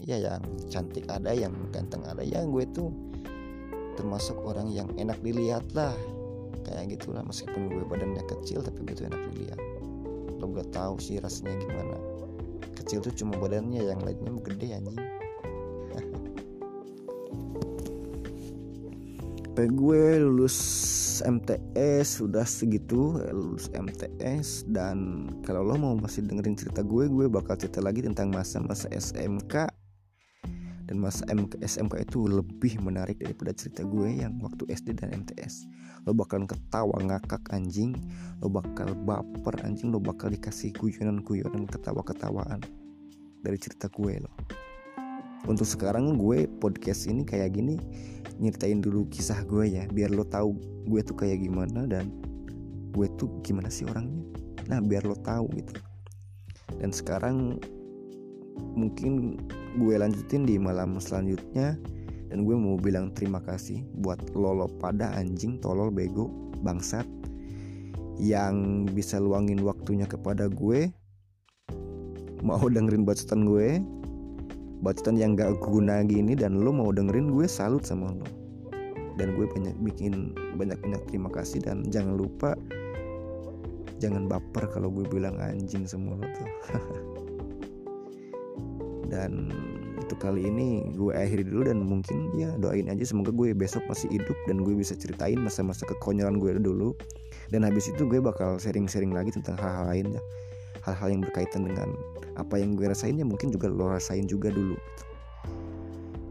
Iya 0.00 0.32
yang 0.32 0.42
cantik 0.72 1.04
ada 1.12 1.28
yang 1.36 1.52
ganteng 1.68 2.00
ada. 2.08 2.24
Ya 2.24 2.40
gue 2.40 2.64
tuh 2.72 2.88
termasuk 4.00 4.40
orang 4.48 4.72
yang 4.72 4.88
enak 4.96 5.20
dilihat 5.20 5.68
lah. 5.76 5.92
Kayak 6.64 6.96
gitulah 6.96 7.20
meskipun 7.20 7.68
gue 7.68 7.84
badannya 7.84 8.24
kecil 8.24 8.64
tapi 8.64 8.80
gue 8.80 8.96
enak 8.96 9.22
dilihat. 9.28 9.60
Lo 10.40 10.48
gak 10.48 10.72
tahu 10.72 10.96
sih 10.96 11.20
rasanya 11.20 11.60
gimana 11.60 12.00
kecil 12.90 13.06
tuh 13.06 13.22
cuma 13.22 13.38
badannya 13.38 13.86
yang 13.86 14.02
lainnya 14.02 14.34
gede 14.42 14.74
anjing. 14.74 14.98
Sampai 19.46 19.70
gue 19.70 20.18
lulus 20.18 20.58
MTS 21.22 22.18
sudah 22.18 22.42
segitu 22.42 23.22
lulus 23.30 23.70
MTS 23.70 24.66
dan 24.74 25.30
kalau 25.46 25.62
lo 25.70 25.78
mau 25.78 25.94
masih 25.94 26.26
dengerin 26.26 26.58
cerita 26.58 26.82
gue 26.82 27.06
gue 27.06 27.30
bakal 27.30 27.54
cerita 27.54 27.78
lagi 27.78 28.02
tentang 28.02 28.34
masa-masa 28.34 28.90
SMK 28.90 29.70
dan 30.90 30.96
masa 30.98 31.22
MK, 31.30 31.62
SMK 31.62 32.10
itu 32.10 32.26
lebih 32.26 32.82
menarik 32.82 33.22
daripada 33.22 33.54
cerita 33.54 33.86
gue 33.86 34.18
yang 34.18 34.34
waktu 34.42 34.66
SD 34.66 34.98
dan 34.98 35.14
MTS 35.14 35.62
lo 36.08 36.16
bakal 36.16 36.48
ketawa 36.48 36.96
ngakak 37.04 37.44
anjing. 37.52 37.92
Lo 38.40 38.48
bakal 38.48 38.96
baper 39.04 39.60
anjing. 39.68 39.92
Lo 39.92 40.00
bakal 40.00 40.32
dikasih 40.32 40.72
guyonan-guyonan 40.72 41.68
ketawa-ketawaan 41.68 42.79
dari 43.40 43.58
cerita 43.58 43.88
gue 43.88 44.20
lo 44.20 44.32
untuk 45.48 45.64
sekarang 45.64 46.20
gue 46.20 46.44
podcast 46.60 47.08
ini 47.08 47.24
kayak 47.24 47.56
gini 47.56 47.80
nyeritain 48.40 48.84
dulu 48.84 49.08
kisah 49.08 49.40
gue 49.48 49.68
ya 49.72 49.84
biar 49.88 50.12
lo 50.12 50.24
tahu 50.24 50.56
gue 50.88 51.00
tuh 51.00 51.16
kayak 51.16 51.44
gimana 51.44 51.88
dan 51.88 52.08
gue 52.90 53.06
tuh 53.16 53.30
gimana 53.46 53.70
sih 53.70 53.86
orangnya. 53.86 54.22
Nah 54.66 54.78
biar 54.82 55.06
lo 55.06 55.16
tahu 55.18 55.46
gitu. 55.54 55.74
Dan 56.78 56.90
sekarang 56.90 57.58
mungkin 58.74 59.38
gue 59.78 59.94
lanjutin 59.94 60.46
di 60.46 60.58
malam 60.58 60.98
selanjutnya 60.98 61.78
dan 62.30 62.46
gue 62.46 62.54
mau 62.54 62.78
bilang 62.78 63.10
terima 63.14 63.42
kasih 63.42 63.82
buat 63.98 64.18
lolo 64.38 64.70
pada 64.78 65.10
anjing 65.18 65.58
tolol 65.58 65.90
bego 65.90 66.30
bangsat 66.62 67.06
yang 68.20 68.86
bisa 68.86 69.16
luangin 69.18 69.64
waktunya 69.64 70.04
kepada 70.06 70.46
gue 70.46 70.92
mau 72.40 72.60
dengerin 72.66 73.04
bacotan 73.04 73.44
gue 73.44 73.80
bacotan 74.80 75.16
yang 75.20 75.36
gak 75.36 75.60
guna 75.60 76.00
gini 76.04 76.32
dan 76.32 76.60
lo 76.64 76.72
mau 76.72 76.88
dengerin 76.88 77.32
gue 77.32 77.44
salut 77.44 77.84
sama 77.84 78.12
lo 78.12 78.28
dan 79.20 79.36
gue 79.36 79.44
banyak 79.44 79.76
bikin 79.84 80.32
banyak 80.56 80.80
banyak 80.80 81.02
terima 81.12 81.28
kasih 81.28 81.60
dan 81.60 81.84
jangan 81.92 82.16
lupa 82.16 82.56
jangan 84.00 84.24
baper 84.26 84.64
kalau 84.72 84.88
gue 84.88 85.04
bilang 85.06 85.36
anjing 85.38 85.84
semua 85.84 86.16
lo 86.16 86.26
tuh. 86.32 86.50
Dan 89.10 89.50
untuk 89.98 90.22
kali 90.22 90.48
ini 90.48 90.86
gue 90.94 91.12
akhiri 91.12 91.42
dulu 91.42 91.66
dan 91.66 91.82
mungkin 91.82 92.30
ya 92.38 92.54
doain 92.62 92.86
aja 92.86 93.02
semoga 93.02 93.34
gue 93.34 93.50
besok 93.52 93.82
masih 93.90 94.06
hidup 94.06 94.38
dan 94.46 94.62
gue 94.62 94.70
bisa 94.70 94.94
ceritain 94.94 95.36
masa-masa 95.36 95.84
kekonyolan 95.84 96.40
gue 96.40 96.56
dulu. 96.62 96.96
Dan 97.50 97.66
habis 97.66 97.90
itu 97.90 98.06
gue 98.06 98.22
bakal 98.22 98.56
sharing-sharing 98.56 99.10
lagi 99.10 99.34
tentang 99.34 99.58
hal-hal 99.60 99.84
lain 99.92 100.06
ya. 100.16 100.22
Hal-hal 100.86 101.08
yang 101.12 101.22
berkaitan 101.26 101.66
dengan 101.68 101.90
apa 102.40 102.56
yang 102.56 102.74
gue 102.74 102.88
rasain 102.88 103.20
ya 103.20 103.26
mungkin 103.28 103.52
juga 103.52 103.68
lo 103.68 103.92
rasain 103.92 104.24
juga 104.24 104.48
dulu. 104.48 104.76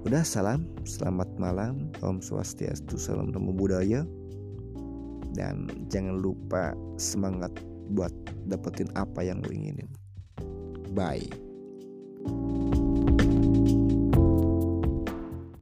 Udah 0.07 0.23
salam. 0.23 0.65
Selamat 0.87 1.27
malam. 1.37 1.91
Om 2.01 2.23
swastiastu 2.23 2.97
salam 2.97 3.29
namo 3.29 3.53
budaya. 3.53 4.07
Dan 5.37 5.69
jangan 5.93 6.17
lupa 6.17 6.73
semangat 6.97 7.53
buat 7.93 8.11
dapetin 8.49 8.89
apa 8.97 9.21
yang 9.21 9.43
lo 9.45 9.53
inginin. 9.53 9.87
Bye 10.97 11.29